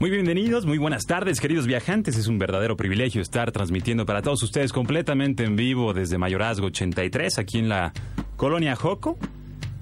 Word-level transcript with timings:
Muy 0.00 0.08
bienvenidos, 0.08 0.64
muy 0.64 0.78
buenas 0.78 1.04
tardes, 1.04 1.42
queridos 1.42 1.66
viajantes. 1.66 2.16
Es 2.16 2.26
un 2.26 2.38
verdadero 2.38 2.74
privilegio 2.74 3.20
estar 3.20 3.52
transmitiendo 3.52 4.06
para 4.06 4.22
todos 4.22 4.42
ustedes 4.42 4.72
completamente 4.72 5.44
en 5.44 5.56
vivo 5.56 5.92
desde 5.92 6.16
Mayorazgo 6.16 6.68
83, 6.68 7.38
aquí 7.38 7.58
en 7.58 7.68
la 7.68 7.92
colonia 8.38 8.74
Joco. 8.76 9.18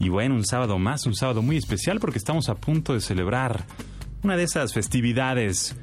Y 0.01 0.09
bueno, 0.09 0.35
un 0.35 0.45
sábado 0.45 0.77
más, 0.81 1.07
un 1.07 1.15
sábado 1.15 1.41
muy 1.41 1.57
especial 1.57 2.01
porque 2.01 2.19
estamos 2.19 2.49
a 2.49 2.57
punto 2.57 2.95
de 2.95 3.01
celebrar 3.01 3.65
una 4.25 4.37
de 4.37 4.43
esas 4.43 4.75
festividades 4.75 5.77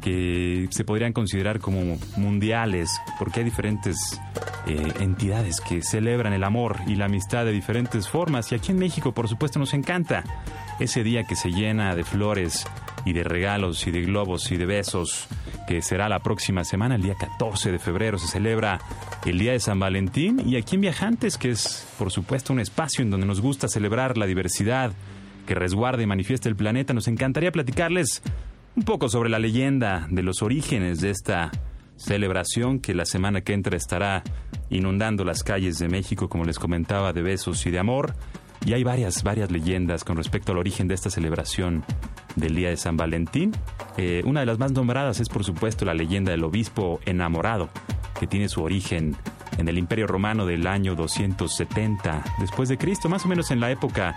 que 0.00 0.68
se 0.70 0.84
podrían 0.84 1.12
considerar 1.12 1.60
como 1.60 1.98
mundiales, 2.16 2.88
porque 3.18 3.40
hay 3.40 3.44
diferentes 3.44 4.18
eh, 4.66 4.90
entidades 5.00 5.60
que 5.60 5.82
celebran 5.82 6.32
el 6.32 6.44
amor 6.44 6.78
y 6.86 6.94
la 6.94 7.04
amistad 7.04 7.44
de 7.44 7.52
diferentes 7.52 8.08
formas. 8.08 8.50
Y 8.52 8.54
aquí 8.54 8.72
en 8.72 8.78
México, 8.78 9.12
por 9.12 9.28
supuesto, 9.28 9.58
nos 9.58 9.74
encanta 9.74 10.24
ese 10.80 11.04
día 11.04 11.24
que 11.24 11.36
se 11.36 11.50
llena 11.50 11.94
de 11.94 12.04
flores 12.04 12.64
y 13.06 13.12
de 13.12 13.24
regalos 13.24 13.86
y 13.86 13.92
de 13.92 14.02
globos 14.02 14.50
y 14.52 14.58
de 14.58 14.66
besos, 14.66 15.28
que 15.66 15.80
será 15.80 16.08
la 16.08 16.18
próxima 16.18 16.64
semana, 16.64 16.96
el 16.96 17.02
día 17.02 17.14
14 17.14 17.72
de 17.72 17.78
febrero, 17.78 18.18
se 18.18 18.26
celebra 18.26 18.80
el 19.24 19.38
Día 19.38 19.52
de 19.52 19.60
San 19.60 19.78
Valentín 19.78 20.42
y 20.44 20.56
aquí 20.56 20.74
en 20.74 20.82
Viajantes, 20.82 21.38
que 21.38 21.50
es 21.50 21.86
por 21.98 22.10
supuesto 22.10 22.52
un 22.52 22.60
espacio 22.60 23.02
en 23.02 23.10
donde 23.10 23.26
nos 23.26 23.40
gusta 23.40 23.68
celebrar 23.68 24.18
la 24.18 24.26
diversidad 24.26 24.92
que 25.46 25.54
resguarda 25.54 26.02
y 26.02 26.06
manifiesta 26.06 26.48
el 26.48 26.56
planeta, 26.56 26.92
nos 26.92 27.08
encantaría 27.08 27.52
platicarles 27.52 28.22
un 28.74 28.82
poco 28.82 29.08
sobre 29.08 29.30
la 29.30 29.38
leyenda 29.38 30.06
de 30.10 30.22
los 30.22 30.42
orígenes 30.42 31.00
de 31.00 31.10
esta 31.10 31.52
celebración 31.96 32.80
que 32.80 32.94
la 32.94 33.06
semana 33.06 33.40
que 33.40 33.54
entra 33.54 33.76
estará 33.76 34.22
inundando 34.68 35.24
las 35.24 35.42
calles 35.42 35.78
de 35.78 35.88
México, 35.88 36.28
como 36.28 36.44
les 36.44 36.58
comentaba, 36.58 37.12
de 37.12 37.22
besos 37.22 37.64
y 37.66 37.70
de 37.70 37.78
amor. 37.78 38.14
Y 38.64 38.72
hay 38.72 38.84
varias, 38.84 39.22
varias 39.22 39.50
leyendas 39.50 40.04
con 40.04 40.16
respecto 40.16 40.52
al 40.52 40.58
origen 40.58 40.88
de 40.88 40.94
esta 40.94 41.10
celebración 41.10 41.84
del 42.34 42.54
Día 42.54 42.70
de 42.70 42.76
San 42.76 42.96
Valentín. 42.96 43.52
Eh, 43.96 44.22
una 44.24 44.40
de 44.40 44.46
las 44.46 44.58
más 44.58 44.72
nombradas 44.72 45.20
es, 45.20 45.28
por 45.28 45.44
supuesto, 45.44 45.84
la 45.84 45.94
leyenda 45.94 46.32
del 46.32 46.44
obispo 46.44 47.00
enamorado, 47.06 47.68
que 48.18 48.26
tiene 48.26 48.48
su 48.48 48.62
origen 48.62 49.16
en 49.58 49.68
el 49.68 49.78
Imperio 49.78 50.06
Romano 50.06 50.46
del 50.46 50.66
año 50.66 50.94
270 50.94 52.22
después 52.40 52.68
de 52.68 52.78
Cristo, 52.78 53.08
más 53.08 53.24
o 53.24 53.28
menos 53.28 53.50
en 53.50 53.60
la 53.60 53.70
época 53.70 54.14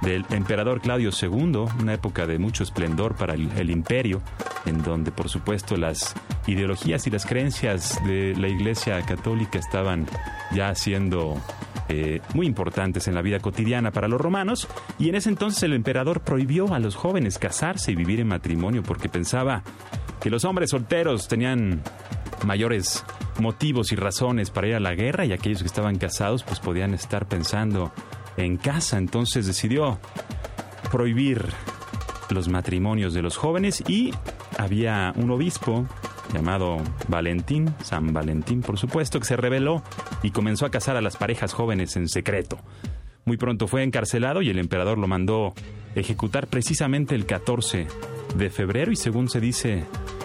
del 0.00 0.24
emperador 0.30 0.80
Claudio 0.80 1.10
II, 1.10 1.66
una 1.80 1.94
época 1.94 2.26
de 2.26 2.38
mucho 2.38 2.62
esplendor 2.62 3.14
para 3.14 3.34
el, 3.34 3.70
imperio, 3.70 4.22
en 4.66 4.82
donde 4.82 5.12
por 5.12 5.28
supuesto 5.28 5.76
las 5.76 6.14
ideologías 6.46 7.06
y 7.06 7.10
las 7.10 7.26
creencias 7.26 8.02
de 8.04 8.34
la 8.36 8.48
Iglesia 8.48 9.00
Católica 9.02 9.58
estaban 9.58 10.06
ya 10.54 10.74
siendo 10.74 11.36
eh, 11.88 12.20
muy 12.34 12.46
importantes 12.46 13.08
en 13.08 13.14
la 13.14 13.22
vida 13.22 13.40
cotidiana 13.40 13.90
para 13.90 14.08
los 14.08 14.20
romanos, 14.20 14.68
y 14.98 15.08
en 15.08 15.14
ese 15.14 15.30
entonces 15.30 15.62
el 15.62 15.72
emperador 15.72 16.20
prohibió 16.20 16.74
a 16.74 16.78
los 16.78 16.96
jóvenes 16.96 17.38
casarse 17.38 17.92
y 17.92 17.96
vivir 17.96 18.20
en 18.20 18.28
matrimonio 18.28 18.82
porque 18.82 19.08
pensaba 19.08 19.62
que 20.20 20.30
los 20.30 20.44
hombres 20.44 20.70
solteros 20.70 21.28
tenían 21.28 21.82
mayores 22.44 23.04
motivos 23.40 23.92
y 23.92 23.96
razones 23.96 24.50
para 24.50 24.68
ir 24.68 24.74
a 24.74 24.80
la 24.80 24.94
guerra 24.94 25.24
y 25.24 25.32
aquellos 25.32 25.60
que 25.60 25.66
estaban 25.66 25.96
casados 25.96 26.42
pues 26.42 26.60
podían 26.60 26.94
estar 26.94 27.26
pensando 27.26 27.92
en 28.36 28.56
casa. 28.56 28.98
Entonces 28.98 29.46
decidió 29.46 29.98
prohibir 30.90 31.44
los 32.30 32.48
matrimonios 32.48 33.14
de 33.14 33.22
los 33.22 33.36
jóvenes 33.36 33.82
y 33.88 34.12
había 34.58 35.14
un 35.16 35.30
obispo 35.30 35.86
llamado 36.34 36.76
Valentín, 37.08 37.74
San 37.82 38.12
Valentín 38.12 38.60
por 38.60 38.78
supuesto, 38.78 39.18
que 39.18 39.26
se 39.26 39.36
rebeló 39.36 39.82
y 40.22 40.32
comenzó 40.32 40.66
a 40.66 40.70
casar 40.70 40.96
a 40.96 41.00
las 41.00 41.16
parejas 41.16 41.54
jóvenes 41.54 41.96
en 41.96 42.08
secreto. 42.08 42.58
Muy 43.24 43.36
pronto 43.36 43.66
fue 43.66 43.82
encarcelado 43.82 44.42
y 44.42 44.50
el 44.50 44.58
emperador 44.58 44.98
lo 44.98 45.06
mandó 45.06 45.54
ejecutar 45.94 46.48
precisamente 46.48 47.14
el 47.14 47.24
14 47.24 47.86
de 48.36 48.50
febrero 48.50 48.92
y 48.92 48.96
según 48.96 49.28
se 49.28 49.40
dice 49.40 49.84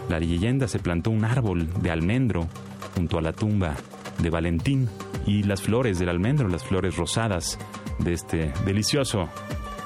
la 0.09 0.19
leyenda 0.19 0.67
se 0.67 0.79
plantó 0.79 1.11
un 1.11 1.23
árbol 1.23 1.69
de 1.81 1.91
almendro 1.91 2.47
junto 2.95 3.17
a 3.17 3.21
la 3.21 3.33
tumba 3.33 3.75
de 4.19 4.29
Valentín 4.29 4.89
y 5.25 5.43
las 5.43 5.61
flores 5.61 5.99
del 5.99 6.09
almendro, 6.09 6.47
las 6.47 6.63
flores 6.63 6.97
rosadas 6.97 7.57
de 7.99 8.13
este 8.13 8.53
delicioso 8.65 9.29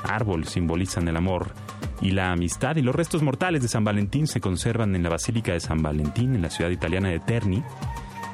árbol 0.10 0.46
simbolizan 0.46 1.08
el 1.08 1.18
amor 1.18 1.54
y 2.02 2.12
la 2.12 2.32
amistad 2.32 2.76
y 2.76 2.82
los 2.82 2.96
restos 2.96 3.24
mortales 3.24 3.62
de 3.62 3.68
San 3.68 3.84
Valentín 3.84 4.28
se 4.28 4.42
conservan 4.42 4.96
en 4.96 5.04
la 5.04 5.10
Basílica 5.10 5.54
de 5.54 5.60
San 5.60 5.82
Valentín 5.82 6.36
en 6.36 6.42
la 6.42 6.50
ciudad 6.50 6.70
italiana 6.70 7.10
de 7.10 7.20
Terni. 7.20 7.64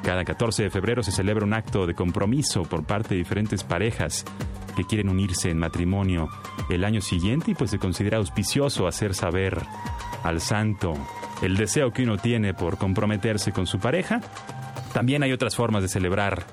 Cada 0.02 0.24
14 0.24 0.64
de 0.64 0.70
febrero 0.70 1.02
se 1.02 1.12
celebra 1.12 1.46
un 1.46 1.54
acto 1.54 1.86
de 1.86 1.94
compromiso 1.94 2.62
por 2.62 2.84
parte 2.84 3.10
de 3.10 3.18
diferentes 3.18 3.64
parejas 3.64 4.24
que 4.76 4.84
quieren 4.84 5.08
unirse 5.08 5.50
en 5.50 5.58
matrimonio 5.58 6.28
el 6.68 6.84
año 6.84 7.00
siguiente 7.00 7.52
y 7.52 7.54
pues 7.54 7.70
se 7.70 7.78
considera 7.78 8.18
auspicioso 8.18 8.86
hacer 8.86 9.14
saber 9.14 9.62
al 10.22 10.40
santo 10.40 10.92
el 11.42 11.56
deseo 11.56 11.92
que 11.92 12.02
uno 12.02 12.18
tiene 12.18 12.54
por 12.54 12.76
comprometerse 12.76 13.52
con 13.52 13.66
su 13.66 13.78
pareja. 13.78 14.20
También 14.92 15.22
hay 15.22 15.32
otras 15.32 15.56
formas 15.56 15.82
de 15.82 15.88
celebrar 15.88 16.44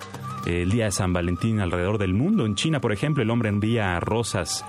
el 0.46 0.72
día 0.72 0.86
de 0.86 0.92
San 0.92 1.14
Valentín 1.14 1.59
alrededor 1.59 1.98
del 1.98 2.14
mundo. 2.14 2.46
En 2.46 2.56
China, 2.56 2.80
por 2.80 2.92
ejemplo, 2.92 3.22
el 3.22 3.30
hombre 3.30 3.50
envía 3.50 4.00
rosas 4.00 4.66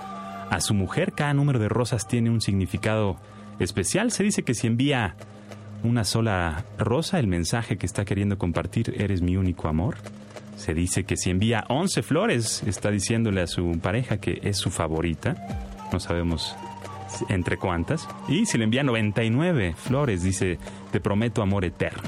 a 0.49 0.59
su 0.61 0.73
mujer. 0.73 1.13
Cada 1.13 1.33
número 1.33 1.59
de 1.59 1.69
rosas 1.69 2.07
tiene 2.07 2.29
un 2.29 2.41
significado 2.41 3.17
especial. 3.59 4.11
Se 4.11 4.23
dice 4.23 4.43
que 4.43 4.53
si 4.53 4.67
envía 4.67 5.15
una 5.83 6.03
sola 6.03 6.63
rosa, 6.77 7.19
el 7.19 7.27
mensaje 7.27 7.77
que 7.77 7.85
está 7.85 8.05
queriendo 8.05 8.37
compartir, 8.37 8.93
eres 8.97 9.21
mi 9.21 9.37
único 9.37 9.67
amor. 9.67 9.97
Se 10.55 10.73
dice 10.73 11.03
que 11.03 11.17
si 11.17 11.29
envía 11.29 11.65
11 11.67 12.03
flores, 12.03 12.63
está 12.65 12.89
diciéndole 12.89 13.41
a 13.41 13.47
su 13.47 13.79
pareja 13.79 14.17
que 14.17 14.39
es 14.43 14.57
su 14.57 14.69
favorita. 14.69 15.35
No 15.91 15.99
sabemos 15.99 16.55
entre 17.29 17.57
cuántas. 17.57 18.07
Y 18.27 18.45
si 18.45 18.57
le 18.57 18.63
envía 18.63 18.83
99 18.83 19.75
flores, 19.75 20.23
dice, 20.23 20.57
te 20.91 20.99
prometo 20.99 21.41
amor 21.41 21.65
eterno. 21.65 22.03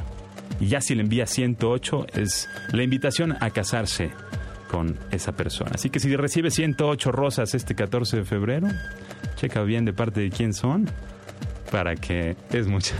Y 0.59 0.67
ya 0.67 0.79
si 0.79 0.95
le 0.95 1.01
envía 1.01 1.25
108, 1.25 2.07
es 2.13 2.47
la 2.71 2.83
invitación 2.83 3.35
a 3.39 3.49
casarse 3.49 4.11
con 4.69 4.97
esa 5.11 5.33
persona. 5.33 5.71
Así 5.75 5.89
que 5.89 5.99
si 5.99 6.15
recibe 6.15 6.51
108 6.51 7.11
rosas 7.11 7.53
este 7.53 7.75
14 7.75 8.17
de 8.17 8.25
febrero, 8.25 8.67
checa 9.35 9.61
bien 9.63 9.85
de 9.85 9.93
parte 9.93 10.21
de 10.21 10.29
quién 10.29 10.53
son 10.53 10.89
para 11.71 11.95
que 11.95 12.35
es 12.51 12.67
mucha. 12.67 12.95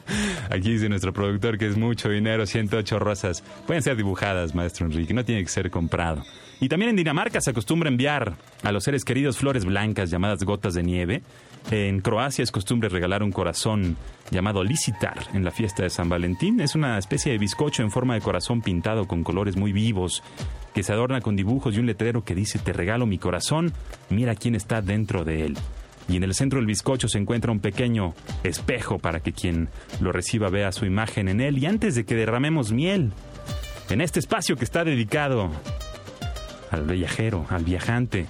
Aquí 0.50 0.72
dice 0.72 0.88
nuestro 0.88 1.12
productor 1.12 1.58
que 1.58 1.68
es 1.68 1.76
mucho 1.76 2.08
dinero, 2.08 2.46
108 2.46 2.98
rosas. 2.98 3.42
Pueden 3.66 3.82
ser 3.82 3.96
dibujadas, 3.96 4.54
maestro 4.54 4.86
Enrique, 4.86 5.14
no 5.14 5.24
tiene 5.24 5.42
que 5.42 5.48
ser 5.48 5.70
comprado. 5.70 6.24
Y 6.60 6.68
también 6.68 6.90
en 6.90 6.96
Dinamarca 6.96 7.40
se 7.40 7.50
acostumbra 7.50 7.88
enviar 7.88 8.34
a 8.62 8.72
los 8.72 8.84
seres 8.84 9.04
queridos 9.04 9.36
flores 9.36 9.64
blancas 9.64 10.10
llamadas 10.10 10.42
gotas 10.42 10.74
de 10.74 10.82
nieve. 10.82 11.22
En 11.70 12.00
Croacia 12.00 12.42
es 12.42 12.50
costumbre 12.50 12.88
regalar 12.88 13.22
un 13.22 13.32
corazón 13.32 13.96
llamado 14.30 14.64
licitar 14.64 15.18
en 15.34 15.44
la 15.44 15.50
fiesta 15.50 15.82
de 15.82 15.90
San 15.90 16.08
Valentín. 16.08 16.60
Es 16.60 16.74
una 16.74 16.96
especie 16.96 17.32
de 17.32 17.38
bizcocho 17.38 17.82
en 17.82 17.90
forma 17.90 18.14
de 18.14 18.20
corazón 18.20 18.62
pintado 18.62 19.06
con 19.06 19.22
colores 19.22 19.56
muy 19.56 19.72
vivos 19.72 20.22
que 20.76 20.82
se 20.82 20.92
adorna 20.92 21.22
con 21.22 21.36
dibujos 21.36 21.74
y 21.74 21.78
un 21.78 21.86
letrero 21.86 22.22
que 22.22 22.34
dice 22.34 22.58
te 22.58 22.74
regalo 22.74 23.06
mi 23.06 23.16
corazón, 23.16 23.72
mira 24.10 24.34
quién 24.34 24.54
está 24.54 24.82
dentro 24.82 25.24
de 25.24 25.46
él 25.46 25.56
y 26.06 26.16
en 26.16 26.22
el 26.22 26.34
centro 26.34 26.58
del 26.58 26.66
bizcocho 26.66 27.08
se 27.08 27.16
encuentra 27.16 27.50
un 27.50 27.60
pequeño 27.60 28.12
espejo 28.44 28.98
para 28.98 29.20
que 29.20 29.32
quien 29.32 29.70
lo 30.02 30.12
reciba 30.12 30.50
vea 30.50 30.72
su 30.72 30.84
imagen 30.84 31.28
en 31.28 31.40
él 31.40 31.56
y 31.56 31.64
antes 31.64 31.94
de 31.94 32.04
que 32.04 32.14
derramemos 32.14 32.72
miel 32.72 33.14
en 33.88 34.02
este 34.02 34.20
espacio 34.20 34.56
que 34.56 34.66
está 34.66 34.84
dedicado 34.84 35.50
al 36.70 36.84
viajero, 36.84 37.46
al 37.48 37.64
viajante, 37.64 38.26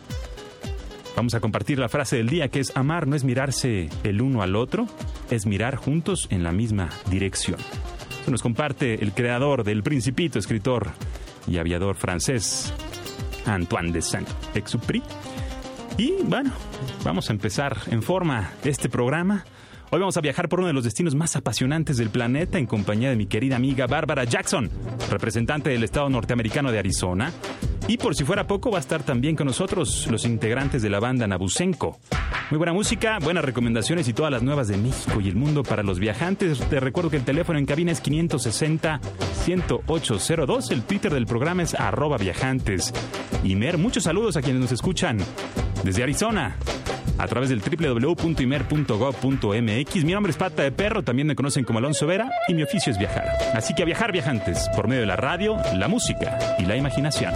vamos 1.16 1.34
a 1.34 1.40
compartir 1.40 1.80
la 1.80 1.88
frase 1.88 2.16
del 2.16 2.28
día 2.28 2.46
que 2.46 2.60
es 2.60 2.76
amar 2.76 3.08
no 3.08 3.16
es 3.16 3.24
mirarse 3.24 3.88
el 4.04 4.22
uno 4.22 4.42
al 4.42 4.54
otro, 4.54 4.86
es 5.32 5.46
mirar 5.46 5.74
juntos 5.74 6.28
en 6.30 6.44
la 6.44 6.52
misma 6.52 6.90
dirección. 7.10 7.58
Eso 8.22 8.30
nos 8.30 8.42
comparte 8.42 9.02
el 9.02 9.10
creador 9.14 9.64
del 9.64 9.82
Principito, 9.82 10.38
escritor 10.38 10.92
y 11.46 11.58
aviador 11.58 11.96
francés, 11.96 12.72
Antoine 13.46 13.92
de 13.92 14.02
Saint-Exupéry. 14.02 15.02
Y 15.98 16.22
bueno, 16.24 16.52
vamos 17.04 17.30
a 17.30 17.32
empezar 17.32 17.76
en 17.86 18.02
forma 18.02 18.50
este 18.64 18.88
programa. 18.88 19.44
Hoy 19.88 20.00
vamos 20.00 20.16
a 20.16 20.20
viajar 20.20 20.48
por 20.48 20.58
uno 20.58 20.66
de 20.66 20.74
los 20.74 20.82
destinos 20.82 21.14
más 21.14 21.36
apasionantes 21.36 21.96
del 21.96 22.10
planeta 22.10 22.58
en 22.58 22.66
compañía 22.66 23.08
de 23.08 23.14
mi 23.14 23.26
querida 23.26 23.54
amiga 23.54 23.86
Bárbara 23.86 24.24
Jackson, 24.24 24.68
representante 25.08 25.70
del 25.70 25.84
estado 25.84 26.08
norteamericano 26.08 26.72
de 26.72 26.80
Arizona. 26.80 27.32
Y 27.86 27.96
por 27.96 28.16
si 28.16 28.24
fuera 28.24 28.48
poco, 28.48 28.72
va 28.72 28.78
a 28.78 28.80
estar 28.80 29.04
también 29.04 29.36
con 29.36 29.46
nosotros 29.46 30.08
los 30.10 30.24
integrantes 30.24 30.82
de 30.82 30.90
la 30.90 30.98
banda 30.98 31.28
Nabucenco, 31.28 32.00
Muy 32.50 32.58
buena 32.58 32.72
música, 32.72 33.20
buenas 33.20 33.44
recomendaciones 33.44 34.08
y 34.08 34.12
todas 34.12 34.32
las 34.32 34.42
nuevas 34.42 34.66
de 34.66 34.76
México 34.76 35.20
y 35.20 35.28
el 35.28 35.36
mundo 35.36 35.62
para 35.62 35.84
los 35.84 36.00
viajantes. 36.00 36.58
Te 36.68 36.80
recuerdo 36.80 37.10
que 37.10 37.18
el 37.18 37.24
teléfono 37.24 37.60
en 37.60 37.66
cabina 37.66 37.92
es 37.92 38.02
560-10802. 38.02 40.72
El 40.72 40.82
Twitter 40.82 41.14
del 41.14 41.26
programa 41.26 41.62
es 41.62 41.74
arroba 41.74 42.18
viajantes. 42.18 42.92
Imer, 43.44 43.78
muchos 43.78 44.02
saludos 44.02 44.36
a 44.36 44.42
quienes 44.42 44.62
nos 44.62 44.72
escuchan 44.72 45.18
desde 45.84 46.02
Arizona 46.02 46.56
a 47.18 47.26
través 47.26 47.50
del 47.50 47.60
www.imer.gov.mx. 47.60 50.04
Mi 50.04 50.12
nombre 50.12 50.30
es 50.30 50.36
Pata 50.36 50.62
de 50.62 50.70
Perro, 50.72 51.02
también 51.02 51.28
me 51.28 51.34
conocen 51.34 51.64
como 51.64 51.78
Alonso 51.78 52.06
Vera 52.06 52.30
y 52.48 52.54
mi 52.54 52.62
oficio 52.62 52.92
es 52.92 52.98
viajar. 52.98 53.26
Así 53.54 53.74
que 53.74 53.82
a 53.82 53.86
viajar 53.86 54.12
viajantes 54.12 54.68
por 54.74 54.88
medio 54.88 55.00
de 55.00 55.06
la 55.06 55.16
radio, 55.16 55.56
la 55.74 55.88
música 55.88 56.38
y 56.58 56.64
la 56.64 56.76
imaginación. 56.76 57.32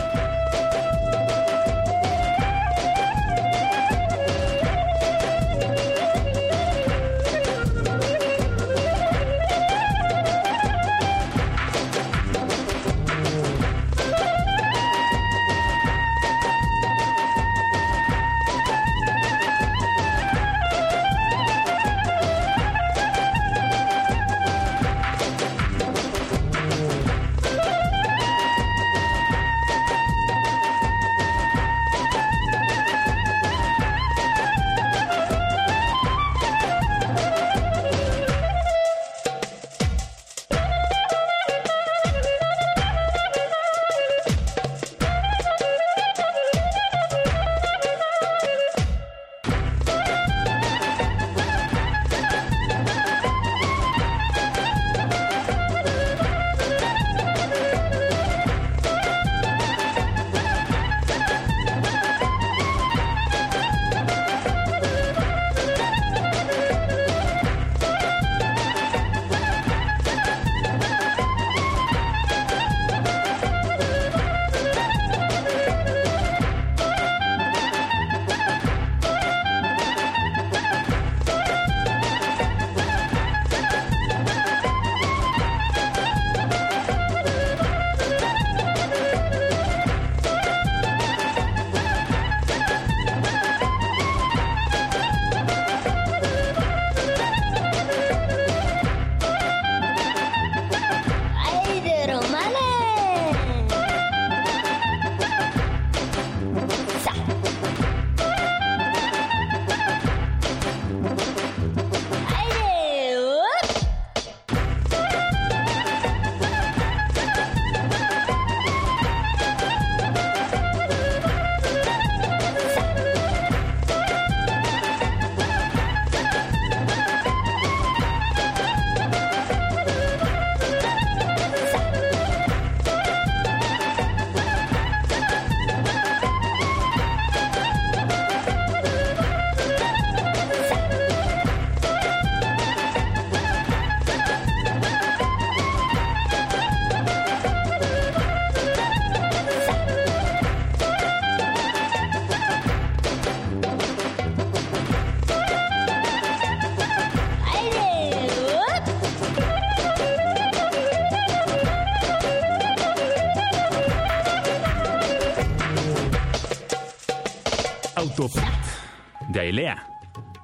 De 169.40 169.46
Aelea. 169.46 169.86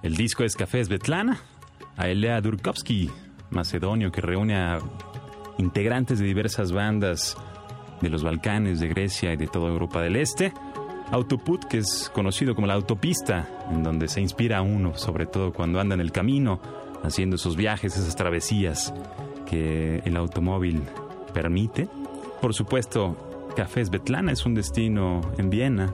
El 0.03 0.17
disco 0.17 0.43
es 0.45 0.57
Café 0.57 0.83
Svetlana. 0.85 1.39
Aelea 1.97 2.41
Durkovsky, 2.41 3.11
macedonio, 3.51 4.11
que 4.11 4.21
reúne 4.21 4.57
a 4.57 4.79
integrantes 5.59 6.19
de 6.19 6.27
diversas 6.27 6.73
bandas 6.73 7.37
de 8.01 8.09
los 8.09 8.23
Balcanes, 8.23 8.81
de 8.81 8.89
Grecia 8.89 9.33
y 9.33 9.37
de 9.37 9.49
toda 9.49 9.69
Europa 9.69 10.01
del 10.01 10.17
Este. 10.17 10.53
Autoput, 11.11 11.65
que 11.65 11.79
es 11.79 12.11
conocido 12.15 12.55
como 12.55 12.67
la 12.67 12.75
autopista, 12.75 13.49
en 13.71 13.83
donde 13.83 14.09
se 14.09 14.21
inspira 14.21 14.59
a 14.59 14.63
uno, 14.63 14.97
sobre 14.97 15.27
todo 15.27 15.53
cuando 15.53 15.79
anda 15.79 15.95
en 15.95 16.01
el 16.01 16.13
camino, 16.13 16.61
haciendo 17.03 17.37
esos 17.37 17.57
viajes, 17.57 17.97
esas 17.97 18.17
travesías 18.17 18.93
que 19.47 19.99
el 20.05 20.17
automóvil 20.17 20.83
permite. 21.33 21.89
Por 22.41 22.55
supuesto, 22.55 23.53
Café 23.55 23.85
Svetlana 23.85 24.33
es 24.33 24.45
un 24.47 24.55
destino 24.55 25.21
en 25.39 25.51
Viena, 25.51 25.93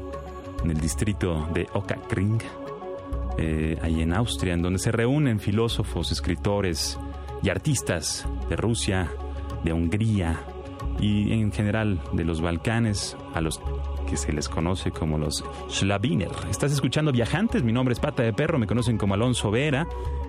en 0.65 0.71
el 0.71 0.81
distrito 0.81 1.49
de 1.53 1.67
Okakring, 1.73 2.39
eh, 3.39 3.79
ahí 3.83 4.03
en 4.03 4.13
Austria, 4.13 4.55
en 4.55 4.63
donde 4.63 4.79
se 4.79 4.93
reúnen 4.93 5.41
filósofos, 5.41 6.13
escritores 6.13 6.99
y 7.43 7.51
artistas 7.51 8.27
de 8.49 8.55
Rusia, 8.57 9.11
de 9.65 9.73
Hungría 9.73 10.41
y 11.01 11.33
en 11.33 11.51
general 11.53 12.01
de 12.13 12.25
los 12.25 12.41
Balcanes, 12.41 13.17
a 13.35 13.41
los 13.41 13.61
que 14.09 14.17
se 14.17 14.33
les 14.33 14.49
conoce 14.49 14.91
como 14.91 15.19
los 15.19 15.45
Schlabiner. 15.71 16.31
Estás 16.51 16.73
escuchando 16.73 17.13
Viajantes, 17.13 17.63
mi 17.63 17.73
nombre 17.73 17.93
es 17.95 18.01
Pata 18.01 18.23
de 18.23 18.33
Perro, 18.33 18.59
me 18.59 18.67
conocen 18.67 18.99
como 18.99 19.15
Alonso 19.15 19.51
Vera, 19.51 19.87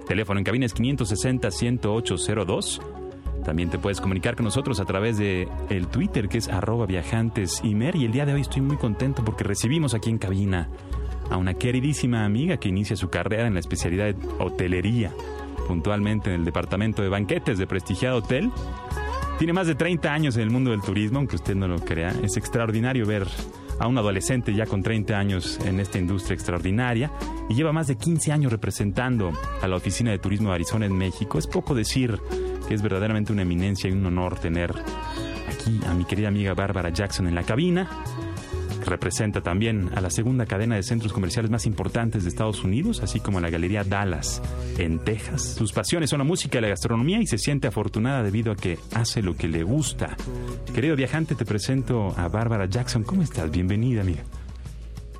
teléfono 0.07 0.39
en 0.39 0.45
cabina 0.45 0.65
es 0.65 0.75
560-10802. 0.75 2.81
También 3.43 3.69
te 3.69 3.77
puedes 3.77 3.99
comunicar 3.99 4.37
con 4.37 4.45
nosotros 4.45 4.79
a 4.79 4.85
través 4.85 5.17
de 5.17 5.49
el 5.69 5.87
Twitter 5.87 6.29
que 6.29 6.37
es 6.37 6.47
arroba 6.47 6.85
viajantesimer 6.85 7.97
y 7.97 8.05
el 8.05 8.13
día 8.13 8.25
de 8.25 8.33
hoy 8.33 8.39
estoy 8.41 8.61
muy 8.61 8.77
contento 8.77 9.25
porque 9.25 9.43
recibimos 9.43 9.93
aquí 9.93 10.09
en 10.09 10.17
cabina 10.17 10.69
a 11.29 11.37
una 11.37 11.53
queridísima 11.53 12.25
amiga 12.25 12.57
que 12.57 12.69
inicia 12.69 12.95
su 12.95 13.09
carrera 13.09 13.47
en 13.47 13.53
la 13.53 13.59
especialidad 13.59 14.13
de 14.13 14.27
hotelería, 14.39 15.11
puntualmente 15.67 16.29
en 16.29 16.41
el 16.41 16.45
departamento 16.45 17.01
de 17.01 17.09
banquetes 17.09 17.57
de 17.57 17.67
prestigiado 17.67 18.17
hotel. 18.17 18.51
Tiene 19.37 19.53
más 19.53 19.67
de 19.67 19.75
30 19.75 20.13
años 20.13 20.35
en 20.35 20.43
el 20.43 20.51
mundo 20.51 20.71
del 20.71 20.81
turismo, 20.81 21.17
aunque 21.19 21.35
usted 21.35 21.55
no 21.55 21.67
lo 21.67 21.79
crea. 21.79 22.13
Es 22.23 22.37
extraordinario 22.37 23.05
ver 23.05 23.27
a 23.79 23.87
un 23.87 23.97
adolescente 23.97 24.53
ya 24.53 24.65
con 24.65 24.83
30 24.83 25.17
años 25.17 25.59
en 25.65 25.79
esta 25.79 25.97
industria 25.97 26.35
extraordinaria 26.35 27.11
y 27.49 27.55
lleva 27.55 27.73
más 27.73 27.87
de 27.87 27.95
15 27.95 28.31
años 28.31 28.51
representando 28.51 29.31
a 29.61 29.67
la 29.67 29.75
Oficina 29.75 30.11
de 30.11 30.19
Turismo 30.19 30.49
de 30.49 30.55
Arizona 30.55 30.85
en 30.85 30.95
México. 30.95 31.37
Es 31.37 31.47
poco 31.47 31.73
decir 31.73 32.19
que 32.67 32.73
es 32.73 32.81
verdaderamente 32.81 33.33
una 33.33 33.41
eminencia 33.41 33.89
y 33.89 33.93
un 33.93 34.05
honor 34.05 34.39
tener 34.39 34.71
aquí 35.49 35.79
a 35.87 35.93
mi 35.93 36.05
querida 36.05 36.27
amiga 36.27 36.53
Bárbara 36.53 36.89
Jackson 36.89 37.27
en 37.27 37.35
la 37.35 37.43
cabina. 37.43 37.89
Representa 38.85 39.41
también 39.41 39.89
a 39.95 40.01
la 40.01 40.09
segunda 40.09 40.45
cadena 40.45 40.75
de 40.75 40.83
centros 40.83 41.13
comerciales 41.13 41.49
más 41.49 41.65
importantes 41.65 42.23
de 42.23 42.29
Estados 42.29 42.63
Unidos, 42.63 43.01
así 43.01 43.19
como 43.19 43.37
a 43.37 43.41
la 43.41 43.49
Galería 43.49 43.83
Dallas 43.83 44.41
en 44.77 44.99
Texas. 44.99 45.55
Sus 45.57 45.71
pasiones 45.71 46.09
son 46.09 46.19
la 46.19 46.25
música 46.25 46.57
y 46.57 46.61
la 46.61 46.69
gastronomía 46.69 47.21
y 47.21 47.27
se 47.27 47.37
siente 47.37 47.67
afortunada 47.67 48.23
debido 48.23 48.51
a 48.51 48.55
que 48.55 48.77
hace 48.93 49.21
lo 49.21 49.35
que 49.35 49.47
le 49.47 49.63
gusta. 49.63 50.15
Querido 50.73 50.95
viajante, 50.95 51.35
te 51.35 51.45
presento 51.45 52.13
a 52.17 52.27
Bárbara 52.27 52.65
Jackson. 52.65 53.03
¿Cómo 53.03 53.21
estás? 53.21 53.49
Bienvenida, 53.51 54.01
amiga. 54.01 54.23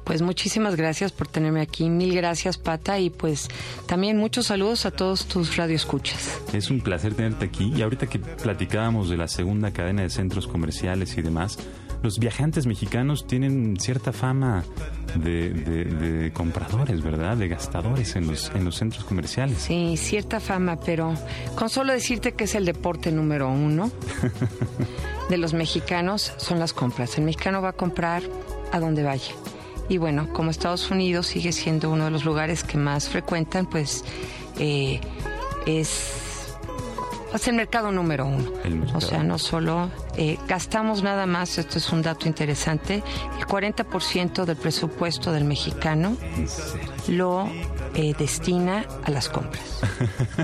Pues 0.04 0.22
muchísimas 0.22 0.76
gracias 0.76 1.12
por 1.12 1.28
tenerme 1.28 1.62
aquí. 1.62 1.90
Mil 1.90 2.14
gracias, 2.14 2.58
Pata. 2.58 3.00
Y 3.00 3.10
pues 3.10 3.48
también 3.88 4.18
muchos 4.18 4.48
saludos 4.48 4.86
a 4.86 4.92
todos 4.92 5.26
tus 5.28 5.56
radioescuchas. 5.56 6.42
Es 6.54 6.70
un 6.70 6.82
placer 6.82 7.14
tenerte 7.14 7.46
aquí. 7.46 7.72
Y 7.74 7.82
ahorita 7.82 8.08
que 8.08 8.20
platicábamos 8.20 9.10
de 9.10 9.18
la 9.18 9.28
segunda 9.28 9.72
cadena 9.72 10.02
de 10.02 10.10
centros 10.10 10.48
comerciales 10.48 11.18
y 11.18 11.22
demás, 11.22 11.58
los 12.04 12.20
viajantes 12.20 12.68
mexicanos 12.68 13.26
tienen 13.26 13.80
cierta 13.80 14.12
fama 14.12 14.64
de, 15.16 16.32
compradores, 16.34 17.02
¿verdad? 17.02 17.38
De 17.38 17.48
gastadores 17.48 18.16
en 18.18 18.28
los, 18.28 18.52
en 18.54 18.66
los 18.66 18.76
centros 18.76 19.06
comerciales. 19.06 19.58
Sí, 19.58 19.96
cierta 19.98 20.40
fama, 20.40 20.78
pero 20.80 21.14
con 21.56 21.70
solo 21.70 21.94
decirte 21.94 22.34
que 22.34 22.44
es 22.44 22.56
el 22.56 22.66
deporte 22.66 23.12
número 23.12 23.50
uno 23.50 23.90
de 25.30 25.38
los 25.38 25.54
mexicanos 25.54 26.34
son 26.38 26.60
las 26.60 26.74
compras. 26.74 27.18
El 27.18 27.24
mexicano 27.24 27.62
va 27.62 27.70
a 27.70 27.74
comprar 27.74 28.22
a 28.74 28.80
donde 28.80 29.04
vaya. 29.04 29.34
Y 29.88 29.98
bueno, 29.98 30.32
como 30.34 30.52
Estados 30.52 30.92
Unidos 30.92 31.28
sigue 31.28 31.54
siendo 31.54 31.90
uno 31.90 32.06
de 32.06 32.12
los 32.12 32.26
lugares 32.26 32.66
que 32.66 32.78
más 32.78 33.08
frecuentan, 33.08 33.66
pues 33.66 34.04
eh, 34.60 35.00
es 35.66 36.24
es 37.34 37.48
el 37.48 37.56
mercado 37.56 37.92
número 37.92 38.26
uno. 38.26 38.52
O 38.94 39.02
sea, 39.02 39.24
no 39.24 39.40
solo 39.40 39.90
eh, 40.18 40.38
gastamos 40.48 41.04
nada 41.04 41.26
más, 41.26 41.58
esto 41.58 41.78
es 41.78 41.92
un 41.92 42.02
dato 42.02 42.28
interesante, 42.28 43.04
el 43.40 43.46
40% 43.46 44.46
del 44.46 44.56
presupuesto 44.56 45.32
del 45.32 45.46
mexicano 45.46 46.16
lo 47.08 47.50
eh, 47.96 48.14
destina 48.18 48.86
a 49.04 49.12
las 49.12 49.30
compras. 49.30 49.82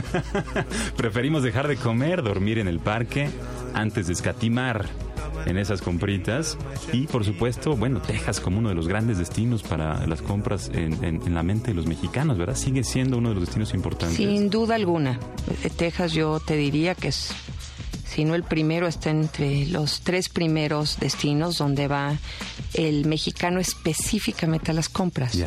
Preferimos 0.97 1.43
dejar 1.43 1.67
de 1.67 1.77
comer, 1.77 2.23
dormir 2.23 2.59
en 2.59 2.67
el 2.67 2.79
parque, 2.79 3.29
antes 3.73 4.07
de 4.07 4.13
escatimar 4.13 4.87
en 5.45 5.57
esas 5.57 5.81
compritas. 5.81 6.57
Y 6.91 7.07
por 7.07 7.25
supuesto, 7.25 7.75
bueno, 7.75 8.01
Texas 8.01 8.39
como 8.39 8.59
uno 8.59 8.69
de 8.69 8.75
los 8.75 8.87
grandes 8.87 9.17
destinos 9.17 9.63
para 9.63 10.05
las 10.07 10.21
compras 10.21 10.71
en, 10.73 11.33
la 11.33 11.43
mente 11.43 11.71
de 11.71 11.75
los 11.75 11.85
mexicanos, 11.85 12.37
¿verdad? 12.37 12.55
Sigue 12.55 12.83
siendo 12.83 13.17
uno 13.17 13.29
de 13.29 13.35
los 13.35 13.45
destinos 13.45 13.73
importantes. 13.73 14.17
Sin 14.17 14.49
duda 14.49 14.75
alguna. 14.75 15.19
Eh, 15.63 15.69
Texas 15.69 16.13
yo 16.13 16.39
te 16.39 16.55
diría 16.55 16.95
que 16.95 17.09
es, 17.09 17.31
si 18.09 18.25
no 18.25 18.33
el 18.33 18.43
primero, 18.43 18.87
está 18.87 19.11
entre 19.11 19.67
los 19.67 20.01
tres 20.01 20.29
primeros 20.29 20.99
destinos 20.99 21.59
donde 21.59 21.87
va 21.87 22.17
el 22.73 23.05
mexicano 23.05 23.59
específicamente 23.59 24.71
a 24.71 24.73
las 24.73 24.89
compras. 24.89 25.37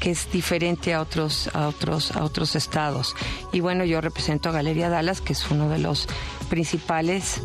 que 0.00 0.10
es 0.10 0.30
diferente 0.32 0.94
a 0.94 1.02
otros 1.02 1.50
a 1.52 1.68
otros 1.68 2.12
a 2.12 2.24
otros 2.24 2.56
estados. 2.56 3.14
Y 3.52 3.60
bueno, 3.60 3.84
yo 3.84 4.00
represento 4.00 4.48
a 4.48 4.52
Galería 4.52 4.88
Dallas, 4.88 5.20
que 5.20 5.32
es 5.34 5.50
uno 5.50 5.68
de 5.68 5.78
los 5.78 6.08
principales 6.48 7.42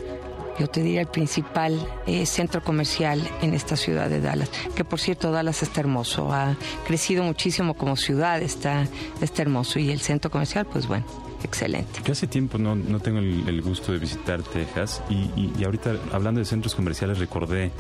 yo 0.58 0.68
te 0.68 0.82
diría 0.82 1.02
el 1.02 1.08
principal 1.08 1.86
eh, 2.08 2.26
centro 2.26 2.64
comercial 2.64 3.22
en 3.42 3.54
esta 3.54 3.76
ciudad 3.76 4.10
de 4.10 4.22
Dallas, 4.22 4.50
que 4.74 4.86
por 4.86 5.02
cierto 5.02 5.32
Dallas 5.32 5.62
está 5.64 5.82
hermoso, 5.82 6.32
ha 6.32 6.56
crecido 6.88 7.24
muchísimo 7.24 7.74
como 7.74 7.98
ciudad, 7.98 8.42
está, 8.42 8.88
está 9.20 9.42
hermoso 9.42 9.80
y 9.80 9.92
el 9.92 10.00
centro 10.00 10.32
comercial, 10.32 10.66
pues 10.66 10.88
bueno, 10.88 11.06
excelente. 11.46 12.02
Yo 12.04 12.12
hace 12.12 12.28
tiempo 12.28 12.58
no, 12.58 12.76
no 12.76 13.00
tengo 13.00 13.20
el, 13.20 13.62
gusto 13.62 13.92
de 13.94 14.00
visitar 14.00 14.44
Texas 14.44 15.02
y, 15.10 15.30
y, 15.58 15.64
ahorita 15.64 15.96
hablando 16.12 16.40
de 16.40 16.46
centros 16.46 16.76
comerciales 16.76 17.20
recordé 17.20 17.72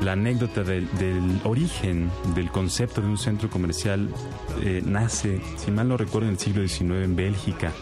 la 0.00 0.12
anécdota 0.12 0.62
del, 0.64 0.88
origen 1.44 2.10
del 2.34 2.50
concepto 2.50 3.00
de 3.00 3.06
un 3.06 3.18
centro 3.18 3.48
comercial 3.48 4.08
eh, 4.62 4.82
nace, 4.84 5.40
si 5.56 5.70
mal 5.70 5.88
no 5.88 5.96
recuerdo, 5.96 6.28
en 6.28 6.34
el 6.34 6.38
siglo 6.38 6.66
XIX 6.66 7.04
en 7.04 7.16
Bélgica 7.16 7.72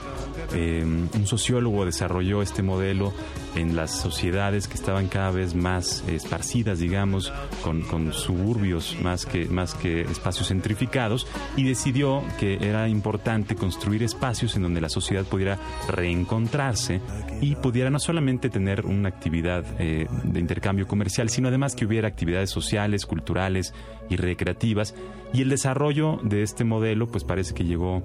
eh, 0.54 0.84
un 0.84 1.26
sociólogo 1.26 1.84
desarrolló 1.84 2.42
este 2.42 2.62
modelo 2.62 3.12
en 3.54 3.76
las 3.76 3.90
sociedades 3.90 4.68
que 4.68 4.74
estaban 4.74 5.08
cada 5.08 5.30
vez 5.30 5.54
más 5.54 6.04
esparcidas, 6.08 6.78
digamos, 6.78 7.32
con, 7.62 8.12
suburbios 8.12 8.96
más 9.02 9.26
que, 9.26 9.46
más 9.46 9.74
que 9.74 10.02
espacios 10.02 10.48
centrificados, 10.48 11.26
y 11.56 11.64
decidió 11.64 12.22
que 12.38 12.58
era 12.60 12.88
importante 12.88 13.54
construir 13.54 14.02
espacios 14.02 14.56
en 14.56 14.62
donde 14.62 14.80
la 14.80 14.88
sociedad 14.88 15.24
pudiera 15.24 15.58
reencontrarse 15.88 17.00
y 17.40 17.56
pudiera 17.56 17.90
no 17.90 17.98
solamente 17.98 18.48
tener 18.48 18.86
una 18.86 19.08
actividad 19.08 19.64
eh, 19.78 20.06
de 20.24 20.40
intercambio 20.40 20.86
comercial, 20.86 21.28
sino 21.28 21.48
además 21.48 21.74
que 21.74 21.84
hubiera 21.84 22.08
actividades 22.08 22.50
sociales, 22.50 23.06
culturales 23.06 23.74
y 24.08 24.16
recreativas. 24.16 24.94
Y 25.32 25.42
el 25.42 25.48
desarrollo 25.48 26.18
de 26.22 26.42
este 26.42 26.64
modelo, 26.64 27.08
pues 27.08 27.24
parece 27.24 27.54
que 27.54 27.64
llegó 27.64 28.02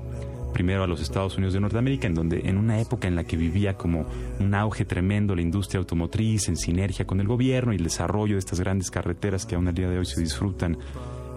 primero 0.58 0.84
a 0.84 0.88
los 0.88 1.02
Estados 1.02 1.38
Unidos 1.38 1.54
de 1.54 1.60
Norteamérica, 1.60 2.08
en 2.08 2.16
donde 2.16 2.42
en 2.46 2.58
una 2.58 2.82
época 2.82 3.08
en 3.08 3.16
la 3.16 3.24
que 3.24 3.38
vivía 3.38 3.76
como 3.76 4.08
un 4.40 4.56
auge 4.56 4.86
tremendo 4.86 5.36
la 5.36 5.44
industria 5.44 5.78
automotriz, 5.78 6.48
en 6.48 6.56
sinergia 6.56 7.06
con 7.06 7.20
el 7.20 7.28
gobierno 7.28 7.74
y 7.74 7.76
el 7.76 7.84
desarrollo 7.84 8.34
de 8.34 8.40
estas 8.40 8.60
grandes 8.60 8.90
carreteras 8.90 9.46
que 9.46 9.54
aún 9.54 9.68
al 9.68 9.76
día 9.76 9.88
de 9.88 10.00
hoy 10.00 10.06
se 10.08 10.20
disfrutan 10.20 10.76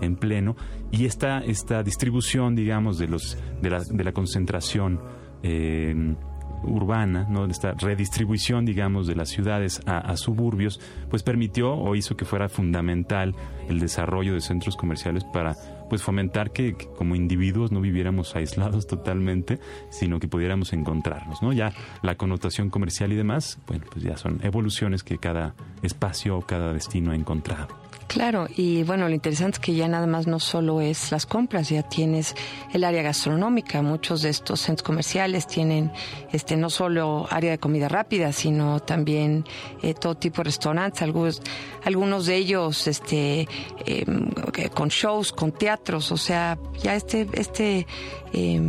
en 0.00 0.16
pleno, 0.16 0.56
y 0.90 1.04
esta, 1.04 1.40
esta 1.40 1.82
distribución, 1.82 2.54
digamos, 2.54 2.96
de, 2.96 3.08
los, 3.08 3.36
de, 3.60 3.68
la, 3.68 3.80
de 3.80 4.04
la 4.04 4.12
concentración 4.12 4.98
eh, 5.42 6.14
urbana, 6.62 7.26
¿no? 7.28 7.44
esta 7.44 7.72
redistribución, 7.72 8.64
digamos, 8.64 9.06
de 9.06 9.16
las 9.16 9.28
ciudades 9.28 9.82
a, 9.84 10.16
suburbios, 10.16 10.80
pues 11.10 11.22
permitió 11.22 11.74
o 11.74 11.94
hizo 11.94 12.16
que 12.16 12.24
fuera 12.24 12.48
fundamental 12.48 13.34
el 13.68 13.80
desarrollo 13.80 14.32
de 14.32 14.40
centros 14.40 14.76
comerciales 14.76 15.24
para 15.24 15.54
pues 15.90 16.02
fomentar 16.02 16.52
que, 16.52 16.74
como 16.96 17.16
individuos 17.16 17.72
no 17.72 17.82
viviéramos 17.82 18.34
aislados 18.36 18.86
totalmente, 18.86 19.58
sino 19.90 20.18
que 20.20 20.28
pudiéramos 20.28 20.72
encontrarnos, 20.72 21.42
¿no? 21.42 21.52
Ya 21.52 21.74
la 22.02 22.14
connotación 22.14 22.70
comercial 22.70 23.12
y 23.12 23.16
demás, 23.16 23.58
bueno, 23.66 23.84
pues 23.92 24.02
ya 24.02 24.16
son 24.16 24.40
evoluciones 24.42 25.02
que 25.02 25.18
cada 25.18 25.54
espacio 25.82 26.38
o 26.38 26.42
cada 26.42 26.72
destino 26.72 27.10
ha 27.10 27.16
encontrado. 27.16 27.79
Claro, 28.10 28.48
y 28.56 28.82
bueno, 28.82 29.08
lo 29.08 29.14
interesante 29.14 29.58
es 29.58 29.60
que 29.60 29.72
ya 29.72 29.86
nada 29.86 30.08
más 30.08 30.26
no 30.26 30.40
solo 30.40 30.80
es 30.80 31.12
las 31.12 31.26
compras, 31.26 31.68
ya 31.68 31.84
tienes 31.84 32.34
el 32.72 32.82
área 32.82 33.02
gastronómica. 33.02 33.82
Muchos 33.82 34.22
de 34.22 34.30
estos 34.30 34.62
centros 34.62 34.82
comerciales 34.82 35.46
tienen 35.46 35.92
este 36.32 36.56
no 36.56 36.70
solo 36.70 37.28
área 37.30 37.52
de 37.52 37.58
comida 37.58 37.86
rápida, 37.86 38.32
sino 38.32 38.80
también 38.80 39.44
eh, 39.80 39.94
todo 39.94 40.16
tipo 40.16 40.38
de 40.38 40.46
restaurantes, 40.46 41.02
algunos, 41.02 41.40
algunos 41.84 42.26
de 42.26 42.34
ellos 42.34 42.88
este 42.88 43.46
em, 43.86 44.28
con 44.74 44.88
shows, 44.88 45.30
con 45.30 45.52
teatros, 45.52 46.10
o 46.10 46.16
sea, 46.16 46.58
ya 46.82 46.96
este 46.96 47.28
este 47.34 47.86
eh, 48.32 48.60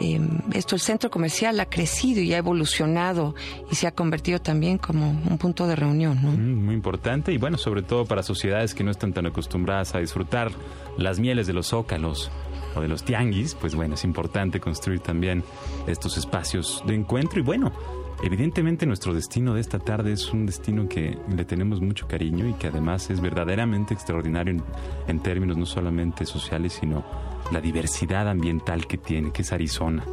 Em, 0.00 0.28
esto 0.52 0.76
el 0.76 0.80
centro 0.80 1.10
comercial 1.10 1.58
ha 1.58 1.66
crecido 1.66 2.20
y 2.20 2.32
ha 2.32 2.38
evolucionado 2.38 3.34
y 3.70 3.74
se 3.74 3.88
ha 3.88 3.90
convertido 3.92 4.38
también 4.38 4.78
como 4.78 5.10
un 5.10 5.38
punto 5.38 5.66
de 5.66 5.74
reunión. 5.74 6.18
Mm, 6.22 6.64
muy 6.64 6.74
importante 6.74 7.32
y 7.32 7.38
bueno, 7.38 7.58
sobre 7.58 7.82
todo 7.82 8.04
para 8.04 8.22
sociedades 8.22 8.74
que 8.74 8.84
no 8.84 8.92
están 8.92 9.12
tan 9.12 9.26
acostumbradas 9.26 9.94
a 9.94 9.98
disfrutar 9.98 10.52
las 10.96 11.18
mieles 11.18 11.46
de 11.48 11.52
los 11.52 11.68
zócalos 11.68 12.30
o 12.76 12.80
de 12.80 12.88
los 12.88 13.02
tianguis, 13.04 13.56
pues 13.56 13.74
bueno, 13.74 13.94
es 13.94 14.04
importante 14.04 14.60
construir 14.60 15.00
también 15.00 15.42
estos 15.88 16.16
espacios 16.16 16.82
de 16.86 16.94
encuentro 16.94 17.40
y 17.40 17.42
bueno, 17.42 17.72
Evidentemente 18.20 18.84
nuestro 18.84 19.14
destino 19.14 19.54
de 19.54 19.60
esta 19.60 19.78
tarde 19.78 20.12
es 20.12 20.32
un 20.32 20.44
destino 20.44 20.88
que 20.88 21.16
le 21.32 21.44
tenemos 21.44 21.80
mucho 21.80 22.08
cariño 22.08 22.48
y 22.48 22.54
que 22.54 22.66
además 22.66 23.10
es 23.10 23.20
verdaderamente 23.20 23.94
extraordinario 23.94 24.54
en, 24.54 24.62
en 25.06 25.20
términos 25.20 25.56
no 25.56 25.64
solamente 25.64 26.26
sociales, 26.26 26.72
sino 26.80 27.04
la 27.50 27.60
diversidad 27.60 28.28
ambiental 28.28 28.86
que 28.86 28.98
tiene, 28.98 29.32
que 29.32 29.42
es 29.42 29.52
Arizona. 29.52 30.04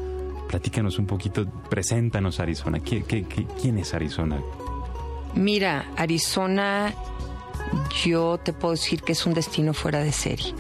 Platícanos 0.48 1.00
un 1.00 1.06
poquito, 1.06 1.46
preséntanos 1.70 2.40
Arizona. 2.40 2.80
quién 2.80 3.78
es 3.78 3.94
Arizona? 3.94 4.40
Mira, 5.34 5.92
Arizona, 5.98 6.94
yo 8.04 8.38
te 8.38 8.54
puedo 8.54 8.74
decir 8.74 9.02
que 9.02 9.12
es 9.12 9.26
un 9.26 9.34
destino 9.34 9.74
fuera 9.74 10.00
de 10.00 10.12
serie. 10.12 10.54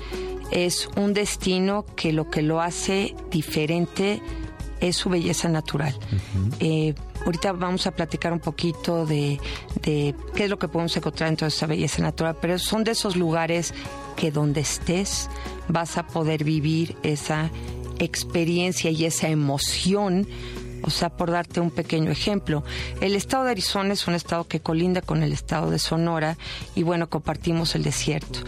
Es 0.51 0.89
un 0.95 1.13
destino 1.13 1.85
que 1.95 2.11
lo 2.13 2.29
que 2.29 2.41
lo 2.41 2.61
hace 2.61 3.15
diferente 3.31 4.21
es 4.81 4.95
su 4.97 5.09
belleza 5.09 5.49
natural. 5.49 5.95
Eh, 6.59 6.93
ahorita 7.25 7.53
vamos 7.53 7.87
a 7.87 7.91
platicar 7.91 8.31
un 8.31 8.39
poquito 8.39 9.05
de, 9.05 9.39
qué 9.81 10.13
es 10.35 10.49
lo 10.49 10.59
que 10.59 10.67
podemos 10.67 10.95
encontrar 10.95 11.29
en 11.29 11.35
toda 11.35 11.49
esa 11.49 11.65
belleza 11.65 12.01
natural, 12.01 12.37
pero 12.39 12.57
son 12.59 12.83
de 12.83 12.91
esos 12.91 13.15
lugares 13.15 13.73
que 14.15 14.31
donde 14.31 14.61
estés 14.61 15.29
vas 15.67 15.97
a 15.97 16.07
poder 16.07 16.43
vivir 16.43 16.95
esa 17.03 17.49
experiencia 17.99 18.91
y 18.91 19.05
esa 19.05 19.27
emoción. 19.29 20.27
O 20.83 20.91
sea, 20.91 21.09
por 21.09 21.31
darte 21.31 21.59
un 21.59 21.71
pequeño 21.71 22.11
ejemplo, 22.11 22.63
el 23.01 23.15
estado 23.15 23.45
de 23.45 23.51
Arizona 23.51 23.93
es 23.93 24.07
un 24.07 24.13
estado 24.13 24.47
que 24.47 24.59
colinda 24.59 25.01
con 25.01 25.23
el 25.23 25.33
estado 25.33 25.71
de 25.71 25.79
Sonora 25.79 26.37
y 26.75 26.83
bueno, 26.83 27.09
compartimos 27.09 27.73
el 27.73 27.81
desierto. 27.81 28.39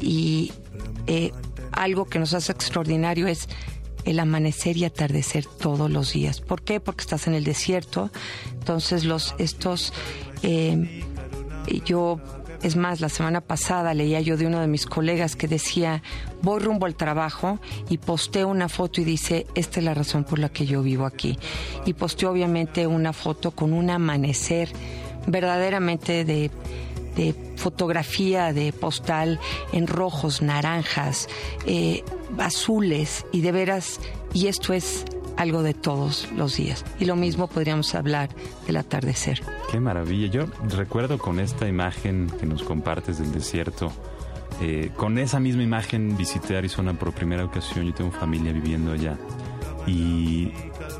Y 0.00 0.50
eh, 1.06 1.32
algo 1.72 2.06
que 2.06 2.18
nos 2.18 2.32
hace 2.32 2.52
extraordinario 2.52 3.26
es 3.26 3.48
el 4.04 4.20
amanecer 4.20 4.76
y 4.76 4.84
atardecer 4.84 5.46
todos 5.46 5.90
los 5.90 6.12
días. 6.12 6.40
¿Por 6.40 6.62
qué? 6.62 6.80
Porque 6.80 7.02
estás 7.02 7.26
en 7.26 7.34
el 7.34 7.44
desierto. 7.44 8.10
Entonces 8.52 9.04
los 9.04 9.34
estos 9.38 9.92
eh, 10.42 11.02
yo 11.84 12.20
es 12.64 12.76
más, 12.76 13.02
la 13.02 13.10
semana 13.10 13.42
pasada 13.42 13.92
leía 13.92 14.22
yo 14.22 14.38
de 14.38 14.46
uno 14.46 14.58
de 14.60 14.66
mis 14.66 14.86
colegas 14.86 15.36
que 15.36 15.48
decía, 15.48 16.02
voy 16.40 16.60
rumbo 16.60 16.86
al 16.86 16.94
trabajo 16.94 17.58
y 17.90 17.98
posté 17.98 18.46
una 18.46 18.70
foto 18.70 19.02
y 19.02 19.04
dice, 19.04 19.46
esta 19.54 19.80
es 19.80 19.84
la 19.84 19.92
razón 19.92 20.24
por 20.24 20.38
la 20.38 20.48
que 20.48 20.64
yo 20.64 20.82
vivo 20.82 21.04
aquí. 21.04 21.38
Y 21.84 21.92
posteó 21.92 22.30
obviamente 22.30 22.86
una 22.86 23.12
foto 23.12 23.50
con 23.50 23.74
un 23.74 23.90
amanecer 23.90 24.70
verdaderamente 25.26 26.24
de 26.24 26.50
de 27.16 27.34
fotografía 27.56 28.52
de 28.52 28.72
postal 28.72 29.40
en 29.72 29.86
rojos, 29.86 30.42
naranjas, 30.42 31.28
eh, 31.66 32.02
azules 32.38 33.26
y 33.32 33.40
de 33.40 33.52
veras, 33.52 34.00
y 34.32 34.48
esto 34.48 34.72
es 34.72 35.04
algo 35.36 35.62
de 35.62 35.74
todos 35.74 36.28
los 36.36 36.56
días. 36.56 36.84
Y 36.98 37.04
lo 37.04 37.16
mismo 37.16 37.48
podríamos 37.48 37.94
hablar 37.94 38.30
del 38.66 38.76
atardecer. 38.76 39.42
Qué 39.70 39.80
maravilla. 39.80 40.28
Yo 40.28 40.46
recuerdo 40.76 41.18
con 41.18 41.40
esta 41.40 41.68
imagen 41.68 42.30
que 42.38 42.46
nos 42.46 42.62
compartes 42.62 43.18
del 43.18 43.32
desierto, 43.32 43.92
eh, 44.60 44.90
con 44.96 45.18
esa 45.18 45.40
misma 45.40 45.62
imagen 45.62 46.16
visité 46.16 46.56
Arizona 46.56 46.94
por 46.94 47.12
primera 47.12 47.44
ocasión. 47.44 47.86
Yo 47.86 47.94
tengo 47.94 48.12
familia 48.12 48.52
viviendo 48.52 48.92
allá. 48.92 49.18
Y, 49.86 50.52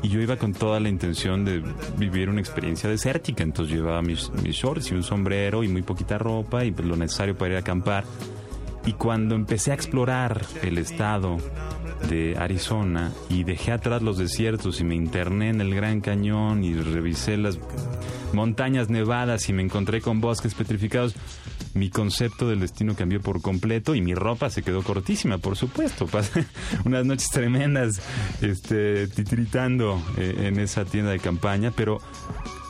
yo 0.03 0.21
iba 0.21 0.37
con 0.37 0.53
toda 0.53 0.79
la 0.79 0.89
intención 0.89 1.45
de 1.45 1.63
vivir 1.97 2.29
una 2.29 2.39
experiencia 2.39 2.89
desértica. 2.89 3.43
Entonces 3.43 3.75
llevaba 3.75 4.01
mis, 4.01 4.31
mis 4.43 4.55
shorts 4.55 4.91
y 4.91 4.95
un 4.95 5.03
sombrero 5.03 5.63
y 5.63 5.67
muy 5.67 5.81
poquita 5.81 6.17
ropa 6.17 6.63
y 6.63 6.71
pues 6.71 6.87
lo 6.87 6.95
necesario 6.95 7.37
para 7.37 7.51
ir 7.51 7.57
a 7.57 7.59
acampar. 7.59 8.03
Y 8.85 8.93
cuando 8.93 9.33
empecé 9.33 9.71
a 9.71 9.73
explorar 9.73 10.45
el 10.61 10.77
estado 10.77 11.37
de 12.07 12.37
Arizona 12.37 13.11
y 13.29 13.43
dejé 13.43 13.71
atrás 13.71 14.03
los 14.03 14.17
desiertos 14.17 14.79
y 14.79 14.83
me 14.83 14.95
interné 14.95 15.49
en 15.49 15.61
el 15.61 15.73
Gran 15.73 16.01
Cañón 16.01 16.63
y 16.63 16.75
revisé 16.75 17.37
las 17.37 17.57
montañas 18.33 18.89
nevadas 18.89 19.49
y 19.49 19.53
me 19.53 19.63
encontré 19.63 20.01
con 20.01 20.21
bosques 20.21 20.53
petrificados, 20.53 21.15
mi 21.75 21.89
concepto 21.89 22.47
del 22.47 22.61
destino 22.61 22.95
cambió 22.95 23.21
por 23.21 23.41
completo 23.41 23.95
y 23.95 24.01
mi 24.01 24.15
ropa 24.15 24.49
se 24.49 24.63
quedó 24.63 24.81
cortísima, 24.81 25.37
por 25.37 25.57
supuesto. 25.57 26.07
Pasé 26.15 26.45
unas 26.85 27.05
noches 27.05 27.29
tremendas 27.29 28.01
este, 28.41 29.07
titiritando 29.07 30.01
eh, 30.17 30.47
en 30.47 30.59
esa 30.59 30.85
tienda 30.85 31.11
de 31.11 31.19
campaña, 31.19 31.71
pero 31.75 31.99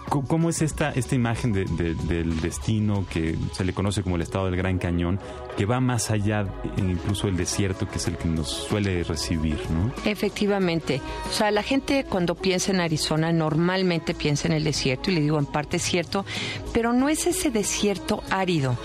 ¿Cómo 0.09 0.49
es 0.49 0.61
esta, 0.61 0.91
esta 0.91 1.15
imagen 1.15 1.51
del 1.51 2.41
destino 2.41 3.05
que 3.09 3.35
se 3.53 3.63
le 3.63 3.73
conoce 3.73 4.03
como 4.03 4.15
el 4.15 4.21
estado 4.21 4.45
del 4.45 4.55
Gran 4.55 4.77
Cañón, 4.77 5.19
que 5.57 5.65
va 5.65 5.79
más 5.79 6.11
allá 6.11 6.45
incluso 6.77 7.27
del 7.27 7.37
desierto, 7.37 7.87
que 7.87 7.97
es 7.97 8.07
el 8.07 8.17
que 8.17 8.27
nos 8.27 8.49
suele 8.49 9.03
recibir, 9.03 9.57
¿no? 9.69 9.91
Efectivamente. 10.05 11.01
O 11.29 11.33
sea, 11.33 11.51
la 11.51 11.63
gente 11.63 12.05
cuando 12.07 12.35
piensa 12.35 12.71
en 12.71 12.81
Arizona 12.81 13.31
normalmente 13.31 14.13
piensa 14.13 14.47
en 14.47 14.53
el 14.53 14.63
desierto, 14.63 15.11
y 15.11 15.15
le 15.15 15.21
digo 15.21 15.39
en 15.39 15.45
parte 15.45 15.77
es 15.77 15.83
cierto, 15.83 16.25
pero 16.73 16.93
no 16.93 17.09
es 17.09 17.25
ese 17.27 17.49
desierto 17.49 18.23
árido. 18.29 18.77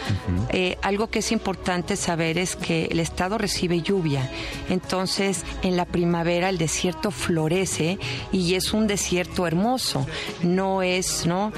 Eh, 0.51 0.79
algo 0.83 1.09
que 1.09 1.21
es 1.21 1.33
importante 1.33 1.97
saber 1.97 2.39
es 2.39 2.57
que 2.57 2.87
el 2.87 3.01
estado 3.01 3.37
recibe 3.37 3.83
lluvia. 3.83 4.31
Entonces, 4.69 5.45
en 5.63 5.77
la 5.77 5.85
primavera 5.85 6.49
el 6.49 6.59
desierto 6.59 7.11
florece 7.11 7.99
y 8.33 8.55
es 8.55 8.73
un 8.73 8.87
desierto 8.87 9.47
hermoso. 9.47 10.07
No 10.43 10.83
es 10.83 11.10
¿no? 11.27 11.53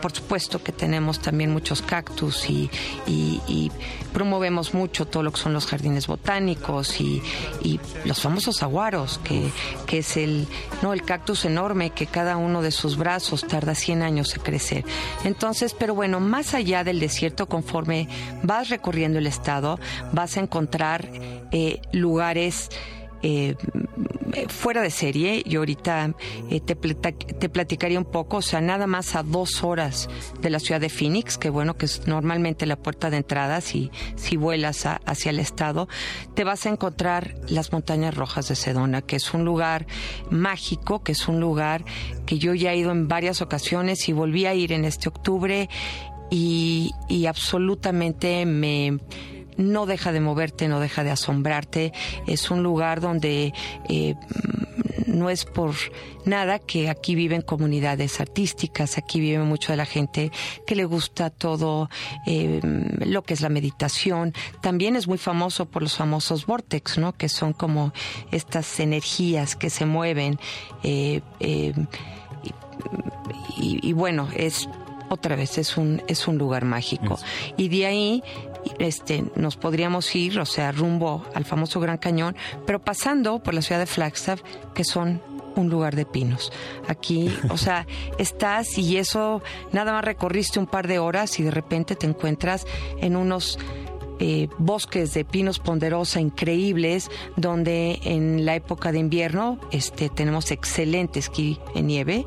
Por 0.00 0.12
supuesto 0.12 0.62
que 0.62 0.72
tenemos 0.72 1.20
también 1.20 1.50
muchos 1.50 1.82
cactus 1.82 2.48
y, 2.48 2.70
promovemos 4.12 4.74
mucho 4.74 5.06
todo 5.06 5.22
lo 5.22 5.30
que 5.32 5.40
son 5.40 5.52
los 5.52 5.66
jardines 5.66 6.06
botánicos 6.06 7.00
y, 7.00 7.22
los 8.04 8.20
famosos 8.20 8.62
aguaros, 8.62 9.18
que, 9.22 9.50
que, 9.86 9.98
es 9.98 10.16
el, 10.16 10.46
¿no? 10.82 10.92
el 10.92 11.02
cactus 11.02 11.44
enorme 11.44 11.90
que 11.90 12.06
cada 12.06 12.36
uno 12.36 12.62
de 12.62 12.70
sus 12.70 12.96
brazos 12.96 13.46
tarda 13.46 13.74
100 13.74 14.02
años 14.02 14.34
en 14.34 14.42
crecer. 14.42 14.84
Entonces, 15.24 15.74
pero 15.78 15.94
bueno, 15.94 16.20
más 16.20 16.54
allá 16.54 16.84
del 16.84 17.00
desierto, 17.00 17.46
conforme 17.46 18.08
vas 18.42 18.68
recorriendo 18.68 19.18
el 19.18 19.26
estado, 19.26 19.78
vas 20.12 20.36
a 20.36 20.40
encontrar 20.40 21.08
eh, 21.50 21.80
lugares 21.92 22.70
eh, 23.22 23.56
fuera 24.48 24.82
de 24.82 24.90
serie. 24.90 25.42
y 25.44 25.56
ahorita 25.56 26.14
eh, 26.50 26.60
te, 26.60 26.74
te, 26.74 27.48
platicaría 27.48 27.98
un 27.98 28.04
poco, 28.04 28.38
o 28.38 28.42
sea, 28.42 28.60
nada 28.60 28.86
más 28.86 29.16
a 29.16 29.22
dos 29.22 29.64
horas 29.64 30.08
de 30.40 30.50
la 30.50 30.58
ciudad 30.58 30.80
de 30.80 30.88
Phoenix, 30.88 31.38
que 31.38 31.50
bueno, 31.50 31.76
que 31.76 31.86
es 31.86 32.06
normalmente 32.06 32.66
la 32.66 32.76
puerta 32.76 33.10
de 33.10 33.18
entrada, 33.18 33.60
si, 33.60 33.90
si 34.16 34.36
vuelas 34.36 34.86
hacia 34.86 35.30
el 35.30 35.38
estado, 35.38 35.88
te 36.34 36.44
vas 36.44 36.66
a 36.66 36.70
encontrar 36.70 37.34
las 37.48 37.72
montañas 37.72 38.14
rojas 38.14 38.48
de 38.48 38.56
Sedona, 38.56 39.02
que 39.02 39.16
es 39.16 39.34
un 39.34 39.44
lugar 39.44 39.86
mágico, 40.30 41.02
que 41.02 41.12
es 41.12 41.28
un 41.28 41.40
lugar 41.40 41.84
que 42.26 42.38
yo 42.38 42.54
ya 42.54 42.72
he 42.72 42.78
ido 42.78 42.92
en 42.92 43.08
varias 43.08 43.42
ocasiones 43.42 44.08
y 44.08 44.12
volví 44.12 44.46
a 44.46 44.54
ir 44.54 44.72
en 44.72 44.84
este 44.84 45.08
octubre 45.08 45.68
y, 46.30 46.92
y 47.08 47.26
absolutamente 47.26 48.44
me 48.44 48.98
no 49.58 49.84
deja 49.84 50.12
de 50.12 50.20
moverte, 50.20 50.68
no 50.68 50.80
deja 50.80 51.04
de 51.04 51.10
asombrarte. 51.10 51.92
Es 52.26 52.50
un 52.50 52.62
lugar 52.62 53.02
donde 53.02 53.52
eh, 53.88 54.14
no 55.06 55.28
es 55.28 55.44
por 55.44 55.74
nada 56.24 56.58
que 56.58 56.88
aquí 56.88 57.14
viven 57.14 57.42
comunidades 57.42 58.20
artísticas, 58.20 58.96
aquí 58.96 59.20
vive 59.20 59.42
mucho 59.44 59.72
de 59.72 59.76
la 59.76 59.84
gente 59.84 60.30
que 60.66 60.74
le 60.74 60.84
gusta 60.84 61.28
todo 61.28 61.90
eh, 62.26 62.60
lo 63.04 63.22
que 63.22 63.34
es 63.34 63.40
la 63.40 63.48
meditación. 63.48 64.32
También 64.62 64.96
es 64.96 65.08
muy 65.08 65.18
famoso 65.18 65.66
por 65.66 65.82
los 65.82 65.96
famosos 65.96 66.46
vortex, 66.46 66.96
¿no? 66.96 67.12
Que 67.12 67.28
son 67.28 67.52
como 67.52 67.92
estas 68.30 68.80
energías 68.80 69.56
que 69.56 69.70
se 69.70 69.84
mueven. 69.84 70.38
Eh, 70.82 71.20
y, 73.60 73.92
bueno, 73.92 74.28
es 74.36 74.68
otra 75.10 75.36
vez 75.36 75.58
es 75.58 75.76
un 75.76 76.02
es 76.06 76.28
un 76.28 76.36
lugar 76.36 76.66
mágico 76.66 77.18
y 77.56 77.68
de 77.68 77.86
ahí 77.86 78.22
este, 78.78 79.24
nos 79.34 79.56
podríamos 79.56 80.14
ir, 80.14 80.38
o 80.40 80.46
sea, 80.46 80.72
rumbo 80.72 81.24
al 81.34 81.44
famoso 81.44 81.80
Gran 81.80 81.98
Cañón, 81.98 82.36
pero 82.66 82.80
pasando 82.80 83.38
por 83.42 83.54
la 83.54 83.62
ciudad 83.62 83.80
de 83.80 83.86
Flagstaff, 83.86 84.42
que 84.74 84.84
son 84.84 85.20
un 85.56 85.68
lugar 85.68 85.96
de 85.96 86.06
pinos. 86.06 86.52
Aquí, 86.86 87.36
o 87.50 87.56
sea, 87.56 87.86
estás 88.18 88.78
y 88.78 88.96
eso, 88.96 89.42
nada 89.72 89.92
más 89.92 90.04
recorriste 90.04 90.58
un 90.58 90.66
par 90.66 90.86
de 90.86 90.98
horas 90.98 91.38
y 91.40 91.42
de 91.42 91.50
repente 91.50 91.96
te 91.96 92.06
encuentras 92.06 92.66
en 93.00 93.16
unos 93.16 93.58
eh, 94.18 94.48
bosques 94.58 95.14
de 95.14 95.24
pinos 95.24 95.58
ponderosa 95.58 96.20
increíbles, 96.20 97.10
donde 97.36 98.00
en 98.02 98.44
la 98.44 98.54
época 98.54 98.92
de 98.92 98.98
invierno 98.98 99.58
este, 99.70 100.08
tenemos 100.08 100.50
excelente 100.50 101.18
esquí 101.18 101.58
en 101.74 101.86
nieve 101.86 102.26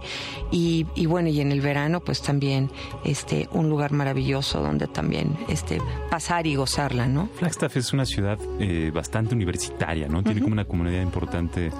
y, 0.51 0.86
bueno, 1.06 1.30
y 1.30 1.41
en 1.41 1.51
el 1.51 1.62
verano 1.62 1.99
pues 1.99 2.21
también 2.21 2.69
este, 3.04 3.49
un 3.51 3.69
lugar 3.69 3.91
maravilloso 3.91 4.62
donde 4.62 4.88
también 4.88 5.38
este, 5.49 5.80
pasar 6.10 6.47
y 6.47 6.56
gozarla, 6.56 7.08
¿no? 7.08 7.30
Flagstaff 7.36 7.77
es 7.77 7.93
una 7.93 8.06
ciudad 8.06 8.39
eh, 8.60 8.91
bastante 8.93 9.36
universitaria, 9.36 10.08
¿no? 10.08 10.23
Tiene 10.23 10.41
como 10.41 10.54
una 10.54 10.65
comunidad 10.65 11.01
importante 11.01 11.71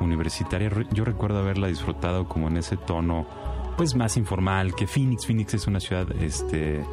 universitaria. 0.00 0.70
Yo 0.92 1.04
recuerdo 1.04 1.38
haberla 1.38 1.68
disfrutado 1.68 2.26
como 2.28 2.48
en 2.48 2.56
ese 2.56 2.76
tono 2.76 3.26
pues 3.76 3.94
más 3.94 4.16
informal 4.16 4.74
que 4.74 4.86
Phoenix. 4.86 5.26
Phoenix 5.26 5.54
es 5.54 5.66
una 5.66 5.80
ciudad, 5.80 6.06
este, 6.20 6.84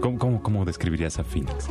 ¿cómo, 0.00 0.18
cómo, 0.18 0.42
cómo 0.42 0.64
describirías 0.64 1.18
a 1.18 1.24
Phoenix? 1.24 1.68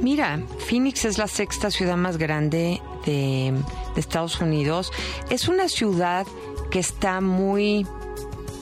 Mira, 0.00 0.40
Phoenix 0.66 1.04
es 1.04 1.18
la 1.18 1.28
sexta 1.28 1.70
ciudad 1.70 1.96
más 1.96 2.18
grande 2.18 2.80
de, 3.06 3.54
Estados 3.96 4.40
Unidos. 4.40 4.92
Es 5.30 5.48
una 5.48 5.68
ciudad 5.68 6.26
que 6.70 6.80
está 6.80 7.20
muy 7.20 7.86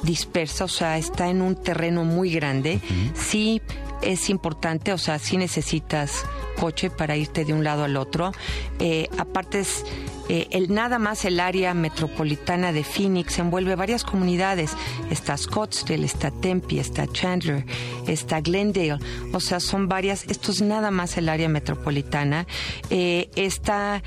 dispersa, 0.02 0.64
o 0.64 0.68
sea, 0.68 0.98
está 0.98 1.30
en 1.30 1.40
un 1.40 1.54
terreno 1.54 2.04
muy 2.04 2.30
grande. 2.30 2.80
Sí 3.14 3.62
es 4.02 4.28
importante, 4.28 4.92
o 4.92 4.98
sea, 4.98 5.18
sí 5.18 5.36
necesitas 5.36 6.24
coche 6.58 6.90
para 6.90 7.16
irte 7.16 7.44
de 7.44 7.52
un 7.52 7.64
lado 7.64 7.84
al 7.84 7.96
otro. 7.96 8.32
Eh, 8.78 9.08
aparte 9.16 9.60
es 9.60 9.84
eh, 10.32 10.48
el, 10.50 10.72
nada 10.72 10.98
más 10.98 11.26
el 11.26 11.40
área 11.40 11.74
metropolitana 11.74 12.72
de 12.72 12.84
Phoenix 12.84 13.38
envuelve 13.38 13.76
varias 13.76 14.02
comunidades. 14.02 14.72
Está 15.10 15.36
Scottsdale, 15.36 16.06
está 16.06 16.30
Tempe, 16.30 16.80
está 16.80 17.06
Chandler, 17.06 17.66
está 18.06 18.40
Glendale. 18.40 18.96
O 19.34 19.40
sea, 19.40 19.60
son 19.60 19.88
varias. 19.88 20.24
Esto 20.28 20.52
es 20.52 20.62
nada 20.62 20.90
más 20.90 21.18
el 21.18 21.28
área 21.28 21.50
metropolitana. 21.50 22.46
Eh, 22.88 23.28
está 23.36 24.02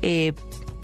eh, 0.00 0.32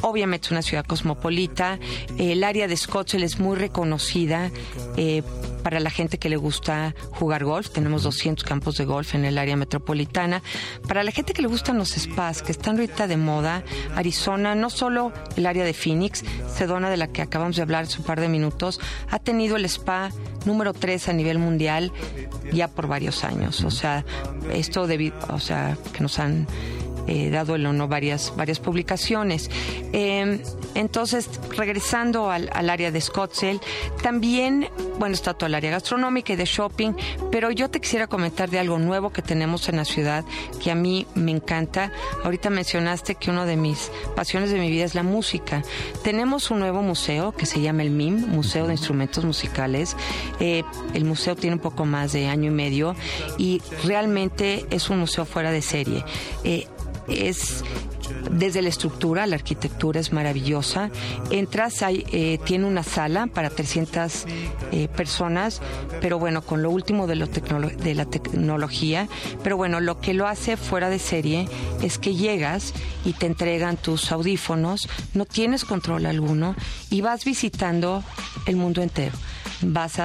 obviamente 0.03 0.49
una 0.51 0.63
ciudad 0.63 0.85
cosmopolita. 0.85 1.79
El 2.19 2.45
área 2.45 2.69
de 2.69 2.77
Scottsdale 2.77 3.25
es 3.25 3.39
muy 3.39 3.57
reconocida 3.57 4.51
eh, 4.97 5.23
para 5.63 5.81
la 5.81 5.91
gente 5.91 6.19
que 6.19 6.29
le 6.29 6.37
gusta 6.37 6.95
jugar 7.13 7.45
golf. 7.45 7.71
Tenemos 7.71 8.03
200 8.03 8.45
campos 8.45 8.77
de 8.77 8.85
golf 8.85 9.15
en 9.15 9.25
el 9.25 9.39
área 9.39 9.57
metropolitana. 9.57 10.43
Para 10.87 11.03
la 11.05 11.11
gente 11.11 11.33
que 11.33 11.43
le 11.43 11.49
gustan 11.49 11.79
los 11.79 11.91
spas, 11.91 12.43
que 12.43 12.53
están 12.53 12.77
ahorita 12.77 13.07
de 13.07 13.17
moda, 13.17 13.65
Arizona, 13.97 14.55
no 14.55 14.71
solo 14.71 15.13
el 15.37 15.47
área 15.47 15.65
de 15.65 15.73
Phoenix, 15.73 16.25
Sedona, 16.55 16.91
de 16.91 16.97
la 16.97 17.09
que 17.09 17.23
acabamos 17.23 17.57
de 17.57 17.63
hablar 17.63 17.85
hace 17.85 17.99
un 17.99 18.05
par 18.05 18.21
de 18.21 18.29
minutos, 18.29 18.81
ha 19.11 19.19
tenido 19.19 19.57
el 19.57 19.65
spa 19.65 20.11
número 20.45 20.73
3 20.73 21.09
a 21.09 21.13
nivel 21.13 21.39
mundial 21.39 21.93
ya 22.53 22.69
por 22.69 22.89
varios 22.89 23.25
años. 23.25 23.63
O 23.65 23.71
sea, 23.71 24.05
esto 24.53 24.87
debido, 24.87 25.17
o 25.29 25.39
sea, 25.39 25.77
que 25.93 26.01
nos 26.01 26.19
han 26.19 26.47
eh, 27.07 27.31
dado 27.31 27.55
el 27.55 27.67
honor 27.67 27.89
varias, 27.89 28.33
varias 28.37 28.61
publicaciones. 28.61 29.51
Em, 29.93 30.41
entonces, 30.75 31.29
regresando 31.57 32.31
al, 32.31 32.49
área 32.71 32.91
de 32.91 33.01
Scottsdale, 33.01 33.61
también, 34.03 34.69
bueno, 34.99 35.15
está 35.15 35.35
todo 35.35 35.47
el 35.47 35.55
área 35.55 35.71
gastronómica 35.71 36.33
y 36.33 36.37
de 36.37 36.45
shopping, 36.45 36.93
pero 37.31 37.51
yo 37.51 37.69
te 37.69 37.81
quisiera 37.81 38.07
comentar 38.07 38.49
de 38.51 38.59
algo 38.59 38.79
nuevo 38.79 39.11
que 39.11 39.23
tenemos 39.23 39.69
en 39.69 39.77
la 39.77 39.85
ciudad 39.85 40.25
que 40.63 40.71
a 40.71 40.75
mí 40.75 41.07
me 41.15 41.33
encanta. 41.33 41.93
Ahorita 42.25 42.51
mencionaste 42.51 43.17
que 43.17 43.31
una 43.31 43.45
de 43.45 43.57
mis 43.57 43.91
pasiones 44.17 44.51
de 44.51 44.59
mi 44.59 44.71
vida 44.71 44.85
es 44.85 44.95
la 44.95 45.03
música. 45.03 45.63
Tenemos 46.03 46.51
un 46.51 46.61
nuevo 46.61 46.83
museo 46.83 47.33
que 47.33 47.47
se 47.47 47.61
llama 47.61 47.83
el 47.83 47.91
MIM, 47.91 48.29
Museo 48.29 48.67
de 48.67 48.73
Instrumentos 48.73 49.25
Musicales. 49.25 49.97
Eh, 50.41 50.63
el 50.95 51.05
museo 51.05 51.37
tiene 51.37 51.57
un 51.57 51.63
poco 51.63 51.85
más 51.85 52.13
de 52.13 52.29
año 52.29 52.51
y 52.51 52.55
medio 52.55 52.95
y 53.39 53.61
realmente 53.85 54.67
es 54.71 54.91
un 54.91 55.01
museo 55.01 55.25
fuera 55.25 55.51
de 55.51 55.63
serie. 55.63 56.05
Eh, 56.45 56.67
es 57.13 57.65
desde 58.31 58.63
la 58.63 58.69
estructura, 58.69 59.27
la 59.27 59.37
arquitectura 59.37 60.01
es 60.01 60.13
maravillosa. 60.13 60.91
Entras, 61.31 61.83
hay, 61.83 62.05
eh, 62.13 62.39
tiene 62.45 62.67
una 62.67 62.83
sala 62.83 63.27
para 63.27 63.51
300 63.51 64.25
eh, 64.73 64.89
personas, 64.89 65.61
pero 66.01 66.19
bueno, 66.19 66.43
con 66.43 66.63
lo 66.63 66.71
último 66.71 67.07
de, 67.07 67.17
de 67.17 67.95
la 67.95 68.07
tecnología. 68.07 69.09
Pero 69.43 69.57
bueno, 69.57 69.81
lo 69.81 70.01
que 70.01 70.15
lo 70.15 70.27
hace 70.27 70.57
fuera 70.57 70.89
de 70.89 70.99
serie 70.99 71.49
es 71.83 71.99
que 71.99 72.15
llegas 72.15 72.73
y 73.05 73.13
te 73.13 73.27
entregan 73.27 73.77
tus 73.77 74.13
audífonos, 74.13 74.89
no 75.15 75.25
tienes 75.25 75.65
control 75.65 76.07
alguno 76.07 76.55
y 76.91 77.01
vas 77.01 77.25
visitando 77.25 78.03
el 78.47 78.57
mundo 78.57 78.83
entero. 78.83 79.17
Vas 79.63 79.99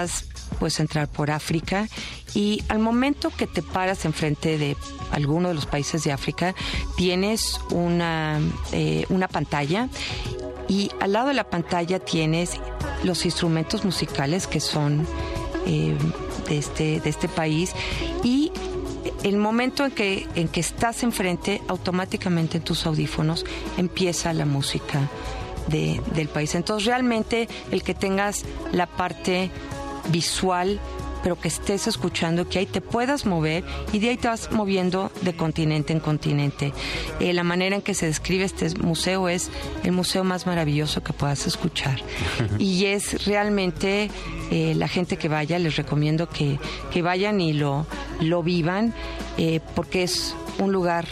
a 0.52 0.60
pues 0.60 0.80
entrar 0.80 1.08
por 1.08 1.32
África. 1.32 1.88
Y 2.34 2.64
al 2.70 2.80
momento 2.80 3.30
que 3.30 3.48
te 3.48 3.62
paras 3.62 4.06
enfrente 4.06 4.58
de 4.58 4.78
alguno 5.12 5.50
de 5.50 5.56
los 5.56 5.66
países 5.66 6.04
de 6.04 6.12
África, 6.12 6.56
tienes 6.96 7.60
una, 7.72 8.40
eh, 8.72 9.06
una 9.10 9.28
pantalla. 9.28 9.90
Y 10.68 10.92
al 11.00 11.14
lado 11.14 11.30
de 11.30 11.34
la 11.34 11.50
pantalla 11.50 12.00
tienes 12.00 12.60
los 13.04 13.26
instrumentos 13.26 13.86
musicales 13.86 14.48
que 14.48 14.60
son 14.60 15.08
eh, 15.66 15.96
de, 16.50 16.58
este, 16.58 17.00
de 17.00 17.10
este 17.10 17.28
país. 17.28 17.72
Y 18.24 18.52
el 19.24 19.38
momento 19.38 19.86
en 19.86 19.92
que, 19.92 20.28
en 20.36 20.48
que 20.48 20.60
estás 20.60 21.04
enfrente, 21.04 21.62
automáticamente 21.68 22.58
en 22.58 22.64
tus 22.64 22.86
audífonos 22.86 23.46
empieza 23.78 24.34
la 24.34 24.46
música 24.46 25.10
del 25.68 26.30
país. 26.30 26.56
Entonces 26.56 26.86
realmente 26.86 27.48
el 27.72 27.84
que 27.84 27.94
tengas 27.94 28.46
la 28.72 28.88
parte 28.88 29.52
visual 30.10 30.80
pero 31.24 31.40
que 31.40 31.48
estés 31.48 31.88
escuchando, 31.88 32.48
que 32.48 32.60
ahí 32.60 32.66
te 32.66 32.80
puedas 32.80 33.26
mover 33.26 33.66
y 33.92 34.00
de 34.00 34.12
ahí 34.12 34.18
te 34.18 34.30
vas 34.30 34.52
moviendo 34.52 35.12
de 35.24 35.36
continente 35.36 35.92
en 35.92 36.00
continente. 36.00 36.74
Eh, 37.20 37.34
la 37.34 37.44
manera 37.44 37.76
en 37.76 37.82
que 37.82 37.94
se 37.94 38.06
describe 38.06 38.46
este 38.46 38.70
museo 38.80 39.28
es 39.28 39.50
el 39.84 39.92
museo 39.92 40.24
más 40.24 40.46
maravilloso 40.46 41.04
que 41.04 41.14
puedas 41.14 41.46
escuchar. 41.46 42.00
y 42.60 42.86
es 42.86 43.26
realmente 43.26 44.10
eh, 44.52 44.74
la 44.76 44.88
gente 44.88 45.18
que 45.18 45.28
vaya, 45.28 45.60
les 45.60 45.76
recomiendo 45.76 46.30
que, 46.30 46.60
que 46.92 47.02
vayan 47.02 47.42
y 47.42 47.52
lo, 47.52 47.86
lo 48.22 48.44
vivan, 48.44 48.94
eh, 49.38 49.60
porque 49.76 50.04
es 50.04 50.34
un 50.60 50.72
lugar 50.72 51.06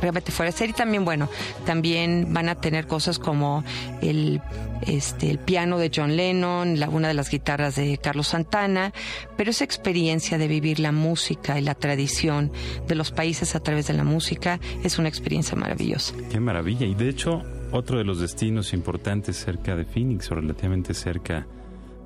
realmente 0.00 0.32
fuera 0.32 0.50
de 0.50 0.56
serie. 0.56 0.74
También, 0.74 1.04
bueno, 1.04 1.28
también 1.64 2.32
van 2.32 2.48
a 2.48 2.54
tener 2.54 2.86
cosas 2.86 3.18
como 3.18 3.64
el, 4.02 4.40
este, 4.86 5.30
el 5.30 5.38
piano 5.38 5.78
de 5.78 5.90
John 5.94 6.16
Lennon, 6.16 6.78
la, 6.78 6.88
una 6.88 7.08
de 7.08 7.14
las 7.14 7.30
guitarras 7.30 7.76
de 7.76 7.98
Carlos 7.98 8.28
Santana, 8.28 8.92
pero 9.36 9.50
esa 9.50 9.64
experiencia 9.64 10.38
de 10.38 10.48
vivir 10.48 10.80
la 10.80 10.92
música 10.92 11.58
y 11.58 11.62
la 11.62 11.74
tradición 11.74 12.52
de 12.86 12.94
los 12.94 13.10
países 13.10 13.54
a 13.54 13.60
través 13.60 13.86
de 13.86 13.94
la 13.94 14.04
música 14.04 14.60
es 14.82 14.98
una 14.98 15.08
experiencia 15.08 15.56
maravillosa. 15.56 16.14
Qué 16.30 16.40
maravilla. 16.40 16.86
Y 16.86 16.94
de 16.94 17.08
hecho, 17.08 17.42
otro 17.72 17.98
de 17.98 18.04
los 18.04 18.20
destinos 18.20 18.72
importantes 18.72 19.36
cerca 19.36 19.74
de 19.76 19.84
Phoenix, 19.84 20.30
o 20.30 20.34
relativamente 20.34 20.94
cerca 20.94 21.46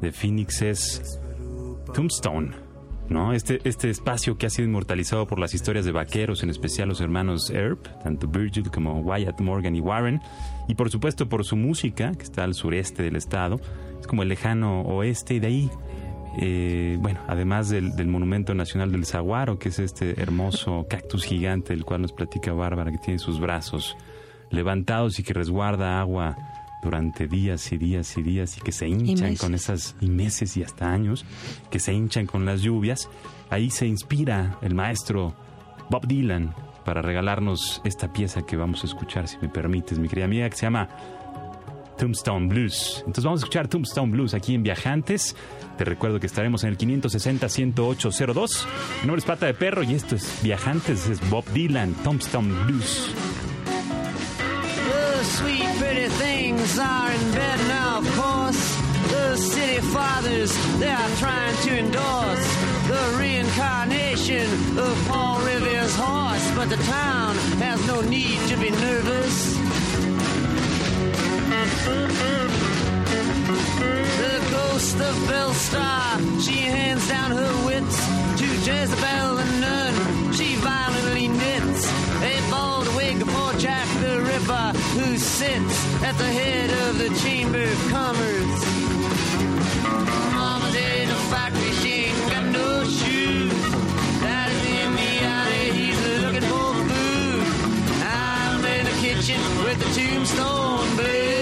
de 0.01 0.13
Phoenix, 0.13 0.63
es 0.63 1.21
Tombstone 1.95 2.68
¿no? 3.09 3.33
Este, 3.33 3.61
este 3.65 3.91
espacio 3.91 4.37
que 4.37 4.47
ha 4.47 4.51
sido 4.51 4.69
inmortalizado 4.69 5.27
por 5.27 5.39
las 5.39 5.55
historias 5.55 5.85
de 5.85 5.93
vaqueros, 5.93 6.43
en 6.43 6.51
especial 6.51 6.89
los 6.89 7.01
hermanos 7.01 7.51
Earp, 7.51 7.87
tanto 8.03 8.29
Virgil 8.29 8.71
como 8.71 9.01
Wyatt 9.01 9.41
Morgan 9.41 9.75
y 9.75 9.81
Warren, 9.81 10.21
y 10.69 10.75
por 10.75 10.91
supuesto 10.91 11.29
por 11.29 11.45
su 11.45 11.57
música, 11.57 12.13
que 12.13 12.23
está 12.23 12.45
al 12.45 12.55
sureste 12.55 13.03
del 13.03 13.17
estado, 13.17 13.61
es 14.01 14.07
como 14.07 14.23
el 14.23 14.29
lejano 14.29 14.83
oeste, 14.83 15.35
y 15.35 15.41
de 15.41 15.47
ahí, 15.47 15.71
eh, 16.39 16.99
bueno, 17.01 17.21
además 17.27 17.69
del, 17.69 17.97
del, 17.97 18.07
Monumento 18.09 18.55
Nacional 18.55 18.93
del 18.93 19.07
Zaguaro, 19.07 19.59
que 19.59 19.71
es 19.71 19.79
este 19.79 20.21
hermoso 20.21 20.87
cactus 20.89 21.25
gigante 21.25 21.73
del 21.73 21.85
cual 21.85 22.03
nos 22.03 22.13
platica 22.13 22.53
Bárbara, 22.53 22.93
que 22.93 22.99
tiene 22.99 23.19
sus 23.19 23.41
brazos 23.41 23.97
levantados 24.51 25.19
y 25.19 25.23
que 25.23 25.35
resguarda 25.35 26.01
agua 26.01 26.37
durante 26.83 27.27
días 27.27 27.73
y 27.73 27.79
días 27.79 28.17
y 28.17 28.23
días 28.23 28.57
y 28.59 28.61
que 28.61 28.73
se 28.73 28.89
hinchan 28.89 29.37
con 29.37 29.55
esas 29.55 29.97
y 30.01 30.09
meses 30.09 30.57
y 30.57 30.63
hasta 30.63 30.91
años, 30.91 31.25
que 31.71 31.81
se 31.81 31.93
hinchan 31.93 32.27
con 32.27 32.45
las 32.45 32.63
lluvias. 32.63 33.09
Ahí 33.51 33.71
se 33.71 33.87
inspira 33.87 34.59
el 34.63 34.75
maestro 34.75 35.35
Bob 35.91 36.07
Dylan 36.07 36.55
para 36.85 37.03
regalarnos 37.03 37.81
esta 37.85 38.13
pieza 38.13 38.43
que 38.43 38.57
vamos 38.57 38.83
a 38.83 38.87
escuchar, 38.87 39.29
si 39.29 39.39
me 39.39 39.49
permites, 39.49 39.99
mi 39.99 40.09
querida 40.09 40.27
amiga, 40.27 40.49
que 40.49 40.57
se 40.57 40.67
llama 40.67 40.89
Tombstone 41.99 42.49
Blues. 42.49 42.99
Entonces 43.01 43.25
vamos 43.25 43.41
a 43.41 43.45
escuchar 43.45 43.69
Tombstone 43.69 44.13
Blues 44.13 44.33
aquí 44.33 44.55
en 44.55 44.63
Viajantes. 44.63 45.37
Te 45.77 45.85
recuerdo 45.85 46.21
que 46.21 46.27
estaremos 46.27 46.65
en 46.65 46.71
el 46.71 46.79
560-10802. 46.79 48.67
Mi 49.03 49.07
nombre 49.07 49.19
es 49.19 49.25
Pata 49.25 49.47
de 49.47 49.55
Perro 49.55 49.83
y 49.83 49.95
esto 49.95 50.17
es 50.17 50.41
Viajantes, 50.43 51.09
es 51.09 51.29
Bob 51.29 51.45
Dylan, 51.53 51.93
Tombstone 52.05 52.55
Blues. 52.65 53.13
Sweet, 55.39 55.69
pretty 55.79 56.09
things 56.09 56.79
are 56.79 57.11
in 57.13 57.31
bed 57.33 57.59
now, 57.69 57.99
of 57.99 58.07
course. 58.19 58.63
The 59.13 59.37
city 59.37 59.81
fathers, 59.95 60.53
they 60.79 60.91
are 60.91 61.11
trying 61.17 61.57
to 61.67 61.79
endorse 61.79 62.49
the 62.93 63.03
reincarnation 63.21 64.47
of 64.79 64.95
Paul 65.09 65.41
Revere's 65.41 65.95
horse. 65.95 66.47
But 66.57 66.69
the 66.75 66.83
town 66.85 67.37
has 67.65 67.79
no 67.87 68.01
need 68.01 68.41
to 68.49 68.57
be 68.57 68.71
nervous. 68.71 69.37
The 74.23 74.39
ghost 74.51 74.97
of 75.09 75.15
Bellstar, 75.31 76.43
she 76.45 76.57
hands 76.75 77.09
down 77.09 77.31
her 77.31 77.67
wits 77.67 78.28
Jezebel 78.65 79.37
the 79.37 79.45
nun. 79.61 80.33
She 80.33 80.57
violently 80.57 81.29
knits 81.29 81.87
a 82.23 82.51
bald 82.51 82.89
wig 82.97 83.19
for 83.25 83.53
Jack 83.59 83.87
the 84.01 84.21
Ripper 84.21 84.79
who 84.99 85.17
sits 85.17 85.77
at 86.03 86.17
the 86.19 86.25
head 86.41 86.71
of 86.89 86.99
the 86.99 87.11
Chamber 87.23 87.63
of 87.63 87.89
Commerce. 87.89 88.61
Mama's 90.35 90.75
in 90.75 91.09
a 91.09 91.21
factory, 91.31 91.73
she 91.81 91.93
ain't 92.07 92.31
got 92.33 92.45
no 92.47 92.85
shoes. 92.85 93.53
Daddy's 94.21 94.65
in 94.83 94.91
the 95.01 95.13
alley, 95.37 95.71
he's 95.79 96.01
looking 96.23 96.47
for 96.53 96.75
food. 96.91 97.43
I'm 98.03 98.65
in 98.65 98.85
the 98.85 98.97
kitchen 99.01 99.41
with 99.65 99.79
the 99.79 99.91
tombstone 99.95 100.97
blues. 100.97 101.38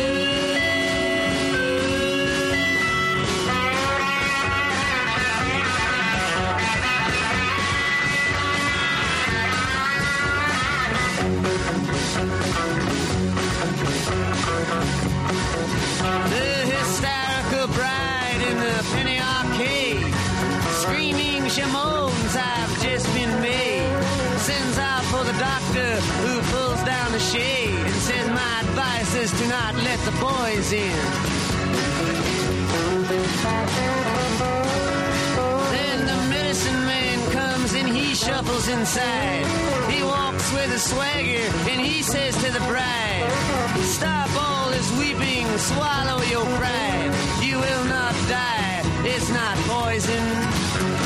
To 29.39 29.49
not 29.49 29.75
let 29.75 29.99
the 30.01 30.13
boys 30.13 30.73
in. 30.73 30.97
Then 35.77 35.99
the 36.07 36.19
medicine 36.31 36.81
man 36.87 37.33
comes 37.33 37.75
and 37.75 37.89
he 37.89 38.15
shuffles 38.15 38.69
inside. 38.69 39.47
He 39.93 40.03
walks 40.03 40.51
with 40.53 40.73
a 40.73 40.79
swagger 40.79 41.47
and 41.71 41.81
he 41.81 42.03
says 42.03 42.35
to 42.45 42.51
the 42.51 42.61
bride, 42.61 43.31
Stop 43.83 44.31
all 44.43 44.71
this 44.71 44.91
weeping, 44.99 45.47
swallow 45.59 46.23
your 46.23 46.47
pride. 46.57 47.13
You 47.43 47.59
will 47.59 47.85
not 47.85 48.15
die, 48.29 48.83
it's 49.05 49.29
not 49.29 49.57
poison. 49.69 51.06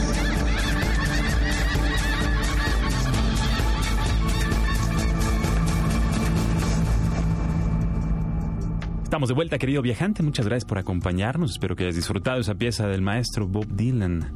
De 9.27 9.35
vuelta, 9.35 9.59
querido 9.59 9.83
viajante. 9.83 10.23
Muchas 10.23 10.47
gracias 10.47 10.67
por 10.67 10.79
acompañarnos. 10.79 11.51
Espero 11.51 11.75
que 11.75 11.83
hayas 11.83 11.95
disfrutado 11.95 12.39
esa 12.39 12.55
pieza 12.55 12.87
del 12.87 13.03
maestro 13.03 13.47
Bob 13.47 13.67
Dylan, 13.67 14.33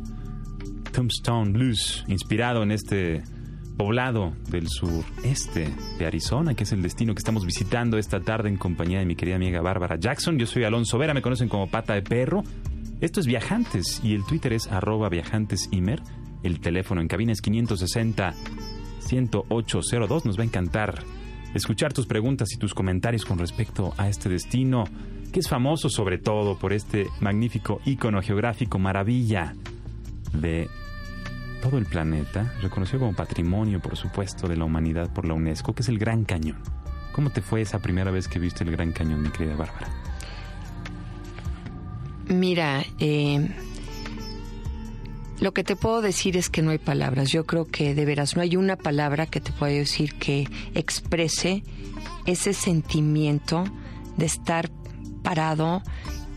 Tombstone 0.93 1.52
Blues, 1.52 2.06
inspirado 2.08 2.62
en 2.62 2.71
este 2.71 3.24
poblado 3.78 4.34
del 4.48 4.69
sureste 4.69 5.74
de 5.98 6.06
Arizona, 6.06 6.54
que 6.54 6.63
es 6.63 6.71
el 6.71 6.84
destino 6.84 7.15
que 7.15 7.19
estamos 7.19 7.45
visitando 7.45 7.98
esta 7.98 8.19
tarde 8.19 8.48
en 8.48 8.58
compañía 8.58 9.00
de 9.00 9.06
mi 9.06 9.15
querida 9.15 9.38
amiga 9.38 9.60
Bárbara 9.60 9.98
Jackson. 9.98 10.38
Yo 10.38 10.45
soy 10.45 10.63
Alonso 10.65 11.00
Vera, 11.00 11.15
me 11.15 11.24
conocen 11.24 11.50
como 11.50 11.67
Pata 11.67 11.95
de 11.95 12.04
Perro. 12.04 12.43
Esto 13.02 13.19
es 13.19 13.26
Viajantes 13.26 14.00
y 14.04 14.13
el 14.13 14.24
Twitter 14.24 14.54
es 14.54 14.67
arroba 14.71 15.10
viajantesimer. 15.10 16.02
El 16.43 16.60
teléfono 16.60 17.02
en 17.02 17.08
cabina 17.08 17.32
es 17.32 17.41
560 17.41 18.36
10802. 19.00 20.26
Nos 20.26 20.38
va 20.38 20.43
a 20.43 20.45
encantar 20.45 21.04
escuchar 21.56 21.94
tus 21.94 22.06
preguntas 22.06 22.50
y 22.54 22.58
tus 22.58 22.74
comentarios 22.74 23.26
con 23.26 23.39
respecto 23.39 23.94
a 23.98 24.10
este 24.10 24.30
destino, 24.30 24.84
que 25.32 25.39
es 25.39 25.50
famoso 25.50 25.89
sobre 25.89 26.18
todo 26.18 26.58
por 26.58 26.74
este 26.74 27.08
magnífico 27.22 27.82
ícono 27.86 28.22
geográfico, 28.22 28.78
maravilla 28.78 29.56
de 30.34 30.70
todo 31.62 31.78
el 31.78 31.86
planeta, 31.86 32.54
reconocido 32.62 33.00
como 33.00 33.13
patrimonio, 33.13 33.80
por 33.80 33.98
supuesto, 33.98 34.48
de 34.48 34.58
la 34.58 34.65
humanidad 34.65 35.12
por 35.12 35.26
la 35.26 35.34
UNESCO, 35.34 35.74
que 35.74 35.82
es 35.82 35.89
el 35.89 35.98
Gran 35.98 36.26
Cañón. 36.26 36.58
¿Cómo 37.13 37.32
te 37.32 37.41
fue 37.41 37.62
esa 37.62 37.80
primera 37.80 38.12
vez 38.12 38.28
que 38.28 38.38
viste 38.38 38.63
el 38.63 38.72
Gran 38.72 38.91
Cañón, 38.91 39.24
mi 39.24 39.30
querida 39.30 39.56
Bárbara? 39.56 39.88
Mira, 42.28 42.84
eh, 43.00 43.50
lo 45.39 45.54
que 45.54 45.63
te 45.63 45.76
puedo 45.76 46.02
decir 46.02 46.38
es 46.38 46.50
que 46.50 46.62
no 46.62 46.71
hay 46.71 46.78
palabras. 46.78 47.30
Yo 47.30 47.45
creo 47.45 47.65
que 47.65 47.93
de 47.93 48.06
veras 48.06 48.36
no 48.36 48.41
hay 48.41 48.56
una 48.56 48.78
palabra 48.78 49.26
que 49.26 49.41
te 49.41 49.52
pueda 49.52 49.74
decir 49.74 50.15
que 50.15 50.48
exprese 50.74 51.63
ese 52.26 52.54
sentimiento 52.54 53.65
de 54.17 54.26
estar 54.26 54.69
parado 55.24 55.84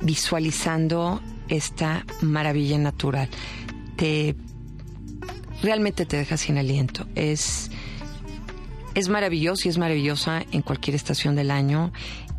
visualizando 0.00 1.20
esta 1.48 2.04
maravilla 2.22 2.78
natural. 2.78 3.28
Te 3.96 4.34
realmente 5.62 6.06
te 6.06 6.16
deja 6.16 6.37
sin 6.37 6.58
aliento. 6.58 7.06
Es 7.14 7.70
es 8.94 9.08
maravilloso 9.08 9.68
y 9.68 9.70
es 9.70 9.78
maravillosa 9.78 10.44
en 10.50 10.62
cualquier 10.62 10.96
estación 10.96 11.37
del 11.37 11.52
año, 11.52 11.92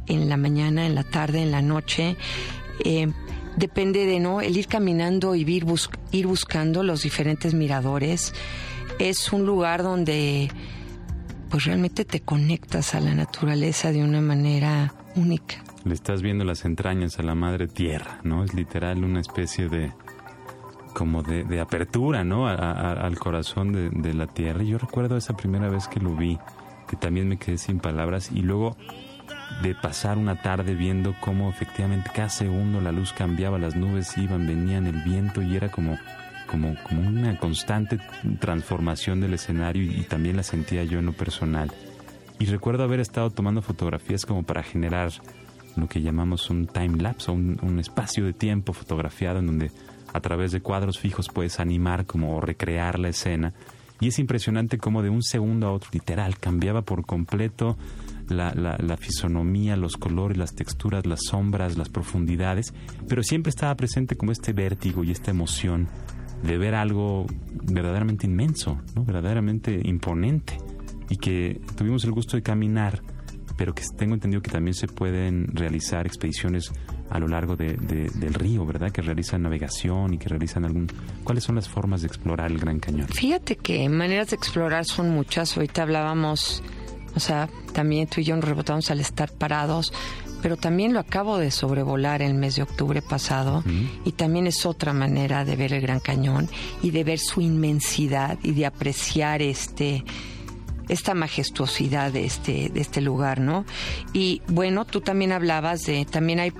en 0.07 0.27
la 0.27 0.35
mañana, 0.35 0.85
en 0.85 0.93
la 0.93 1.03
tarde, 1.03 1.41
en 1.41 1.51
la 1.51 1.61
noche. 1.61 2.17
Eh, 2.83 3.07
depende 3.55 4.05
de 4.05 4.19
no 4.19 4.41
el 4.41 4.57
ir 4.57 4.67
caminando 4.67 5.35
y 5.35 5.49
ir, 5.49 5.63
bus 5.63 5.89
ir 6.11 6.27
buscando 6.27 6.83
los 6.83 7.03
diferentes 7.03 7.53
miradores. 7.53 8.33
Es 8.99 9.31
un 9.31 9.45
lugar 9.45 9.83
donde 9.83 10.49
pues 11.49 11.65
realmente 11.65 12.05
te 12.05 12.19
conectas 12.19 12.93
a 12.93 12.99
la 12.99 13.13
naturaleza 13.15 13.91
de 13.91 14.03
una 14.03 14.21
manera 14.21 14.93
única. 15.15 15.55
Le 15.83 15.93
estás 15.93 16.21
viendo 16.21 16.43
las 16.43 16.65
entrañas 16.65 17.19
a 17.19 17.23
la 17.23 17.35
madre 17.35 17.67
tierra, 17.67 18.19
¿no? 18.23 18.43
Es 18.43 18.53
literal 18.53 19.03
una 19.03 19.21
especie 19.21 19.69
de 19.69 19.91
como 20.93 21.23
de, 21.23 21.43
de 21.43 21.59
apertura, 21.59 22.23
¿no? 22.23 22.47
A, 22.47 22.53
a, 22.53 22.91
al 22.93 23.17
corazón 23.17 23.71
de, 23.71 23.89
de, 23.89 24.13
la 24.13 24.27
tierra. 24.27 24.63
Yo 24.63 24.77
recuerdo 24.77 25.17
esa 25.17 25.35
primera 25.37 25.69
vez 25.69 25.87
que 25.87 25.99
lo 25.99 26.15
vi, 26.15 26.37
que 26.87 26.97
también 26.97 27.27
me 27.29 27.37
quedé 27.37 27.57
sin 27.57 27.79
palabras. 27.79 28.31
Y 28.33 28.41
luego 28.41 28.75
de 29.61 29.75
pasar 29.75 30.17
una 30.17 30.41
tarde 30.41 30.75
viendo 30.75 31.15
cómo 31.19 31.49
efectivamente 31.49 32.11
cada 32.13 32.29
segundo 32.29 32.79
la 32.79 32.91
luz 32.91 33.13
cambiaba, 33.13 33.57
las 33.57 33.75
nubes 33.75 34.17
iban, 34.17 34.47
venían, 34.47 34.87
el 34.87 35.03
viento 35.03 35.41
y 35.41 35.55
era 35.55 35.69
como, 35.69 35.97
como, 36.49 36.75
como 36.83 37.01
una 37.01 37.37
constante 37.37 37.99
transformación 38.39 39.19
del 39.19 39.33
escenario 39.33 39.83
y, 39.83 40.03
también 40.03 40.37
la 40.37 40.43
sentía 40.43 40.83
yo 40.83 40.99
en 40.99 41.07
lo 41.07 41.13
personal. 41.13 41.71
Y 42.39 42.45
recuerdo 42.45 42.83
haber 42.83 43.01
estado 43.01 43.29
tomando 43.31 43.61
fotografías 43.61 44.25
como 44.25 44.43
para 44.43 44.63
generar 44.63 45.11
lo 45.75 45.87
que 45.87 46.01
llamamos 46.01 46.49
un 46.49 46.67
time 46.67 46.97
lapse 46.97 47.29
o 47.29 47.33
un, 47.33 47.79
espacio 47.79 48.25
de 48.25 48.33
tiempo 48.33 48.71
fotografiado 48.73 49.39
en 49.39 49.47
donde 49.47 49.71
a 50.13 50.19
través 50.21 50.51
de 50.51 50.61
cuadros 50.61 50.99
fijos 50.99 51.27
puedes 51.27 51.59
animar 51.59 52.05
como 52.05 52.39
recrear 52.39 52.97
la 52.97 53.09
escena. 53.09 53.53
Y 53.99 54.07
es 54.07 54.19
impresionante 54.19 54.77
cómo 54.77 55.03
de 55.03 55.09
un 55.09 55.21
segundo 55.21 55.67
a 55.67 55.73
otro, 55.73 55.89
literal, 55.91 56.37
cambiaba 56.39 56.81
por 56.81 57.05
completo 57.05 57.77
la, 58.29 58.97
fisonomía, 58.97 59.75
los 59.75 59.97
colores, 59.97 60.37
las 60.37 60.53
texturas, 60.55 61.05
las 61.05 61.21
sombras, 61.25 61.77
las 61.77 61.89
profundidades, 61.89 62.73
pero 63.07 63.23
siempre 63.23 63.49
estaba 63.49 63.75
presente 63.75 64.15
como 64.15 64.31
este 64.31 64.53
vértigo 64.53 65.03
y 65.03 65.11
esta 65.11 65.31
emoción 65.31 65.87
de 66.43 66.57
ver 66.57 66.75
algo 66.75 67.25
verdaderamente 67.51 68.25
inmenso, 68.25 68.79
¿no? 68.95 69.03
verdaderamente 69.03 69.81
imponente, 69.83 70.57
y 71.09 71.17
que 71.17 71.59
tuvimos 71.75 72.03
el 72.05 72.11
gusto 72.11 72.37
de 72.37 72.43
caminar, 72.43 73.01
pero 73.57 73.73
que 73.73 73.83
tengo 73.97 74.13
entendido 74.13 74.41
que 74.41 74.51
también 74.51 74.73
se 74.73 74.87
pueden 74.87 75.47
realizar 75.53 76.05
expediciones 76.05 76.71
a 77.09 77.19
lo 77.19 77.27
largo 77.27 77.55
de, 77.55 77.75
del 77.75 78.33
río, 78.33 78.65
¿verdad? 78.65 78.91
Que 78.91 79.01
realizan 79.01 79.41
navegación 79.41 80.13
y 80.13 80.17
que 80.17 80.29
realizan 80.29 80.63
algún... 80.63 80.87
¿Cuáles 81.23 81.43
son 81.43 81.55
las 81.55 81.67
formas 81.67 82.01
de 82.01 82.07
explorar 82.07 82.51
el 82.51 82.59
Gran 82.59 82.79
Cañón? 82.79 83.07
Fíjate 83.07 83.55
que 83.55 83.89
maneras 83.89 84.29
de 84.29 84.35
explorar 84.35 84.85
son 84.85 85.09
muchas. 85.09 85.57
Ahorita 85.57 85.81
hablábamos, 85.81 86.63
o 87.15 87.19
sea, 87.19 87.49
también 87.73 88.07
tú 88.07 88.21
y 88.21 88.23
yo 88.23 88.35
nos 88.35 88.45
rebotamos 88.45 88.89
al 88.91 88.99
estar 88.99 89.31
parados, 89.31 89.93
pero 90.41 90.57
también 90.57 90.93
lo 90.93 90.99
acabo 90.99 91.37
de 91.37 91.51
sobrevolar 91.51 92.21
el 92.21 92.33
mes 92.33 92.55
de 92.55 92.63
octubre 92.63 93.01
pasado 93.01 93.63
y 94.05 94.13
también 94.13 94.47
es 94.47 94.65
otra 94.65 94.93
manera 94.93 95.43
de 95.43 95.55
ver 95.55 95.73
el 95.73 95.81
Gran 95.81 95.99
Cañón 95.99 96.47
y 96.81 96.91
de 96.91 97.03
ver 97.03 97.19
su 97.19 97.41
inmensidad 97.41 98.37
y 98.43 98.53
de 98.53 98.65
apreciar 98.65 99.41
este 99.41 100.03
esta 100.87 101.13
majestuosidad 101.13 102.11
de 102.11 102.25
este, 102.25 102.69
de 102.69 102.81
este 102.81 102.99
lugar, 102.99 103.39
¿no? 103.39 103.63
Y 104.11 104.41
bueno, 104.47 104.85
tú 104.85 105.01
también 105.01 105.31
hablabas 105.31 105.83
de, 105.83 106.03
también 106.05 106.39
hay, 106.39 106.51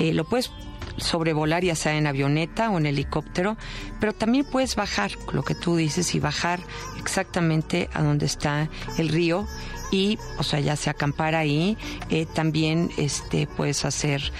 eh, 0.00 0.12
lo 0.12 0.24
puedes 0.24 0.50
sobrevolar 0.96 1.64
ya 1.64 1.74
sea 1.74 1.96
en 1.96 2.06
avioneta 2.06 2.70
o 2.70 2.78
en 2.78 2.86
helicóptero, 2.86 3.56
pero 4.00 4.12
también 4.12 4.44
puedes 4.44 4.76
bajar, 4.76 5.12
lo 5.32 5.42
que 5.42 5.54
tú 5.54 5.76
dices, 5.76 6.14
y 6.14 6.20
bajar 6.20 6.60
exactamente 6.98 7.88
a 7.92 8.02
donde 8.02 8.26
está 8.26 8.68
el 8.98 9.08
río 9.08 9.46
y, 9.90 10.18
o 10.38 10.42
sea, 10.42 10.60
ya 10.60 10.76
sea 10.76 10.92
acampar 10.92 11.34
ahí, 11.34 11.76
eh, 12.08 12.26
también 12.26 12.90
este, 12.96 13.46
puedes 13.46 13.84
hacer, 13.84 14.32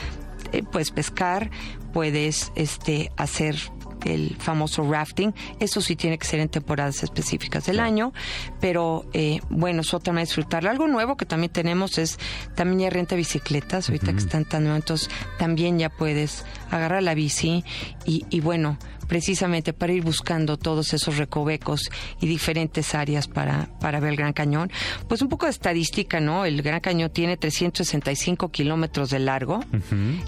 eh, 0.52 0.62
puedes 0.62 0.90
pescar, 0.90 1.50
puedes 1.92 2.52
este, 2.54 3.12
hacer 3.16 3.56
el 4.04 4.36
famoso 4.38 4.88
rafting. 4.90 5.34
Eso 5.60 5.80
sí 5.80 5.96
tiene 5.96 6.18
que 6.18 6.26
ser 6.26 6.40
en 6.40 6.48
temporadas 6.48 7.02
específicas 7.02 7.66
del 7.66 7.80
año, 7.80 8.12
pero 8.60 9.04
eh, 9.12 9.40
bueno, 9.50 9.82
eso 9.82 10.00
también 10.00 10.26
disfrutarlo. 10.26 10.70
Algo 10.70 10.88
nuevo 10.88 11.16
que 11.16 11.26
también 11.26 11.52
tenemos 11.52 11.98
es, 11.98 12.18
también 12.54 12.80
ya 12.80 12.90
renta 12.90 13.16
bicicletas, 13.16 13.88
ahorita 13.88 14.12
que 14.12 14.18
están 14.18 14.44
tan 14.44 14.64
nuevos, 14.64 14.82
entonces 14.82 15.10
también 15.38 15.78
ya 15.78 15.90
puedes 15.90 16.44
agarrar 16.70 17.02
la 17.02 17.14
bici 17.14 17.64
y, 18.04 18.24
y 18.30 18.40
bueno, 18.40 18.78
precisamente 19.12 19.74
para 19.74 19.92
ir 19.92 20.02
buscando 20.02 20.56
todos 20.56 20.94
esos 20.94 21.18
recovecos 21.18 21.90
y 22.18 22.26
diferentes 22.26 22.94
áreas 22.94 23.28
para, 23.28 23.68
para 23.78 24.00
ver 24.00 24.12
el 24.12 24.16
Gran 24.16 24.32
Cañón. 24.32 24.72
Pues 25.06 25.20
un 25.20 25.28
poco 25.28 25.44
de 25.44 25.50
estadística, 25.50 26.18
¿no? 26.18 26.46
El 26.46 26.62
Gran 26.62 26.80
Cañón 26.80 27.10
tiene 27.10 27.36
365 27.36 28.50
kilómetros 28.50 29.10
de 29.10 29.18
largo, 29.18 29.62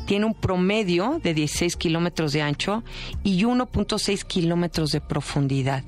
tiene 0.05 0.27
un 0.27 0.35
promedio 0.35 1.18
de 1.25 1.33
16 1.33 1.77
kilómetros 1.77 2.35
de 2.35 2.42
ancho 2.42 2.85
y 3.23 3.44
1.6 3.44 4.23
kilómetros 4.25 4.90
de 4.90 5.01
profundidad. 5.01 5.83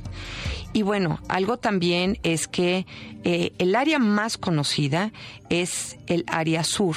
Y 0.72 0.82
bueno, 0.82 1.20
algo 1.28 1.56
también 1.56 2.18
es 2.22 2.48
que 2.48 2.86
eh, 3.24 3.52
el 3.58 3.74
área 3.74 3.98
más 3.98 4.36
conocida 4.36 5.10
es 5.48 5.96
el 6.06 6.24
área 6.28 6.64
sur. 6.64 6.96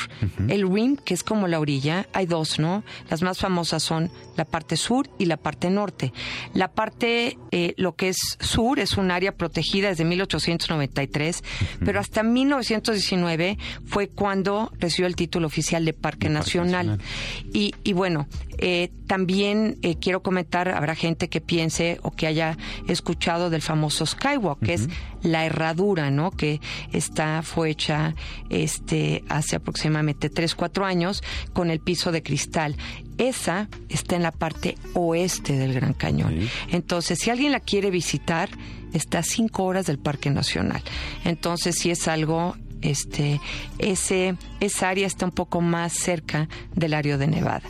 El 0.50 0.70
rim, 0.70 0.98
que 0.98 1.14
es 1.14 1.24
como 1.24 1.48
la 1.48 1.60
orilla, 1.62 2.06
hay 2.12 2.26
dos, 2.26 2.60
¿no? 2.60 2.84
Las 3.10 3.22
más 3.22 3.40
famosas 3.40 3.82
son 3.82 4.12
la 4.40 4.46
parte 4.46 4.78
sur 4.78 5.10
y 5.18 5.26
la 5.26 5.36
parte 5.36 5.70
norte. 5.70 6.14
La 6.54 6.70
parte, 6.70 7.38
eh, 7.52 7.74
lo 7.76 7.96
que 7.96 8.08
es 8.08 8.38
sur, 8.40 8.80
es 8.80 8.96
un 8.96 9.12
área 9.12 9.34
protegida 9.34 9.90
desde 9.90 10.06
1893, 10.06 11.44
pero 11.84 12.00
hasta 12.00 12.24
1919 12.24 13.58
fue 13.86 14.08
cuando 14.08 14.72
recibió 14.80 15.08
el 15.08 15.18
título 15.18 15.46
oficial 15.46 15.84
de 15.84 15.92
Parque, 15.92 16.30
Nacional. 16.30 17.00
Y, 17.52 17.76
y, 17.84 17.92
bueno, 17.92 18.28
eh, 18.60 18.92
también 19.08 19.78
eh, 19.82 19.98
quiero 20.00 20.24
comentar, 20.24 20.70
habrá 20.70 20.96
gente 20.96 21.28
que 21.28 21.42
piense 21.42 22.00
o 22.02 22.12
que 22.12 22.26
haya 22.26 22.58
escuchado 22.88 23.50
del 23.50 23.62
famoso 23.62 24.06
Skywalk, 24.06 24.64
que 24.64 24.74
es 24.76 24.88
la 25.22 25.46
herradura, 25.46 26.12
¿no? 26.12 26.32
Que 26.32 26.62
está, 26.94 27.42
fue 27.42 27.72
hecha 27.72 28.16
este, 28.50 29.26
hace 29.28 29.58
aproximadamente 29.58 30.30
3, 30.30 30.56
4 30.56 30.86
años 30.86 31.24
con 31.52 31.72
el 31.72 31.82
piso 31.82 32.14
de 32.14 32.24
cristal. 32.24 32.78
Esa 33.20 33.68
está 33.90 34.16
en 34.16 34.24
la 34.24 34.32
parte 34.32 34.76
oeste 34.94 35.54
del 35.54 35.74
Gran 35.74 35.94
Cañón. 35.94 36.50
Entonces, 36.70 37.20
si 37.20 37.30
alguien 37.30 37.52
la 37.52 37.60
quiere 37.60 37.92
visitar, 37.92 38.50
está 38.94 39.20
a 39.20 39.24
5 39.24 39.64
horas 39.64 39.86
del 39.86 40.00
Parque 40.00 40.32
Nacional. 40.32 40.82
Entonces, 41.26 41.76
si 41.78 41.92
es 41.92 42.08
algo 42.08 42.56
este 42.82 43.42
ese 43.78 44.38
esa 44.62 44.88
área 44.88 45.06
está 45.06 45.26
un 45.26 45.32
poco 45.32 45.60
más 45.60 45.92
cerca 45.92 46.48
del 46.74 46.94
área 46.94 47.18
de 47.18 47.28
Nevada. 47.28 47.64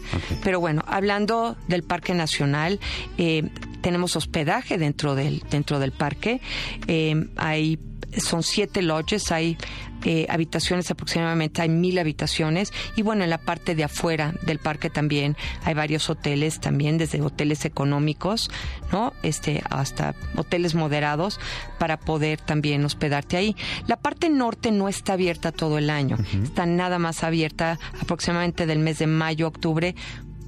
Pero 0.43 0.59
bueno, 0.59 0.83
hablando 0.87 1.57
del 1.67 1.83
Parque 1.83 2.13
Nacional, 2.13 2.79
eh, 3.17 3.49
tenemos 3.81 4.15
hospedaje 4.15 4.77
dentro 4.77 5.15
del 5.15 5.43
dentro 5.49 5.79
del 5.79 5.91
parque. 5.91 6.41
Eh, 6.87 7.27
hay 7.37 7.79
son 8.17 8.43
siete 8.43 8.81
lodges, 8.81 9.31
hay 9.31 9.57
eh, 10.05 10.25
habitaciones 10.29 10.89
aproximadamente, 10.89 11.61
hay 11.61 11.69
mil 11.69 11.99
habitaciones 11.99 12.71
y 12.95 13.01
bueno, 13.01 13.23
en 13.23 13.29
la 13.29 13.37
parte 13.37 13.75
de 13.75 13.83
afuera 13.83 14.33
del 14.43 14.59
parque 14.59 14.89
también 14.89 15.35
hay 15.63 15.73
varios 15.73 16.09
hoteles 16.09 16.59
también, 16.59 16.97
desde 16.97 17.21
hoteles 17.21 17.65
económicos, 17.65 18.49
¿no? 18.91 19.13
Este, 19.23 19.61
hasta 19.69 20.15
hoteles 20.35 20.73
moderados 20.73 21.39
para 21.77 21.99
poder 21.99 22.39
también 22.39 22.83
hospedarte 22.85 23.37
ahí. 23.37 23.55
La 23.87 23.97
parte 23.97 24.29
norte 24.29 24.71
no 24.71 24.87
está 24.87 25.13
abierta 25.13 25.51
todo 25.51 25.77
el 25.77 25.89
año, 25.89 26.17
está 26.43 26.65
nada 26.65 26.97
más 26.97 27.23
abierta 27.23 27.77
aproximadamente 28.01 28.65
del 28.65 28.79
mes 28.79 28.99
de 28.99 29.07
mayo 29.07 29.47
octubre 29.47 29.95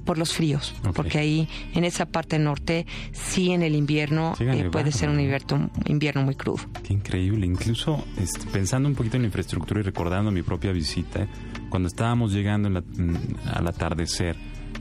por 0.04 0.18
los 0.18 0.32
fríos, 0.32 0.74
porque 0.94 1.18
ahí 1.18 1.48
en 1.74 1.84
esa 1.84 2.06
parte 2.06 2.38
norte 2.38 2.86
sí 3.12 3.52
en 3.52 3.62
el 3.62 3.74
invierno 3.74 4.34
eh, 4.40 4.68
puede 4.70 4.92
ser 4.92 5.08
un 5.08 5.20
invierno, 5.20 5.70
invierno 5.86 6.22
muy 6.22 6.34
crudo. 6.34 6.60
Qué 6.82 6.92
increíble, 6.92 7.46
incluso 7.46 8.04
este, 8.18 8.46
pensando 8.46 8.88
un 8.88 8.94
poquito 8.94 9.16
en 9.16 9.22
la 9.22 9.26
infraestructura 9.26 9.80
y 9.80 9.82
recordando 9.82 10.30
mi 10.30 10.42
propia 10.42 10.72
visita, 10.72 11.26
cuando 11.68 11.88
estábamos 11.88 12.32
llegando 12.32 12.68
al 12.68 13.66
atardecer, 13.66 14.36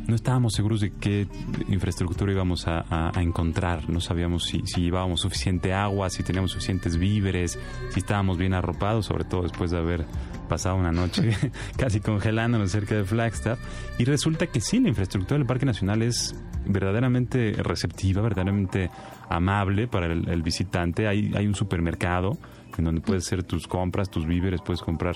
no 0.08 0.16
estábamos 0.16 0.54
seguros 0.54 0.82
de 0.82 0.92
qué 0.92 1.28
infraestructura 1.68 2.32
íbamos 2.32 2.68
a, 2.68 3.12
encontrar. 3.16 3.90
No 3.90 4.02
sabíamos 4.02 4.46
si, 4.46 4.62
si, 4.66 4.82
llevábamos 4.82 5.22
suficiente 5.22 5.74
agua, 5.74 6.10
si 6.10 6.24
teníamos 6.24 6.52
suficientes 6.52 6.98
víveres, 6.98 7.58
si 7.90 8.00
estábamos 8.00 8.38
bien 8.38 8.54
arropados, 8.54 9.06
sobre 9.06 9.24
todo 9.24 9.44
después 9.44 9.72
de 9.72 9.78
haber 9.78 10.06
pasado 10.50 10.76
una 10.76 10.92
noche 10.92 11.36
casi 11.78 12.00
congelándonos 12.00 12.72
cerca 12.72 12.96
de 12.96 13.04
Flagstaff. 13.04 13.60
Y 13.98 14.06
resulta 14.06 14.48
que 14.48 14.62
sí, 14.62 14.80
la 14.80 14.90
infraestructura 14.90 15.38
del 15.38 15.48
Parque 15.48 15.66
Nacional 15.66 16.02
es 16.02 16.36
verdaderamente 16.66 17.54
receptiva, 17.64 18.22
verdaderamente 18.22 18.90
amable 19.30 19.88
para 19.88 20.08
el, 20.08 20.28
el 20.30 20.42
visitante. 20.44 21.08
Hay, 21.08 21.32
hay 21.36 21.48
un 21.48 21.56
supermercado 21.56 22.38
en 22.78 22.86
donde 22.86 23.02
puedes 23.02 23.26
hacer 23.26 23.44
tus 23.44 23.68
compras, 23.68 24.10
tus 24.10 24.26
víveres, 24.26 24.62
puedes 24.62 24.82
comprar 24.82 25.16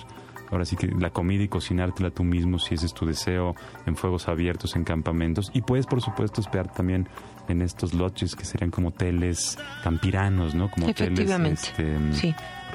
ahora 0.51 0.65
sí 0.65 0.75
que 0.75 0.87
la 0.87 1.09
comida 1.09 1.43
y 1.43 1.47
cocinártela 1.47 2.11
tú 2.11 2.23
mismo 2.23 2.59
si 2.59 2.75
ese 2.75 2.85
es 2.85 2.93
tu 2.93 3.05
deseo 3.05 3.55
en 3.85 3.95
fuegos 3.95 4.27
abiertos, 4.27 4.75
en 4.75 4.83
campamentos. 4.83 5.51
Y 5.53 5.61
puedes, 5.61 5.85
por 5.85 6.01
supuesto, 6.01 6.41
esperar 6.41 6.73
también 6.73 7.07
en 7.47 7.61
estos 7.61 7.93
lodges 7.93 8.35
que 8.35 8.45
serían 8.45 8.71
como 8.71 8.89
hoteles 8.89 9.57
campiranos, 9.83 10.55
¿no? 10.55 10.69
Como 10.69 10.87
hoteles 10.87 11.29
este, 11.29 11.97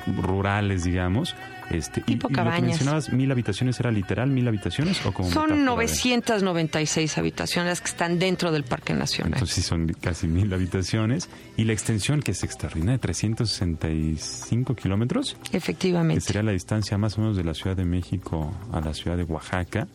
rurales, 0.06 0.84
digamos. 0.84 1.34
Este, 1.70 2.00
tipo 2.00 2.28
y, 2.28 2.32
cabañas. 2.32 2.60
Lo 2.60 2.62
que 2.62 2.68
mencionabas, 2.70 3.12
mil 3.12 3.30
habitaciones, 3.30 3.78
¿era 3.78 3.92
literal 3.92 4.30
mil 4.30 4.46
habitaciones 4.48 5.04
o 5.06 5.12
como 5.12 5.30
Son 5.30 5.64
996 5.64 7.16
habitaciones 7.16 7.80
que 7.80 7.88
están 7.88 8.18
dentro 8.18 8.50
del 8.50 8.64
Parque 8.64 8.92
Nacional. 8.92 9.34
Entonces 9.34 9.54
sí 9.54 9.62
son 9.62 9.86
casi 10.00 10.26
mil 10.26 10.52
habitaciones. 10.52 11.28
Y 11.56 11.64
la 11.64 11.72
extensión, 11.72 12.22
que 12.22 12.32
es 12.32 12.42
extraordinaria, 12.42 12.94
de 12.94 12.98
365 12.98 14.74
kilómetros. 14.74 15.36
Efectivamente. 15.52 16.14
Que 16.14 16.20
sería 16.20 16.42
la 16.42 16.52
distancia 16.52 16.98
más 16.98 17.16
o 17.18 17.20
menos 17.20 17.36
de 17.36 17.44
la 17.44 17.54
Ciudad 17.54 17.76
de 17.76 17.84
México 17.84 18.52
a 18.72 18.80
la 18.80 18.92
ciudad 18.92 19.16
de 19.16 19.24
Oaxaca. 19.24 19.86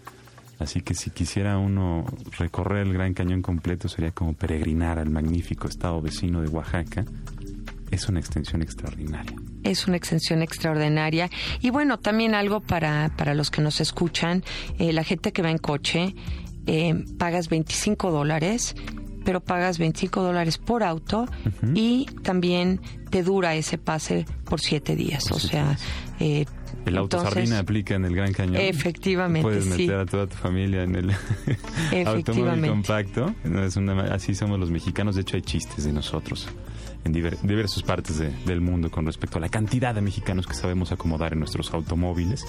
Así 0.59 0.81
que 0.81 0.93
si 0.93 1.09
quisiera 1.09 1.57
uno 1.57 2.05
recorrer 2.37 2.87
el 2.87 2.93
Gran 2.93 3.13
Cañón 3.13 3.41
completo 3.41 3.89
sería 3.89 4.11
como 4.11 4.33
peregrinar 4.33 4.99
al 4.99 5.09
magnífico 5.09 5.67
estado 5.67 6.01
vecino 6.01 6.41
de 6.41 6.47
Oaxaca. 6.47 7.03
Es 7.91 8.09
una 8.09 8.19
extensión 8.19 8.61
extraordinaria 8.61 9.35
es 9.65 9.87
una 9.87 9.97
extensión 9.97 10.41
extraordinaria. 10.41 11.29
Y 11.61 11.71
bueno, 11.71 11.99
también 11.99 12.35
algo 12.35 12.61
para, 12.61 13.11
para 13.17 13.33
los 13.33 13.51
que 13.51 13.61
nos 13.61 13.81
escuchan, 13.81 14.43
eh, 14.77 14.93
la 14.93 15.03
gente 15.03 15.33
que 15.33 15.41
va 15.41 15.51
en 15.51 15.57
coche, 15.57 16.15
eh, 16.67 17.03
pagas 17.17 17.49
25 17.49 18.11
dólares, 18.11 18.75
pero 19.25 19.39
pagas 19.41 19.79
25 19.79 20.21
dólares 20.21 20.59
por 20.59 20.83
auto 20.83 21.25
y 21.73 22.05
también 22.21 22.79
te 23.09 23.23
dura 23.23 23.55
ese 23.55 23.79
pase 23.79 24.25
por 24.45 24.61
siete 24.61 24.95
días. 24.95 25.31
o 25.31 25.39
sea, 25.39 25.77
eh, 26.19 26.45
el 26.85 26.97
auto 26.97 27.19
sardina 27.19 27.57
aplica 27.57 27.95
en 27.95 28.05
el 28.05 28.15
Gran 28.15 28.31
Cañón. 28.31 28.57
Efectivamente, 28.57 29.41
Puedes 29.41 29.63
sí. 29.63 29.71
meter 29.71 29.95
a 29.95 30.05
toda 30.05 30.27
tu 30.27 30.35
familia 30.35 30.83
en 30.83 30.95
el 30.95 31.11
automóvil 32.05 32.69
compacto. 32.69 33.33
Es 33.43 33.75
una, 33.75 34.13
así 34.13 34.35
somos 34.35 34.59
los 34.59 34.69
mexicanos. 34.69 35.15
De 35.15 35.21
hecho, 35.21 35.37
hay 35.37 35.41
chistes 35.41 35.85
de 35.85 35.93
nosotros 35.93 36.47
en 37.05 37.13
diversas 37.13 37.83
partes 37.83 38.19
del 38.19 38.61
mundo 38.61 38.89
con 38.89 39.05
respecto 39.05 39.37
a 39.37 39.41
la 39.41 39.49
cantidad 39.49 39.93
de 39.93 40.01
mexicanos 40.01 40.47
que 40.47 40.55
sabemos 40.55 40.91
acomodar 40.91 41.33
en 41.33 41.39
nuestros 41.39 41.71
automóviles, 41.73 42.45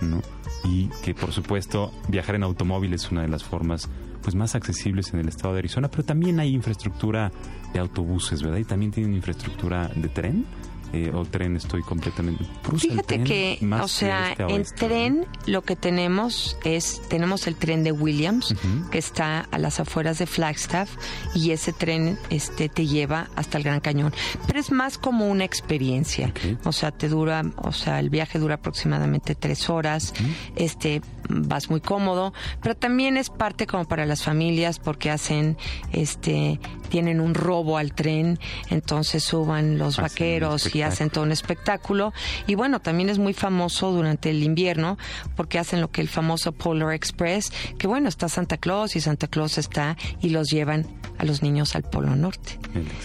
¿no? 0.00 0.20
Y 0.64 0.88
que 1.02 1.14
por 1.14 1.32
supuesto 1.32 1.92
viajar 2.08 2.34
en 2.34 2.42
automóvil 2.42 2.92
es 2.94 3.10
una 3.10 3.22
de 3.22 3.28
las 3.28 3.44
formas 3.44 3.88
pues 4.20 4.34
más 4.34 4.54
accesibles 4.54 5.12
en 5.14 5.20
el 5.20 5.28
estado 5.28 5.54
de 5.54 5.60
Arizona, 5.60 5.88
pero 5.88 6.04
también 6.04 6.40
hay 6.40 6.52
infraestructura 6.52 7.32
de 7.72 7.80
autobuses, 7.80 8.42
¿verdad? 8.42 8.58
Y 8.58 8.64
también 8.64 8.90
tienen 8.90 9.14
infraestructura 9.14 9.88
de 9.94 10.08
tren 10.08 10.46
eh, 10.92 11.10
o 11.14 11.24
tren 11.24 11.56
estoy 11.56 11.82
completamente... 11.82 12.44
Fíjate 12.76 13.24
que, 13.24 13.58
o 13.80 13.88
sea, 13.88 14.34
en 14.38 14.64
tren 14.64 15.26
lo 15.46 15.62
que 15.62 15.76
tenemos 15.76 16.56
es, 16.64 17.00
tenemos 17.08 17.46
el 17.46 17.56
tren 17.56 17.84
de 17.84 17.92
Williams, 17.92 18.54
que 18.90 18.98
está 18.98 19.40
a 19.50 19.58
las 19.58 19.80
afueras 19.80 20.18
de 20.18 20.26
Flagstaff, 20.26 20.90
y 21.34 21.50
ese 21.50 21.72
tren 21.72 22.18
este 22.30 22.68
te 22.68 22.86
lleva 22.86 23.28
hasta 23.36 23.58
el 23.58 23.64
Gran 23.64 23.80
Cañón. 23.80 24.12
Pero 24.46 24.60
es 24.60 24.70
más 24.70 24.98
como 24.98 25.28
una 25.28 25.44
experiencia. 25.44 26.32
O 26.64 26.72
sea, 26.72 26.90
te 26.90 27.08
dura, 27.08 27.42
o 27.56 27.72
sea, 27.72 27.98
el 28.00 28.10
viaje 28.10 28.38
dura 28.38 28.56
aproximadamente 28.56 29.34
tres 29.34 29.70
horas, 29.70 30.12
este, 30.56 31.00
vas 31.28 31.70
muy 31.70 31.80
cómodo, 31.80 32.32
pero 32.60 32.76
también 32.76 33.16
es 33.16 33.30
parte 33.30 33.66
como 33.66 33.84
para 33.86 34.06
las 34.06 34.22
familias 34.22 34.78
porque 34.78 35.10
hacen, 35.10 35.56
este, 35.92 36.60
tienen 36.88 37.20
un 37.20 37.34
robo 37.34 37.78
al 37.78 37.94
tren, 37.94 38.38
entonces 38.70 39.22
suban 39.22 39.78
los 39.78 39.96
vaqueros 39.96 40.74
y 40.74 40.81
y 40.82 40.84
hacen 40.84 41.10
todo 41.10 41.24
un 41.24 41.32
espectáculo. 41.32 42.12
Y 42.46 42.54
bueno, 42.56 42.80
también 42.80 43.08
es 43.08 43.18
muy 43.18 43.32
famoso 43.32 43.92
durante 43.92 44.30
el 44.30 44.42
invierno 44.42 44.98
porque 45.36 45.58
hacen 45.58 45.80
lo 45.80 45.90
que 45.90 46.00
el 46.00 46.08
famoso 46.08 46.52
Polar 46.52 46.92
Express, 46.92 47.52
que 47.78 47.86
bueno, 47.86 48.08
está 48.08 48.28
Santa 48.28 48.56
Claus 48.56 48.96
y 48.96 49.00
Santa 49.00 49.28
Claus 49.28 49.58
está 49.58 49.96
y 50.20 50.30
los 50.30 50.48
llevan 50.50 50.86
a 51.18 51.24
los 51.24 51.42
niños 51.42 51.76
al 51.76 51.82
Polo 51.84 52.16
Norte. 52.16 52.58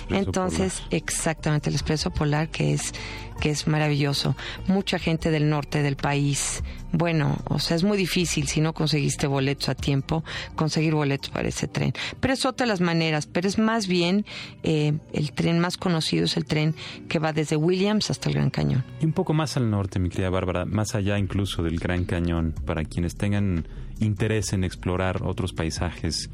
Entonces, 0.09 0.81
polar. 0.81 0.93
exactamente 0.95 1.69
el 1.69 1.75
expreso 1.75 2.09
polar 2.11 2.49
que 2.49 2.73
es 2.73 2.93
que 3.39 3.51
es 3.51 3.67
maravilloso. 3.67 4.35
Mucha 4.67 4.97
gente 4.97 5.29
del 5.29 5.47
norte 5.49 5.83
del 5.83 5.95
país. 5.95 6.63
Bueno, 6.91 7.37
o 7.45 7.59
sea, 7.59 7.75
es 7.75 7.83
muy 7.83 7.97
difícil 7.97 8.47
si 8.47 8.61
no 8.61 8.73
conseguiste 8.73 9.27
boletos 9.27 9.69
a 9.69 9.75
tiempo, 9.75 10.23
conseguir 10.55 10.93
boletos 10.93 11.29
para 11.29 11.47
ese 11.47 11.67
tren. 11.67 11.93
Pero 12.19 12.33
es 12.33 12.45
otra 12.45 12.65
de 12.65 12.69
las 12.69 12.81
maneras, 12.81 13.27
pero 13.27 13.47
es 13.47 13.57
más 13.57 13.87
bien 13.87 14.25
eh, 14.63 14.93
el 15.13 15.31
tren 15.33 15.59
más 15.59 15.77
conocido 15.77 16.25
es 16.25 16.37
el 16.37 16.45
tren 16.45 16.75
que 17.09 17.19
va 17.19 17.33
desde 17.33 17.55
Williams 17.55 18.09
hasta 18.09 18.29
el 18.29 18.35
Gran 18.35 18.49
Cañón. 18.49 18.83
Y 19.01 19.05
un 19.05 19.13
poco 19.13 19.33
más 19.33 19.57
al 19.57 19.69
norte, 19.69 19.99
mi 19.99 20.09
querida 20.09 20.29
Bárbara, 20.29 20.65
más 20.65 20.95
allá 20.95 21.17
incluso 21.17 21.61
del 21.63 21.77
Gran 21.79 22.05
Cañón, 22.05 22.53
para 22.65 22.83
quienes 22.85 23.15
tengan 23.15 23.67
interés 23.99 24.53
en 24.53 24.63
explorar 24.63 25.23
otros 25.23 25.53
paisajes, 25.53 26.29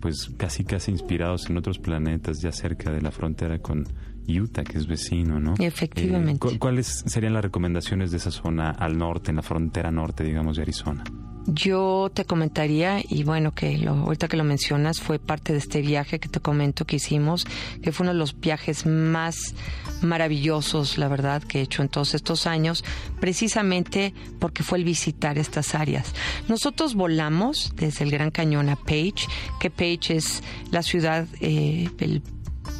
pues 0.00 0.30
casi 0.36 0.64
casi 0.64 0.90
inspirados 0.90 1.48
en 1.48 1.56
otros 1.56 1.78
planetas, 1.78 2.40
ya 2.40 2.52
cerca 2.52 2.90
de 2.92 3.00
la 3.00 3.10
frontera 3.10 3.58
con 3.58 3.86
Utah, 4.28 4.64
que 4.64 4.78
es 4.78 4.86
vecino, 4.86 5.38
¿no? 5.40 5.54
Efectivamente. 5.58 6.46
Eh, 6.48 6.52
¿cu- 6.52 6.58
¿Cuáles 6.58 7.04
serían 7.06 7.32
las 7.34 7.42
recomendaciones 7.42 8.10
de 8.10 8.16
esa 8.18 8.30
zona 8.30 8.70
al 8.70 8.98
norte, 8.98 9.30
en 9.30 9.36
la 9.36 9.42
frontera 9.42 9.90
norte, 9.90 10.24
digamos, 10.24 10.56
de 10.56 10.62
Arizona? 10.62 11.04
Yo 11.48 12.10
te 12.12 12.24
comentaría, 12.24 13.00
y 13.08 13.22
bueno, 13.22 13.54
que 13.54 13.78
lo, 13.78 13.92
ahorita 13.92 14.26
que 14.26 14.36
lo 14.36 14.42
mencionas, 14.42 15.00
fue 15.00 15.20
parte 15.20 15.52
de 15.52 15.60
este 15.60 15.80
viaje 15.80 16.18
que 16.18 16.28
te 16.28 16.40
comento 16.40 16.84
que 16.86 16.96
hicimos, 16.96 17.46
que 17.82 17.92
fue 17.92 18.02
uno 18.02 18.14
de 18.14 18.18
los 18.18 18.40
viajes 18.40 18.84
más 18.84 19.54
maravillosos, 20.02 20.98
la 20.98 21.06
verdad, 21.06 21.42
que 21.44 21.60
he 21.60 21.62
hecho 21.62 21.82
en 21.82 21.88
todos 21.88 22.14
estos 22.14 22.48
años, 22.48 22.84
precisamente 23.20 24.12
porque 24.40 24.62
fue 24.62 24.78
el 24.78 24.84
visitar 24.84 25.38
estas 25.38 25.74
áreas. 25.76 26.14
Nosotros 26.48 26.94
volamos 26.94 27.72
desde 27.76 28.04
el 28.04 28.10
Gran 28.10 28.30
Cañón 28.32 28.68
a 28.68 28.76
Page, 28.76 29.28
que 29.60 29.70
Page 29.70 30.16
es 30.16 30.42
la 30.72 30.82
ciudad, 30.82 31.28
eh, 31.40 31.88
el 31.98 32.22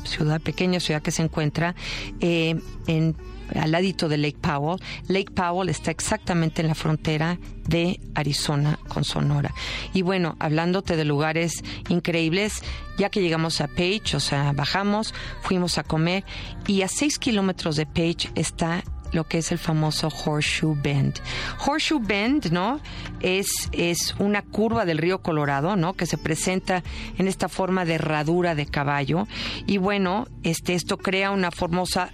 ciudad, 0.04 0.40
pequeña 0.40 0.80
ciudad 0.80 1.02
que 1.02 1.10
se 1.10 1.22
encuentra 1.22 1.74
eh, 2.20 2.60
en 2.86 3.16
al 3.54 3.70
ladito 3.70 4.08
de 4.08 4.18
Lake 4.18 4.38
Powell. 4.40 4.80
Lake 5.08 5.30
Powell 5.32 5.68
está 5.68 5.90
exactamente 5.90 6.62
en 6.62 6.68
la 6.68 6.74
frontera 6.74 7.38
de 7.68 8.00
Arizona 8.14 8.78
con 8.88 9.04
Sonora. 9.04 9.54
Y 9.92 10.02
bueno, 10.02 10.36
hablándote 10.38 10.96
de 10.96 11.04
lugares 11.04 11.62
increíbles, 11.88 12.62
ya 12.98 13.10
que 13.10 13.20
llegamos 13.20 13.60
a 13.60 13.68
Page, 13.68 14.16
o 14.16 14.20
sea, 14.20 14.52
bajamos, 14.52 15.14
fuimos 15.42 15.78
a 15.78 15.84
comer 15.84 16.24
y 16.66 16.82
a 16.82 16.88
seis 16.88 17.18
kilómetros 17.18 17.76
de 17.76 17.86
Page 17.86 18.30
está 18.34 18.82
lo 19.12 19.24
que 19.24 19.38
es 19.38 19.52
el 19.52 19.58
famoso 19.58 20.08
Horseshoe 20.08 20.76
Bend. 20.80 21.20
Horseshoe 21.64 22.00
Bend, 22.00 22.50
¿no? 22.50 22.80
Es, 23.20 23.46
es 23.72 24.14
una 24.18 24.42
curva 24.42 24.84
del 24.84 24.98
río 24.98 25.22
Colorado, 25.22 25.76
¿no? 25.76 25.94
Que 25.94 26.06
se 26.06 26.18
presenta 26.18 26.82
en 27.18 27.28
esta 27.28 27.48
forma 27.48 27.84
de 27.84 27.94
herradura 27.94 28.54
de 28.54 28.66
caballo. 28.66 29.26
Y 29.66 29.78
bueno, 29.78 30.26
este, 30.42 30.74
esto 30.74 30.98
crea 30.98 31.30
una 31.30 31.50
formosa, 31.50 32.10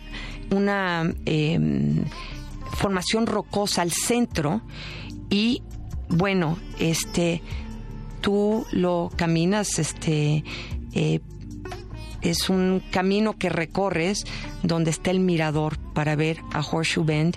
una 0.51 1.12
eh, 1.26 1.59
formación 2.72 3.26
rocosa 3.26 3.82
al 3.82 3.93
centro. 3.93 4.62
Y 5.30 5.62
bueno, 6.09 6.59
este, 6.78 7.43
tú 8.20 8.66
lo 8.70 9.11
caminas, 9.16 9.78
este, 9.78 10.45
eh, 10.93 11.20
es 12.23 12.49
un 12.49 12.83
camino 12.91 13.37
que 13.37 13.49
recorres 13.49 14.25
donde 14.62 14.91
está 14.91 15.11
el 15.11 15.20
mirador 15.20 15.79
para 15.95 16.16
ver 16.16 16.39
a 16.53 16.61
Horseshoe 16.61 17.05
Bend 17.05 17.37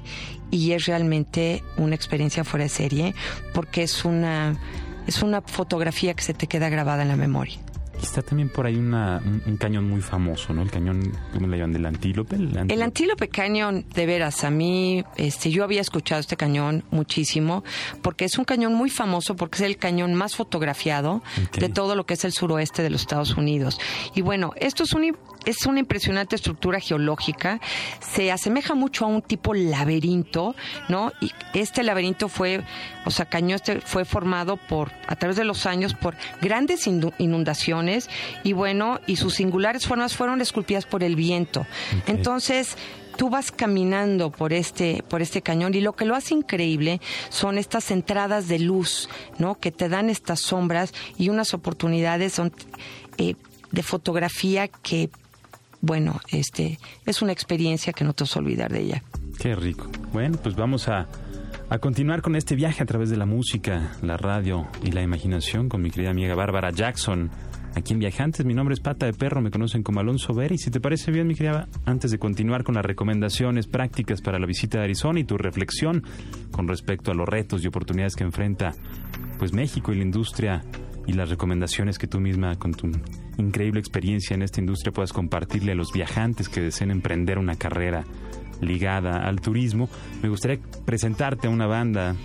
y 0.51 0.71
es 0.71 0.86
realmente 0.86 1.63
una 1.77 1.95
experiencia 1.95 2.43
fuera 2.43 2.63
de 2.63 2.69
serie 2.69 3.15
porque 3.53 3.83
es 3.83 4.05
una 4.05 4.59
es 5.07 5.21
una 5.21 5.41
fotografía 5.41 6.13
que 6.13 6.23
se 6.23 6.33
te 6.33 6.47
queda 6.47 6.69
grabada 6.69 7.03
en 7.03 7.09
la 7.09 7.15
memoria. 7.15 7.59
Está 8.05 8.21
también 8.21 8.49
por 8.49 8.65
ahí 8.65 8.75
una, 8.75 9.21
un, 9.25 9.41
un 9.45 9.57
cañón 9.57 9.89
muy 9.89 10.01
famoso, 10.01 10.53
¿no? 10.53 10.61
El 10.61 10.71
cañón, 10.71 11.11
¿cómo 11.33 11.47
le 11.47 11.57
llaman? 11.57 11.73
Del 11.73 11.85
antílope. 11.85 12.35
El 12.35 12.43
antílope. 12.45 12.73
El 12.73 12.81
Antílope 12.81 13.27
Canyon, 13.29 13.85
de 13.93 14.05
veras, 14.05 14.43
a 14.43 14.51
mí, 14.51 15.03
este, 15.17 15.49
yo 15.49 15.63
había 15.63 15.81
escuchado 15.81 16.21
este 16.21 16.37
cañón 16.37 16.83
muchísimo, 16.91 17.63
porque 18.01 18.25
es 18.25 18.37
un 18.37 18.45
cañón 18.45 18.73
muy 18.75 18.89
famoso, 18.89 19.35
porque 19.35 19.57
es 19.57 19.61
el 19.63 19.77
cañón 19.77 20.13
más 20.13 20.35
fotografiado 20.35 21.23
de 21.57 21.67
todo 21.69 21.95
lo 21.95 22.05
que 22.05 22.13
es 22.13 22.23
el 22.25 22.31
suroeste 22.31 22.83
de 22.83 22.89
los 22.89 23.01
Estados 23.01 23.35
Unidos. 23.35 23.79
Y 24.13 24.21
bueno, 24.21 24.53
esto 24.55 24.83
es 24.83 24.93
un, 24.93 25.17
es 25.45 25.65
una 25.65 25.79
impresionante 25.79 26.35
estructura 26.35 26.79
geológica, 26.79 27.59
se 27.99 28.31
asemeja 28.31 28.75
mucho 28.75 29.05
a 29.05 29.07
un 29.07 29.21
tipo 29.21 29.53
laberinto, 29.53 30.55
¿no? 30.89 31.11
Y 31.21 31.31
este 31.53 31.83
laberinto 31.83 32.27
fue, 32.27 32.63
o 33.05 33.11
sea, 33.11 33.25
cañón 33.25 33.55
este 33.55 33.79
fue 33.81 34.05
formado 34.05 34.57
por, 34.57 34.91
a 35.07 35.15
través 35.15 35.37
de 35.37 35.43
los 35.43 35.65
años, 35.65 35.93
por 35.93 36.15
grandes 36.41 36.87
inundaciones 36.87 38.09
y 38.43 38.53
bueno, 38.53 38.99
y 39.07 39.15
sus 39.15 39.35
singulares 39.35 39.87
formas 39.87 40.15
fueron 40.15 40.41
esculpidas 40.41 40.85
por 40.85 41.03
el 41.03 41.15
viento. 41.15 41.65
Entonces, 42.07 42.77
tú 43.15 43.29
vas 43.29 43.51
caminando 43.51 44.31
por 44.31 44.51
este 44.51 45.03
por 45.07 45.21
este 45.21 45.41
cañón 45.41 45.73
y 45.73 45.81
lo 45.81 45.93
que 45.93 46.05
lo 46.05 46.15
hace 46.15 46.33
increíble 46.33 46.99
son 47.29 47.57
estas 47.57 47.91
entradas 47.91 48.47
de 48.47 48.59
luz, 48.59 49.09
¿no? 49.37 49.55
Que 49.55 49.71
te 49.71 49.89
dan 49.89 50.09
estas 50.09 50.41
sombras 50.41 50.93
y 51.17 51.29
unas 51.29 51.53
oportunidades 51.53 52.33
son 52.33 52.51
eh, 53.17 53.35
de 53.71 53.83
fotografía 53.83 54.67
que 54.67 55.09
bueno, 55.86 56.19
este 56.29 56.79
es 57.05 57.21
una 57.21 57.31
experiencia 57.31 57.93
que 57.93 58.03
no 58.03 58.13
te 58.13 58.23
vas 58.23 58.36
a 58.36 58.39
olvidar 58.39 58.71
de 58.71 58.81
ella. 58.81 59.03
Qué 59.39 59.55
rico. 59.55 59.88
Bueno, 60.11 60.38
pues 60.41 60.55
vamos 60.55 60.88
a, 60.88 61.07
a 61.69 61.77
continuar 61.79 62.21
con 62.21 62.36
este 62.36 62.55
viaje 62.55 62.81
a 62.81 62.86
través 62.86 63.09
de 63.09 63.17
la 63.17 63.25
música, 63.25 63.91
la 64.01 64.17
radio 64.17 64.67
y 64.83 64.91
la 64.91 65.01
imaginación 65.01 65.69
con 65.69 65.81
mi 65.81 65.91
querida 65.91 66.09
amiga 66.09 66.33
Bárbara 66.36 66.71
Jackson. 66.71 67.29
Aquí 67.75 67.91
en 67.91 67.99
Viajantes, 67.99 68.45
mi 68.45 68.53
nombre 68.53 68.73
es 68.73 68.79
Pata 68.79 69.05
de 69.05 69.11
Perro, 69.11 69.41
me 69.41 69.51
conocen 69.51 69.83
como 69.83 69.99
Alonso 69.99 70.33
Vera. 70.33 70.55
Y 70.55 70.57
si 70.57 70.71
te 70.71 70.79
parece 70.79 71.11
bien, 71.11 71.27
mi 71.27 71.36
querida, 71.36 71.67
antes 71.86 72.09
de 72.09 72.17
continuar 72.17 72.63
con 72.63 72.75
las 72.75 72.86
recomendaciones 72.86 73.67
prácticas 73.67 74.21
para 74.21 74.39
la 74.39 74.45
visita 74.45 74.77
de 74.77 74.86
Arizona 74.86 75.19
y 75.19 75.25
tu 75.25 75.38
reflexión 75.38 76.03
con 76.51 76.67
respecto 76.67 77.11
a 77.11 77.13
los 77.13 77.27
retos 77.27 77.63
y 77.63 77.67
oportunidades 77.67 78.15
que 78.15 78.23
enfrenta 78.23 78.73
pues 79.38 79.51
México 79.51 79.91
y 79.91 79.97
la 79.97 80.03
industria 80.03 80.63
y 81.07 81.13
las 81.13 81.29
recomendaciones 81.29 81.97
que 81.97 82.07
tú 82.07 82.19
misma 82.19 82.57
con 82.57 82.73
tu 82.73 82.91
increíble 83.37 83.79
experiencia 83.79 84.33
en 84.33 84.41
esta 84.41 84.59
industria 84.59 84.91
puedas 84.91 85.13
compartirle 85.13 85.73
a 85.73 85.75
los 85.75 85.91
viajantes 85.91 86.49
que 86.49 86.61
deseen 86.61 86.91
emprender 86.91 87.37
una 87.37 87.55
carrera 87.55 88.05
ligada 88.61 89.27
al 89.27 89.41
turismo, 89.41 89.89
me 90.21 90.29
gustaría 90.29 90.59
presentarte 90.85 91.47
a 91.47 91.49
una 91.49 91.67
banda 91.67 92.15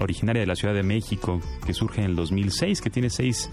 originaria 0.00 0.40
de 0.40 0.46
la 0.46 0.56
Ciudad 0.56 0.74
de 0.74 0.82
México 0.82 1.40
que 1.66 1.74
surge 1.74 2.00
en 2.00 2.10
el 2.10 2.16
2006, 2.16 2.80
que 2.80 2.90
tiene 2.90 3.10
seis 3.10 3.50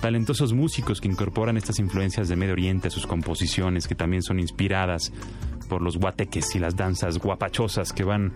talentosos 0.00 0.52
músicos 0.52 1.00
que 1.00 1.08
incorporan 1.08 1.56
estas 1.56 1.78
influencias 1.78 2.28
de 2.28 2.36
Medio 2.36 2.52
Oriente 2.52 2.88
a 2.88 2.90
sus 2.90 3.06
composiciones, 3.06 3.88
que 3.88 3.94
también 3.94 4.22
son 4.22 4.40
inspiradas 4.40 5.12
los 5.82 5.98
guateques 5.98 6.54
y 6.54 6.58
las 6.58 6.76
danzas 6.76 7.18
guapachosas 7.18 7.92
que 7.92 8.04
van 8.04 8.32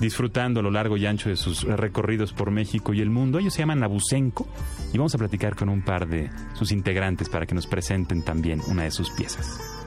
disfrutando 0.00 0.60
a 0.60 0.62
lo 0.62 0.70
largo 0.70 0.96
y 0.96 1.06
ancho 1.06 1.28
de 1.28 1.36
sus 1.36 1.62
recorridos 1.64 2.32
por 2.32 2.50
México 2.50 2.92
y 2.92 3.00
el 3.00 3.10
mundo. 3.10 3.38
Ellos 3.38 3.54
se 3.54 3.60
llaman 3.60 3.80
Nabucenco 3.80 4.48
y 4.92 4.98
vamos 4.98 5.14
a 5.14 5.18
platicar 5.18 5.56
con 5.56 5.68
un 5.68 5.82
par 5.82 6.08
de 6.08 6.30
sus 6.54 6.72
integrantes 6.72 7.28
para 7.28 7.46
que 7.46 7.54
nos 7.54 7.66
presenten 7.66 8.22
también 8.22 8.60
una 8.68 8.84
de 8.84 8.90
sus 8.90 9.10
piezas. 9.10 9.79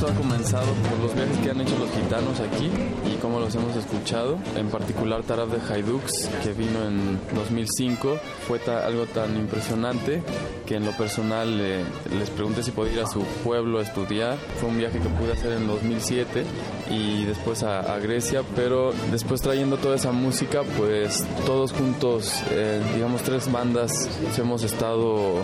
Esto 0.00 0.12
ha 0.12 0.16
comenzado 0.16 0.72
por 0.88 0.98
los 1.00 1.14
viajes 1.14 1.36
que 1.38 1.50
han 1.50 1.60
hecho 1.60 1.76
los 1.78 1.90
gitanos 1.90 2.40
aquí 2.40 2.70
y 3.06 3.16
cómo 3.20 3.38
los 3.38 3.54
hemos 3.54 3.76
escuchado. 3.76 4.38
En 4.56 4.68
particular 4.68 5.22
Tarab 5.24 5.48
de 5.50 5.58
Haidux, 5.74 6.26
que 6.42 6.54
vino 6.54 6.82
en 6.86 7.20
2005, 7.34 8.16
fue 8.48 8.58
ta- 8.60 8.86
algo 8.86 9.04
tan 9.04 9.36
impresionante 9.36 10.22
que 10.64 10.76
en 10.76 10.86
lo 10.86 10.92
personal 10.92 11.48
eh, 11.60 11.84
les 12.18 12.30
pregunté 12.30 12.62
si 12.62 12.70
podía 12.70 12.92
ir 12.94 13.00
a 13.00 13.06
su 13.06 13.20
pueblo 13.44 13.78
a 13.80 13.82
estudiar. 13.82 14.38
Fue 14.58 14.70
un 14.70 14.78
viaje 14.78 15.00
que 15.00 15.08
pude 15.10 15.32
hacer 15.32 15.52
en 15.52 15.66
2007 15.66 16.44
y 16.90 17.24
después 17.26 17.62
a, 17.62 17.80
a 17.80 17.98
Grecia, 17.98 18.42
pero 18.56 18.92
después 19.10 19.42
trayendo 19.42 19.76
toda 19.76 19.96
esa 19.96 20.12
música, 20.12 20.62
pues 20.78 21.26
todos 21.44 21.72
juntos, 21.72 22.32
eh, 22.52 22.80
digamos 22.94 23.20
tres 23.22 23.52
bandas, 23.52 24.08
hemos 24.38 24.62
estado 24.62 25.34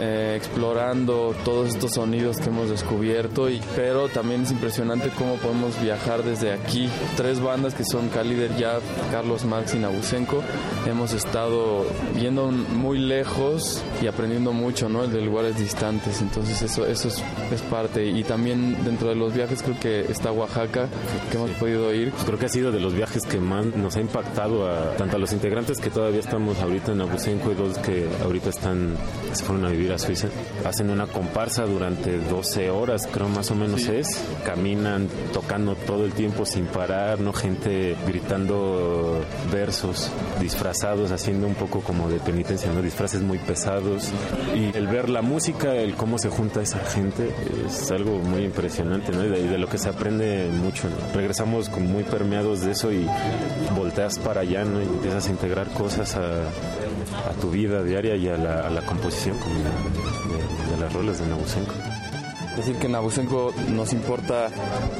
eh, 0.00 0.34
explorando 0.36 1.34
todos 1.44 1.68
estos 1.68 1.92
sonidos 1.92 2.38
que 2.38 2.48
hemos 2.48 2.70
descubierto, 2.70 3.50
y, 3.50 3.60
pero 3.76 4.05
también 4.08 4.42
es 4.42 4.50
impresionante 4.50 5.10
cómo 5.16 5.36
podemos 5.36 5.80
viajar 5.80 6.22
desde 6.22 6.52
aquí. 6.52 6.88
Tres 7.16 7.40
bandas 7.40 7.74
que 7.74 7.84
son 7.84 8.08
Calider 8.08 8.56
Ya, 8.56 8.78
Carlos 9.10 9.44
Marx 9.44 9.74
y 9.74 9.78
Nabucenco. 9.78 10.42
Hemos 10.86 11.12
estado 11.12 11.86
yendo 12.18 12.50
muy 12.50 12.98
lejos 12.98 13.82
y 14.02 14.06
aprendiendo 14.06 14.52
mucho, 14.52 14.88
¿no? 14.88 15.06
De 15.06 15.20
lugares 15.20 15.58
distantes. 15.58 16.20
Entonces 16.20 16.62
eso, 16.62 16.86
eso 16.86 17.08
es, 17.08 17.62
parte. 17.70 18.06
Y 18.06 18.22
también 18.22 18.84
dentro 18.84 19.08
de 19.08 19.14
los 19.14 19.34
viajes 19.34 19.62
creo 19.62 19.78
que 19.80 20.00
está 20.00 20.30
Oaxaca, 20.30 20.88
que 21.30 21.36
hemos 21.36 21.50
podido 21.52 21.92
ir. 21.92 22.10
Pues 22.10 22.24
creo 22.24 22.38
que 22.38 22.46
ha 22.46 22.50
sido 22.50 22.72
de 22.72 22.80
los 22.80 22.94
viajes 22.94 23.24
que 23.24 23.38
más 23.40 23.66
nos 23.66 23.96
ha 23.96 24.00
impactado 24.00 24.68
a 24.68 24.94
tanto 24.96 25.16
a 25.16 25.18
los 25.18 25.32
integrantes 25.32 25.78
que 25.78 25.90
todavía 25.90 26.20
estamos 26.20 26.58
ahorita 26.60 26.92
en 26.92 26.98
Nabucenco 26.98 27.50
y 27.50 27.54
dos 27.54 27.78
que 27.78 28.08
ahorita 28.22 28.50
están 28.50 28.96
se 29.32 29.44
fueron 29.44 29.64
a 29.64 29.70
vivir 29.70 29.92
a 29.92 29.98
Suiza. 29.98 30.28
Hacen 30.64 30.90
una 30.90 31.06
comparsa 31.06 31.64
durante 31.66 32.18
12 32.18 32.70
horas, 32.70 33.08
creo 33.12 33.28
más 33.28 33.50
o 33.50 33.54
menos 33.54 33.85
Caminan 34.44 35.08
tocando 35.32 35.74
todo 35.74 36.04
el 36.04 36.12
tiempo 36.12 36.44
sin 36.44 36.66
parar, 36.66 37.20
no 37.20 37.32
gente 37.32 37.96
gritando 38.06 39.20
versos, 39.52 40.10
disfrazados, 40.40 41.10
haciendo 41.12 41.46
un 41.46 41.54
poco 41.54 41.80
como 41.80 42.08
de 42.08 42.18
penitencia, 42.20 42.72
¿no? 42.72 42.82
Disfraces 42.82 43.22
muy 43.22 43.38
pesados. 43.38 44.10
Y 44.54 44.76
el 44.76 44.86
ver 44.88 45.08
la 45.08 45.22
música, 45.22 45.74
el 45.74 45.94
cómo 45.94 46.18
se 46.18 46.28
junta 46.28 46.62
esa 46.62 46.78
gente, 46.80 47.30
es 47.66 47.90
algo 47.90 48.18
muy 48.18 48.44
impresionante, 48.44 49.12
¿no? 49.12 49.24
Y 49.24 49.28
de, 49.28 49.48
de 49.48 49.58
lo 49.58 49.68
que 49.68 49.78
se 49.78 49.88
aprende 49.88 50.48
mucho, 50.52 50.88
¿no? 50.88 50.96
Regresamos 51.14 51.68
como 51.68 51.86
muy 51.86 52.02
permeados 52.04 52.60
de 52.62 52.72
eso 52.72 52.92
y 52.92 53.06
volteas 53.76 54.18
para 54.18 54.40
allá, 54.42 54.64
¿no? 54.64 54.80
Y 54.80 54.84
empiezas 54.84 55.26
a 55.28 55.30
integrar 55.30 55.68
cosas 55.68 56.16
a, 56.16 56.20
a 56.20 57.32
tu 57.40 57.50
vida 57.50 57.82
diaria 57.82 58.16
y 58.16 58.28
a 58.28 58.36
la, 58.36 58.60
a 58.66 58.70
la 58.70 58.82
composición 58.82 59.38
como 59.38 59.54
de, 59.54 59.60
de- 59.64 60.76
de 60.76 60.80
las 60.80 60.92
rolas 60.92 61.18
de 61.20 61.26
Nabucenco. 61.26 61.72
Decir 62.56 62.76
que 62.76 62.86
en 62.86 62.96
nos 63.72 63.92
importa 63.92 64.48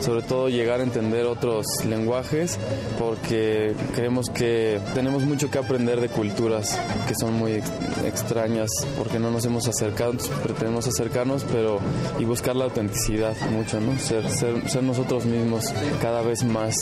sobre 0.00 0.22
todo 0.22 0.48
llegar 0.48 0.80
a 0.80 0.82
entender 0.82 1.24
otros 1.26 1.66
lenguajes 1.88 2.58
porque 2.98 3.74
creemos 3.94 4.30
que 4.30 4.80
tenemos 4.94 5.22
mucho 5.24 5.50
que 5.50 5.58
aprender 5.58 6.00
de 6.00 6.08
culturas 6.08 6.78
que 7.08 7.14
son 7.14 7.34
muy 7.34 7.52
ex- 7.52 7.70
extrañas 8.04 8.68
porque 8.98 9.18
no 9.18 9.30
nos 9.30 9.44
hemos 9.46 9.66
acercado, 9.68 10.12
pretendemos 10.42 10.86
acercarnos 10.86 11.44
pero 11.50 11.78
y 12.18 12.24
buscar 12.24 12.56
la 12.56 12.64
autenticidad 12.64 13.34
mucho, 13.52 13.80
¿no? 13.80 13.98
Ser, 13.98 14.28
ser, 14.30 14.68
ser 14.68 14.82
nosotros 14.82 15.24
mismos 15.24 15.72
cada 16.02 16.22
vez 16.22 16.44
más, 16.44 16.74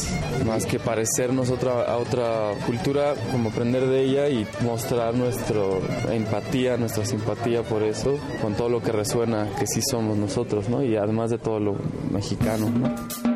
más 0.45 0.67
que 0.67 0.79
parecernos 0.79 1.51
otra, 1.51 1.83
a 1.85 1.97
otra 1.99 2.51
cultura, 2.67 3.15
como 3.33 3.51
aprender 3.51 3.87
de 3.87 4.03
ella 4.05 4.29
y 4.29 4.47
mostrar 4.63 5.15
nuestra 5.15 5.63
empatía, 6.11 6.77
nuestra 6.77 7.05
simpatía 7.05 7.63
por 7.63 7.83
eso, 7.83 8.19
con 8.43 8.55
todo 8.55 8.69
lo 8.69 8.83
que 8.83 8.93
resuena 8.93 9.49
que 9.59 9.67
sí 9.67 9.81
somos 9.83 10.17
nosotros, 10.17 10.64
¿no? 10.69 10.83
Y 10.83 10.97
además 10.97 11.31
de 11.31 11.39
todo 11.39 11.61
lo 11.61 11.77
mexicano, 12.11 12.69
¿no? 12.71 13.34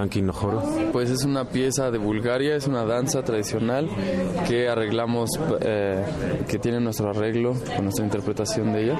Kanki 0.00 0.22
Nojoro. 0.22 0.62
Pues 0.92 1.10
es 1.10 1.24
una 1.24 1.44
pieza 1.44 1.90
de 1.90 1.98
Bulgaria, 1.98 2.56
es 2.56 2.66
una 2.66 2.86
danza 2.86 3.22
tradicional 3.22 3.86
que 4.48 4.66
arreglamos, 4.66 5.28
eh, 5.60 6.02
que 6.48 6.58
tiene 6.58 6.80
nuestro 6.80 7.10
arreglo 7.10 7.52
con 7.76 7.84
nuestra 7.84 8.06
interpretación 8.06 8.72
de 8.72 8.84
ella, 8.84 8.98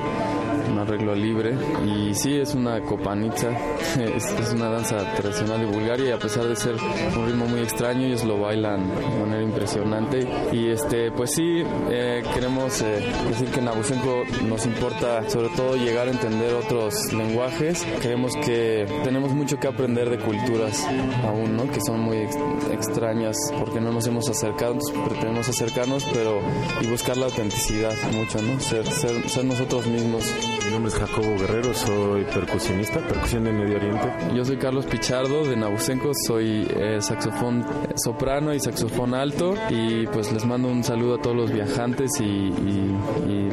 un 0.70 0.78
arreglo 0.78 1.14
libre. 1.14 1.55
Y 1.86 2.14
sí, 2.14 2.36
es 2.36 2.55
una 2.55 2.82
copanitza, 2.82 3.48
es, 3.98 4.53
una 4.53 4.68
danza 4.68 4.98
tradicional 5.14 5.61
de 5.61 5.66
Bulgaria 5.74 6.11
y 6.11 6.12
a 6.12 6.18
pesar 6.18 6.44
de 6.44 6.55
ser 6.55 6.74
un 6.74 7.26
ritmo 7.26 7.46
muy 7.46 7.61
extraño, 7.61 8.07
ellos 8.07 8.24
lo 8.24 8.38
bailan 8.38 8.86
de 8.86 9.20
manera 9.20 9.42
impresionante. 9.42 10.28
Y 10.53 10.68
este, 10.68 11.11
pues 11.12 11.30
sí, 11.32 11.62
eh, 11.90 12.22
queremos 12.34 12.82
eh, 12.82 13.11
decir 13.26 13.48
que 13.48 13.61
en 13.61 13.64
Nabucenco 13.64 14.22
nos 14.46 14.66
importa 14.66 15.28
sobre 15.30 15.48
todo 15.57 15.76
llegar 15.76 16.09
a 16.09 16.11
entender 16.11 16.53
otros 16.53 17.11
lenguajes. 17.14 17.86
Creemos 18.03 18.36
que 18.44 18.86
tenemos 19.03 19.32
mucho 19.32 19.59
que 19.59 19.66
aprender 19.66 20.11
de 20.11 20.18
culturas 20.18 20.86
aún, 21.26 21.57
¿no? 21.57 21.64
Que 21.70 21.80
son 21.86 22.01
muy 22.01 22.18
ex- 22.18 22.36
extrañas 22.72 23.36
porque 23.59 23.80
no 23.80 23.93
nos 23.93 24.07
hemos 24.07 24.28
acercado, 24.28 24.76
pretendemos 25.07 25.49
acercarnos, 25.49 26.05
pero 26.12 26.41
y 26.80 26.86
buscar 26.86 27.16
la 27.16 27.26
autenticidad 27.26 27.93
mucho, 28.12 28.41
¿no? 28.43 28.59
Ser, 28.61 28.86
ser, 28.86 29.28
ser 29.28 29.45
nosotros 29.45 29.86
mismos. 29.86 30.24
Mi 30.66 30.72
nombre 30.72 30.93
es 30.93 30.99
Jacobo 30.99 31.36
Guerrero, 31.38 31.74
soy 31.74 32.24
percusionista, 32.24 33.01
percusión 33.01 33.45
de 33.45 33.53
Medio 33.53 33.76
Oriente. 33.76 34.09
Yo 34.34 34.45
soy 34.45 34.57
Carlos 34.57 34.86
Pichardo 34.86 35.45
de 35.45 35.57
Nabucenco, 35.57 36.11
soy 36.26 36.66
eh, 36.76 36.99
saxofón 37.01 37.64
soprano 37.97 38.55
y 38.55 38.61
saxofón 38.61 39.14
alto 39.14 39.55
y 39.70 40.07
pues 40.09 40.32
les 40.32 40.45
mando 40.47 40.68
un 40.68 40.82
saludo 40.84 41.16
a 41.16 41.22
todos 41.22 41.36
los 41.36 41.53
viajantes 41.53 42.11
y, 42.20 42.24
y- 42.24 42.97
y 43.26 43.49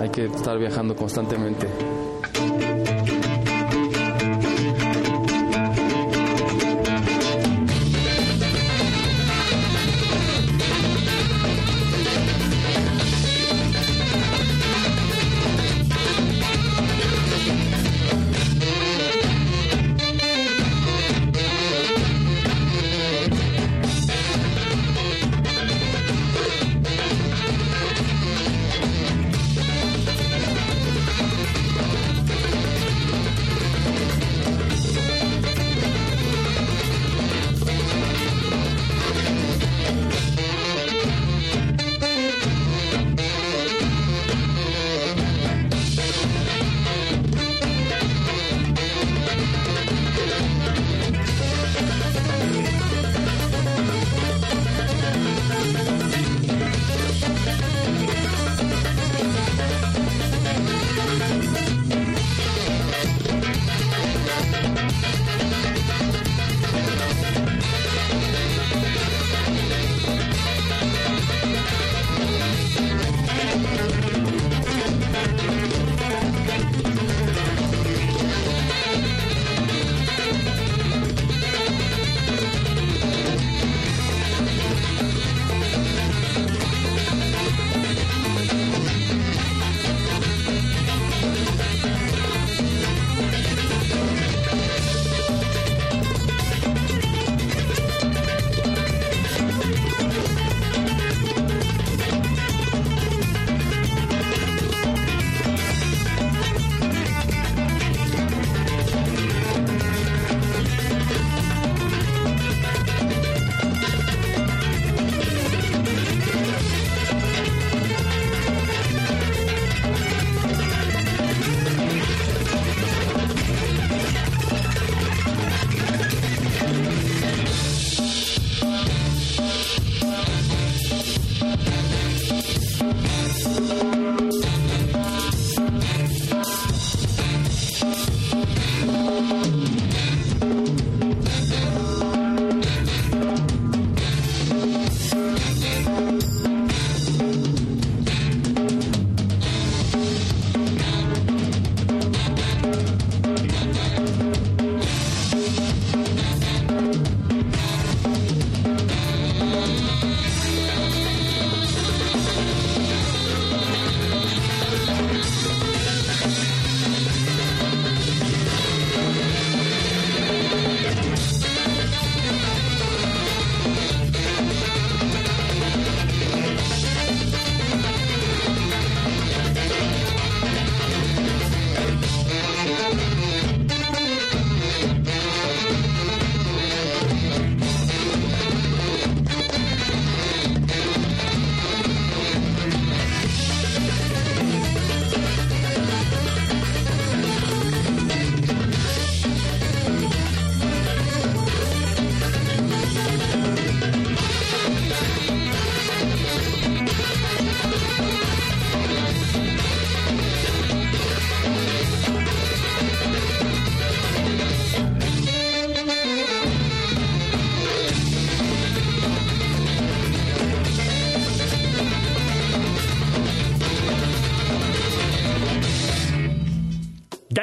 hay 0.00 0.08
que 0.10 0.26
estar 0.26 0.58
viajando 0.58 0.94
constantemente. 0.94 1.66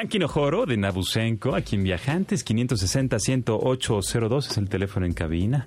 Yankee 0.00 0.20
Nojoro 0.20 0.64
de 0.64 0.76
Nabusenko, 0.76 1.56
aquí 1.56 1.74
en 1.74 1.82
Viajantes, 1.82 2.46
560-108-02 2.46 4.48
es 4.48 4.56
el 4.56 4.68
teléfono 4.68 5.06
en 5.06 5.12
cabina. 5.12 5.66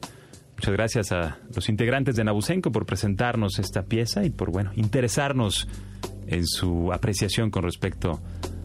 Muchas 0.55 0.71
gracias 0.71 1.11
a 1.11 1.39
los 1.53 1.67
integrantes 1.67 2.15
de 2.15 2.23
Nabusenko 2.23 2.71
por 2.71 2.85
presentarnos 2.85 3.59
esta 3.59 3.83
pieza 3.83 4.23
y 4.23 4.29
por, 4.29 4.49
bueno, 4.49 4.71
interesarnos 4.77 5.67
en 6.27 6.47
su 6.47 6.93
apreciación 6.93 7.51
con 7.51 7.63
respecto 7.63 8.21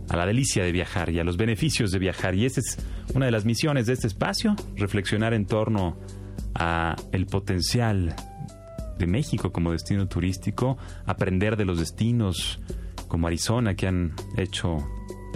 a 0.08 0.16
la 0.16 0.24
delicia 0.24 0.62
de 0.62 0.70
viajar 0.70 1.10
y 1.10 1.18
a 1.18 1.24
los 1.24 1.36
beneficios 1.36 1.90
de 1.90 1.98
viajar. 1.98 2.36
Y 2.36 2.44
esta 2.44 2.60
es 2.60 2.78
una 3.12 3.26
de 3.26 3.32
las 3.32 3.44
misiones 3.44 3.86
de 3.86 3.94
este 3.94 4.06
espacio, 4.06 4.54
reflexionar 4.76 5.34
en 5.34 5.46
torno 5.46 5.96
a 6.54 6.94
el 7.10 7.26
potencial 7.26 8.14
de 9.00 9.06
México 9.08 9.50
como 9.50 9.72
destino 9.72 10.06
turístico, 10.06 10.78
aprender 11.06 11.56
de 11.56 11.64
los 11.64 11.80
destinos 11.80 12.60
como 13.08 13.26
Arizona 13.26 13.74
que 13.74 13.88
han 13.88 14.12
hecho 14.36 14.78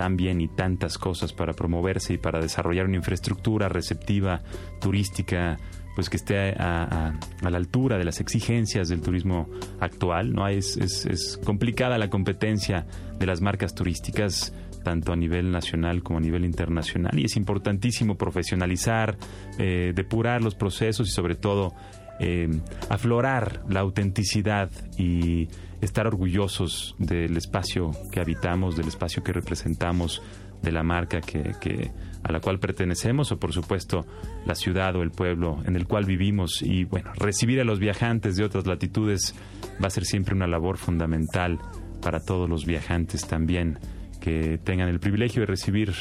tan 0.01 0.17
bien 0.17 0.41
y 0.41 0.49
tantas 0.49 0.97
cosas 0.97 1.35
para 1.35 1.53
promoverse 1.53 2.15
y 2.15 2.17
para 2.17 2.41
desarrollar 2.41 2.87
una 2.87 2.97
infraestructura 2.97 3.69
receptiva 3.69 4.41
turística 4.81 5.59
pues 5.95 6.09
que 6.09 6.17
esté 6.17 6.55
a, 6.59 7.13
la 7.43 7.57
altura 7.59 7.99
de 7.99 8.05
las 8.05 8.19
exigencias 8.19 8.89
del 8.89 9.03
turismo 9.03 9.51
actual 9.79 10.33
no 10.33 10.49
es, 10.49 10.79
es, 10.79 11.39
complicada 11.45 11.99
la 11.99 12.09
competencia 12.09 12.87
de 13.19 13.27
las 13.27 13.43
marcas 13.43 13.75
turísticas 13.75 14.55
tanto 14.83 15.13
a 15.13 15.17
nivel 15.17 15.53
nacional 15.53 16.03
como 16.03 16.19
a 16.19 16.23
nivel 16.23 16.47
internacional 16.47 17.19
y 17.19 17.27
es 17.27 17.37
importantísimo 17.37 18.17
profesionalizar 18.17 19.19
eh, 19.59 19.93
depurar 19.95 20.43
los 20.43 20.55
procesos 20.55 21.09
y 21.09 21.11
sobre 21.11 21.35
todo 21.35 21.75
eh, 22.21 22.49
aflorar 22.89 23.65
la 23.69 23.81
autenticidad 23.81 24.71
y 24.97 25.49
estar 25.81 26.07
orgullosos 26.07 26.95
del 26.99 27.37
espacio 27.37 27.93
que 28.13 28.21
habitamos, 28.21 28.77
del 28.77 28.89
espacio 28.89 29.23
que 29.23 29.33
representamos, 29.33 30.23
de 30.63 30.73
la 30.73 30.83
marca 30.83 31.21
que, 31.21 31.91
a 32.23 32.33
la 32.33 32.41
cual 32.41 32.59
pertenecemos 32.59 33.33
o 33.33 33.39
por 33.39 33.53
supuesto 33.53 34.07
la 34.45 34.55
ciudad 34.55 34.95
o 34.97 35.03
el 35.03 35.11
pueblo 35.11 35.59
en 35.65 35.77
el 35.77 35.87
cual 35.87 36.05
vivimos. 36.05 36.63
Y 36.63 36.85
bueno, 36.85 37.13
recibir 37.15 37.61
a 37.61 37.65
los 37.65 37.79
viajantes 37.79 38.37
de 38.37 38.45
otras 38.45 38.67
latitudes 38.67 39.35
va 39.83 39.87
a 39.87 39.91
ser 39.91 40.05
siempre 40.05 40.35
una 40.35 40.47
labor 40.47 40.77
fundamental 40.77 41.59
para 42.03 42.21
todos 42.21 42.49
los 42.49 42.67
viajantes 42.67 43.27
también 43.27 43.79
que 44.21 44.59
tengan 44.59 44.89
el 44.89 45.01
privilegio 45.01 45.41
de 45.41 45.47
recibir 45.47 45.95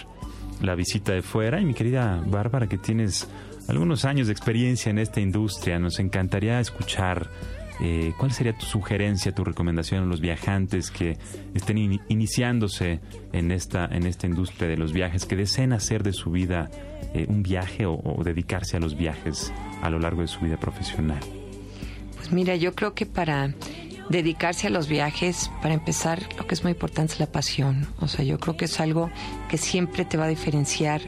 la 0.61 0.75
visita 0.75 1.13
de 1.13 1.21
fuera. 1.21 1.61
Y 1.61 1.65
mi 1.65 1.73
querida 1.73 2.21
Bárbara 2.25 2.67
que 2.67 2.77
tienes 2.77 3.30
algunos 3.69 4.03
años 4.03 4.27
de 4.27 4.34
experiencia 4.34 4.89
en 4.89 4.99
esta 4.99 5.21
industria, 5.21 5.80
nos 5.80 5.99
encantaría 5.99 6.59
escuchar 6.59 7.30
eh, 7.82 8.13
¿cuál 8.17 8.32
sería 8.32 8.53
tu 8.53 8.65
sugerencia, 8.65 9.34
tu 9.34 9.43
recomendación 9.43 10.03
a 10.03 10.05
los 10.05 10.19
viajantes 10.19 10.91
que 10.91 11.17
estén 11.53 11.99
iniciándose 12.09 12.99
en 13.32 13.51
esta, 13.51 13.86
en 13.86 14.05
esta 14.05 14.27
industria 14.27 14.67
de 14.67 14.77
los 14.77 14.91
viajes, 14.91 15.25
que 15.25 15.38
deseen 15.38 15.71
hacer 15.71 16.03
de 16.03 16.11
su 16.11 16.30
vida 16.32 16.69
eh, 17.13 17.25
un 17.30 17.41
viaje 17.41 17.86
o, 17.86 18.21
dedicarse 18.23 18.75
a 18.75 18.80
los 18.82 18.97
viajes 18.97 19.53
a 19.82 19.89
lo 19.89 19.99
largo 19.99 20.21
de 20.21 20.27
su 20.27 20.41
vida 20.41 20.57
profesional? 20.57 21.21
Pues 22.17 22.34
mira, 22.34 22.55
yo 22.57 22.75
creo 22.75 22.93
que 22.93 23.05
para 23.05 23.53
dedicarse 24.09 24.67
a 24.67 24.69
los 24.69 24.89
viajes, 24.89 25.49
para 25.61 25.73
empezar, 25.73 26.21
lo 26.38 26.47
que 26.47 26.55
es 26.55 26.63
muy 26.63 26.73
importante 26.73 27.13
es 27.13 27.19
la 27.19 27.32
pasión. 27.32 27.88
O 27.99 28.09
sea, 28.09 28.25
yo 28.25 28.39
creo 28.39 28.57
que 28.57 28.65
es 28.65 28.80
algo 28.82 29.09
que 29.47 29.57
siempre 29.57 30.03
te 30.03 30.17
va 30.17 30.25
a 30.25 30.30
diferenciar 30.30 31.01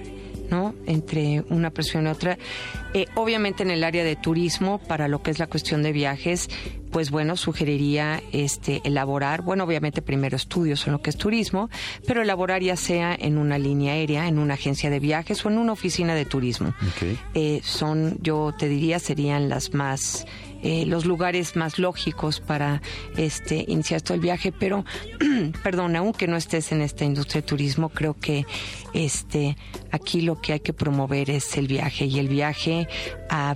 ¿no? 0.52 0.76
Entre 0.86 1.44
una 1.50 1.72
persona 1.72 2.10
y 2.10 2.14
otra. 2.14 2.38
Eh, 2.94 3.08
obviamente 3.16 3.64
en 3.64 3.72
el 3.72 3.84
área 3.84 4.04
de 4.04 4.16
turismo, 4.16 4.80
para 4.80 5.08
lo 5.08 5.24
que 5.24 5.32
es 5.32 5.40
la 5.40 5.48
cuestión 5.48 5.82
de 5.82 5.92
viajes, 5.92 6.50
pues 6.92 7.10
bueno, 7.10 7.38
sugeriría 7.38 8.22
este 8.34 8.82
elaborar, 8.84 9.42
bueno, 9.42 9.64
obviamente 9.64 10.02
primero 10.02 10.36
estudios 10.36 10.86
en 10.86 10.94
lo 10.94 11.02
que 11.02 11.10
es 11.10 11.18
turismo, 11.18 11.70
pero 12.06 12.22
elaborar 12.22 12.62
ya 12.62 12.76
sea 12.76 13.16
en 13.18 13.38
una 13.38 13.58
línea 13.58 13.94
aérea, 13.94 14.28
en 14.28 14.38
una 14.38 14.56
agencia 14.56 14.90
de 14.90 15.00
viajes 15.00 15.44
o 15.46 15.50
en 15.50 15.58
una 15.58 15.72
oficina 15.72 16.14
de 16.14 16.26
turismo. 16.26 16.76
Eh, 17.34 17.62
son, 17.64 18.18
yo 18.22 18.54
te 18.58 18.68
diría, 18.68 19.00
serían 19.00 19.48
las 19.48 19.74
más 19.74 20.26
eh, 20.64 20.86
los 20.86 21.06
lugares 21.06 21.56
más 21.56 21.80
lógicos 21.80 22.40
para 22.40 22.82
este 23.18 23.66
iniciar 23.68 24.02
todo 24.02 24.16
el 24.16 24.22
viaje, 24.22 24.52
pero 24.52 24.86
perdón, 25.64 25.96
aunque 25.96 26.28
no 26.28 26.38
estés 26.38 26.72
en 26.72 26.82
esta 26.82 27.06
industria 27.06 27.42
de 27.42 27.48
turismo, 27.48 27.90
creo 27.90 28.14
que 28.14 28.46
este 28.94 29.58
aquí 29.92 30.22
lo 30.22 30.40
que 30.40 30.54
hay 30.54 30.60
que 30.60 30.74
promover 30.74 31.30
es 31.30 31.58
el 31.58 31.68
viaje 31.68 32.06
y 32.06 32.20
el 32.20 32.28
viaje 32.28 32.88
a 33.30 33.56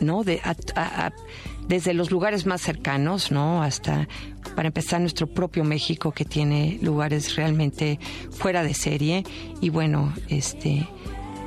no 0.00 0.24
de 0.24 0.40
desde 1.68 1.94
los 1.94 2.10
lugares 2.10 2.46
más 2.46 2.60
cercanos, 2.60 3.30
¿no? 3.30 3.62
Hasta 3.62 4.08
para 4.54 4.68
empezar 4.68 5.00
nuestro 5.00 5.26
propio 5.26 5.64
México 5.64 6.12
que 6.12 6.24
tiene 6.24 6.78
lugares 6.82 7.36
realmente 7.36 7.98
fuera 8.30 8.62
de 8.62 8.74
serie 8.74 9.24
y 9.60 9.70
bueno, 9.70 10.12
este 10.28 10.86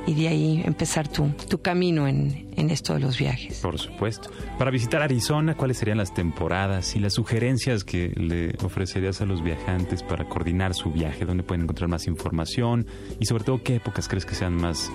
y 0.08 0.14
de 0.14 0.28
ahí 0.28 0.62
empezar 0.64 1.06
tu, 1.06 1.28
tu 1.50 1.60
camino 1.60 2.08
en, 2.08 2.48
en, 2.56 2.70
esto 2.70 2.94
de 2.94 3.00
los 3.00 3.18
viajes. 3.18 3.60
Por 3.60 3.78
supuesto. 3.78 4.30
Para 4.58 4.70
visitar 4.70 5.02
Arizona, 5.02 5.54
¿cuáles 5.54 5.76
serían 5.76 5.98
las 5.98 6.14
temporadas 6.14 6.96
y 6.96 6.98
las 6.98 7.12
sugerencias 7.12 7.84
que 7.84 8.08
le 8.16 8.54
ofrecerías 8.64 9.20
a 9.20 9.26
los 9.26 9.42
viajantes 9.42 10.02
para 10.02 10.26
coordinar 10.26 10.72
su 10.72 10.90
viaje? 10.90 11.26
¿Dónde 11.26 11.42
pueden 11.42 11.64
encontrar 11.64 11.90
más 11.90 12.06
información? 12.06 12.86
Y 13.20 13.26
sobre 13.26 13.44
todo, 13.44 13.62
¿qué 13.62 13.76
épocas 13.76 14.08
crees 14.08 14.24
que 14.24 14.34
sean 14.34 14.54
más 14.54 14.90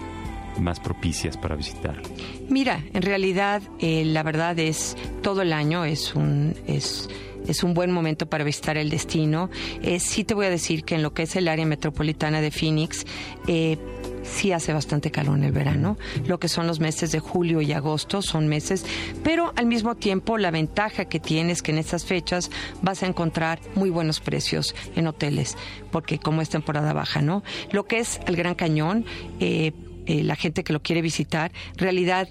más 0.59 0.80
propicias 0.80 1.38
para 1.38 1.55
visitar? 1.55 2.01
Mira, 2.49 2.84
en 2.93 3.01
realidad 3.01 3.61
eh, 3.80 4.05
la 4.05 4.22
verdad 4.22 4.57
es 4.59 4.95
todo 5.24 5.41
el 5.41 5.51
año 5.51 5.84
es 5.84 6.14
un 6.14 6.53
es 6.68 7.09
es 7.47 7.64
un 7.64 7.74
buen 7.74 7.91
momento 7.91 8.26
para 8.28 8.43
visitar 8.43 8.78
el 8.78 8.89
destino. 8.89 9.49
Eh, 9.82 9.99
sí 9.99 10.24
te 10.24 10.34
voy 10.34 10.45
a 10.45 10.49
decir 10.49 10.84
que 10.84 10.95
en 10.95 11.03
lo 11.03 11.14
que 11.14 11.24
es 11.24 11.36
el 11.36 11.47
área 11.47 11.66
metropolitana 11.66 12.39
de 12.39 12.51
Phoenix, 12.51 13.05
eh, 13.47 13.78
sí 14.24 14.52
hace 14.52 14.74
bastante 14.74 15.12
calor 15.12 15.38
en 15.38 15.44
el 15.44 15.52
verano. 15.52 15.98
Lo 16.26 16.40
que 16.40 16.48
son 16.48 16.68
los 16.68 16.80
meses 16.80 17.12
de 17.12 17.20
julio 17.20 17.62
y 17.62 17.74
agosto 17.74 18.22
son 18.22 18.48
meses, 18.48 18.86
pero 19.24 19.54
al 19.56 19.66
mismo 19.66 19.96
tiempo 19.96 20.38
la 20.38 20.52
ventaja 20.52 21.06
que 21.06 21.20
tienes 21.20 21.62
que 21.62 21.72
en 21.72 21.78
estas 21.78 22.06
fechas 22.06 22.50
vas 22.82 23.04
a 23.04 23.08
encontrar 23.08 23.60
muy 23.76 23.90
buenos 23.90 24.20
precios 24.20 24.76
en 24.96 25.08
hoteles, 25.08 25.58
porque 25.92 26.20
como 26.20 26.42
es 26.42 26.50
temporada 26.50 26.94
baja, 26.94 27.22
¿no? 27.22 27.44
Lo 27.72 27.86
que 27.86 28.00
es 28.00 28.20
el 28.26 28.36
Gran 28.36 28.56
Cañón, 28.56 29.06
eh, 29.40 29.74
eh, 30.06 30.24
la 30.24 30.36
gente 30.36 30.64
que 30.64 30.74
lo 30.74 30.82
quiere 30.82 31.01
visitar, 31.01 31.51
en 31.72 31.78
realidad 31.78 32.28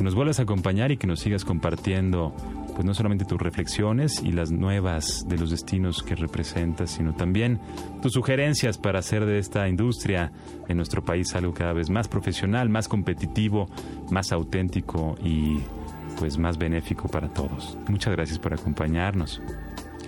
nos 0.00 0.14
vuelvas 0.14 0.38
a 0.40 0.42
acompañar 0.42 0.92
y 0.92 0.98
que 0.98 1.06
nos 1.06 1.20
sigas 1.20 1.46
compartiendo 1.46 2.34
pues 2.74 2.84
no 2.84 2.92
solamente 2.92 3.24
tus 3.24 3.40
reflexiones 3.40 4.22
y 4.22 4.30
las 4.30 4.50
nuevas 4.50 5.24
de 5.26 5.38
los 5.38 5.48
destinos 5.48 6.02
que 6.02 6.14
representas, 6.14 6.90
sino 6.90 7.14
también 7.14 7.58
tus 8.02 8.12
sugerencias 8.12 8.76
para 8.76 8.98
hacer 8.98 9.24
de 9.24 9.38
esta 9.38 9.66
industria 9.66 10.32
en 10.68 10.76
nuestro 10.76 11.02
país 11.02 11.34
algo 11.34 11.54
cada 11.54 11.72
vez 11.72 11.88
más 11.88 12.08
profesional, 12.08 12.68
más 12.68 12.88
competitivo, 12.88 13.70
más 14.10 14.32
auténtico 14.32 15.16
y 15.24 15.60
pues 16.18 16.36
más 16.36 16.58
benéfico 16.58 17.08
para 17.08 17.28
todos. 17.28 17.78
Muchas 17.88 18.14
gracias 18.14 18.38
por 18.38 18.52
acompañarnos. 18.52 19.40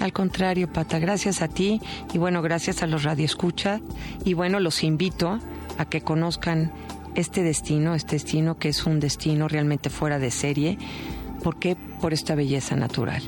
Al 0.01 0.13
contrario, 0.13 0.71
Pata, 0.71 0.99
gracias 0.99 1.41
a 1.41 1.49
ti 1.49 1.81
y 2.13 2.19
bueno, 2.19 2.43
gracias 2.43 2.83
a 2.83 2.87
los 2.87 3.03
radioescuchas 3.03 3.81
y 4.25 4.35
bueno, 4.35 4.61
los 4.61 4.85
invito 4.85 5.41
a 5.79 5.87
que 5.87 6.03
conozcan 6.03 6.73
este 7.15 7.43
destino, 7.43 7.95
este 7.95 8.17
destino 8.17 8.59
que 8.59 8.69
es 8.69 8.85
un 8.85 9.01
destino 9.01 9.49
realmente 9.49 9.91
fuera 9.91 10.19
de 10.19 10.31
serie. 10.31 10.79
¿Por 11.43 11.59
qué? 11.59 11.77
Por 12.01 12.13
esta 12.13 12.35
belleza 12.35 12.77
natural. 12.77 13.23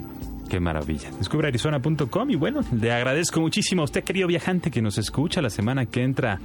Qué 0.49 0.61
maravilla. 0.61 1.11
Descubre 1.19 1.49
arizona.com 1.49 2.31
y 2.31 2.37
bueno, 2.37 2.61
le 2.73 2.93
agradezco 2.93 3.41
muchísimo 3.41 3.83
a 3.83 3.85
usted, 3.85 4.03
querido 4.03 4.27
viajante, 4.27 4.71
que 4.71 4.83
nos 4.83 4.99
escucha 4.99 5.41
la 5.41 5.51
semana 5.51 5.87
que 5.87 6.03
entra. 6.03 6.41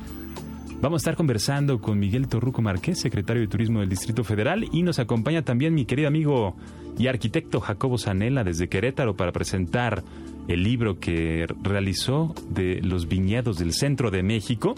Vamos 0.82 1.00
a 1.00 1.02
estar 1.02 1.16
conversando 1.16 1.80
con 1.80 1.98
Miguel 1.98 2.28
Torruco 2.28 2.62
Márquez, 2.62 3.00
secretario 3.00 3.42
de 3.42 3.48
Turismo 3.48 3.80
del 3.80 3.90
Distrito 3.90 4.24
Federal, 4.24 4.68
y 4.72 4.84
nos 4.84 5.00
acompaña 5.00 5.42
también 5.42 5.74
mi 5.74 5.86
querido 5.86 6.08
amigo 6.08 6.56
y 7.00 7.08
arquitecto 7.08 7.60
Jacobo 7.60 7.98
Zanella 7.98 8.44
desde 8.44 8.68
Querétaro 8.68 9.16
para 9.16 9.32
presentar 9.32 10.04
el 10.48 10.64
libro 10.64 11.00
que 11.00 11.48
realizó 11.64 12.36
de 12.50 12.82
los 12.82 13.08
viñedos 13.08 13.58
del 13.58 13.74
centro 13.74 14.12
de 14.12 14.22
México. 14.22 14.76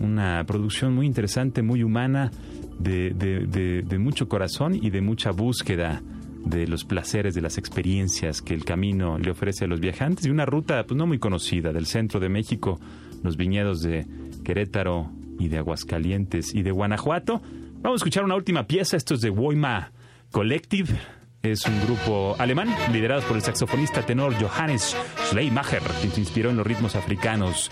Una 0.00 0.42
producción 0.46 0.94
muy 0.94 1.06
interesante, 1.06 1.62
muy 1.62 1.82
humana, 1.82 2.30
de, 2.78 3.96
mucho 3.98 4.28
corazón 4.28 4.74
y 4.74 4.90
de 4.90 5.00
mucha 5.00 5.30
búsqueda 5.30 6.02
de 6.44 6.66
los 6.66 6.84
placeres, 6.84 7.34
de 7.34 7.42
las 7.42 7.58
experiencias 7.58 8.40
que 8.40 8.54
el 8.54 8.64
camino 8.64 9.18
le 9.18 9.30
ofrece 9.30 9.66
a 9.66 9.68
los 9.68 9.80
viajantes 9.80 10.24
y 10.24 10.30
una 10.30 10.46
ruta 10.46 10.84
pues, 10.84 10.96
no 10.96 11.06
muy 11.06 11.18
conocida 11.18 11.72
del 11.72 11.84
centro 11.84 12.18
de 12.18 12.30
México, 12.30 12.80
los 13.22 13.36
viñedos 13.36 13.82
de 13.82 14.06
Querétaro 14.42 15.12
y 15.38 15.48
de 15.48 15.58
Aguascalientes 15.58 16.54
y 16.54 16.62
de 16.62 16.70
Guanajuato. 16.70 17.42
Vamos 17.82 18.00
a 18.00 18.00
escuchar 18.00 18.24
una 18.24 18.36
última 18.36 18.66
pieza, 18.66 18.96
esto 18.96 19.14
es 19.14 19.20
de 19.20 19.30
Woima 19.30 19.92
Collective. 20.30 20.98
Es 21.42 21.64
un 21.66 21.78
grupo 21.82 22.36
alemán 22.38 22.68
liderado 22.92 23.22
por 23.22 23.36
el 23.36 23.42
saxofonista 23.42 24.04
tenor 24.04 24.34
Johannes 24.34 24.96
Schleimacher, 25.28 25.82
quien 26.00 26.12
se 26.12 26.20
inspiró 26.20 26.50
en 26.50 26.58
los 26.58 26.66
ritmos 26.66 26.96
africanos 26.96 27.70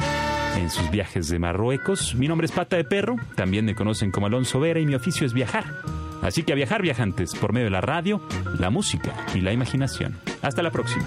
en 0.57 0.70
sus 0.70 0.90
viajes 0.90 1.28
de 1.28 1.38
Marruecos. 1.38 2.14
Mi 2.14 2.28
nombre 2.28 2.46
es 2.46 2.53
Pata 2.53 2.76
de 2.76 2.84
Perro, 2.84 3.16
también 3.34 3.64
me 3.64 3.74
conocen 3.74 4.11
como 4.11 4.26
Alonso 4.26 4.61
Vera 4.61 4.80
y 4.80 4.86
mi 4.86 4.94
oficio 4.94 5.26
es 5.26 5.32
viajar. 5.32 5.64
Así 6.22 6.42
que 6.42 6.53
a 6.53 6.57
viajar 6.57 6.82
viajantes 6.82 7.34
por 7.34 7.53
medio 7.53 7.66
de 7.66 7.70
la 7.70 7.80
radio, 7.80 8.20
la 8.59 8.70
música 8.70 9.14
y 9.34 9.40
la 9.40 9.53
imaginación. 9.53 10.18
Hasta 10.42 10.62
la 10.62 10.70
próxima. 10.70 11.07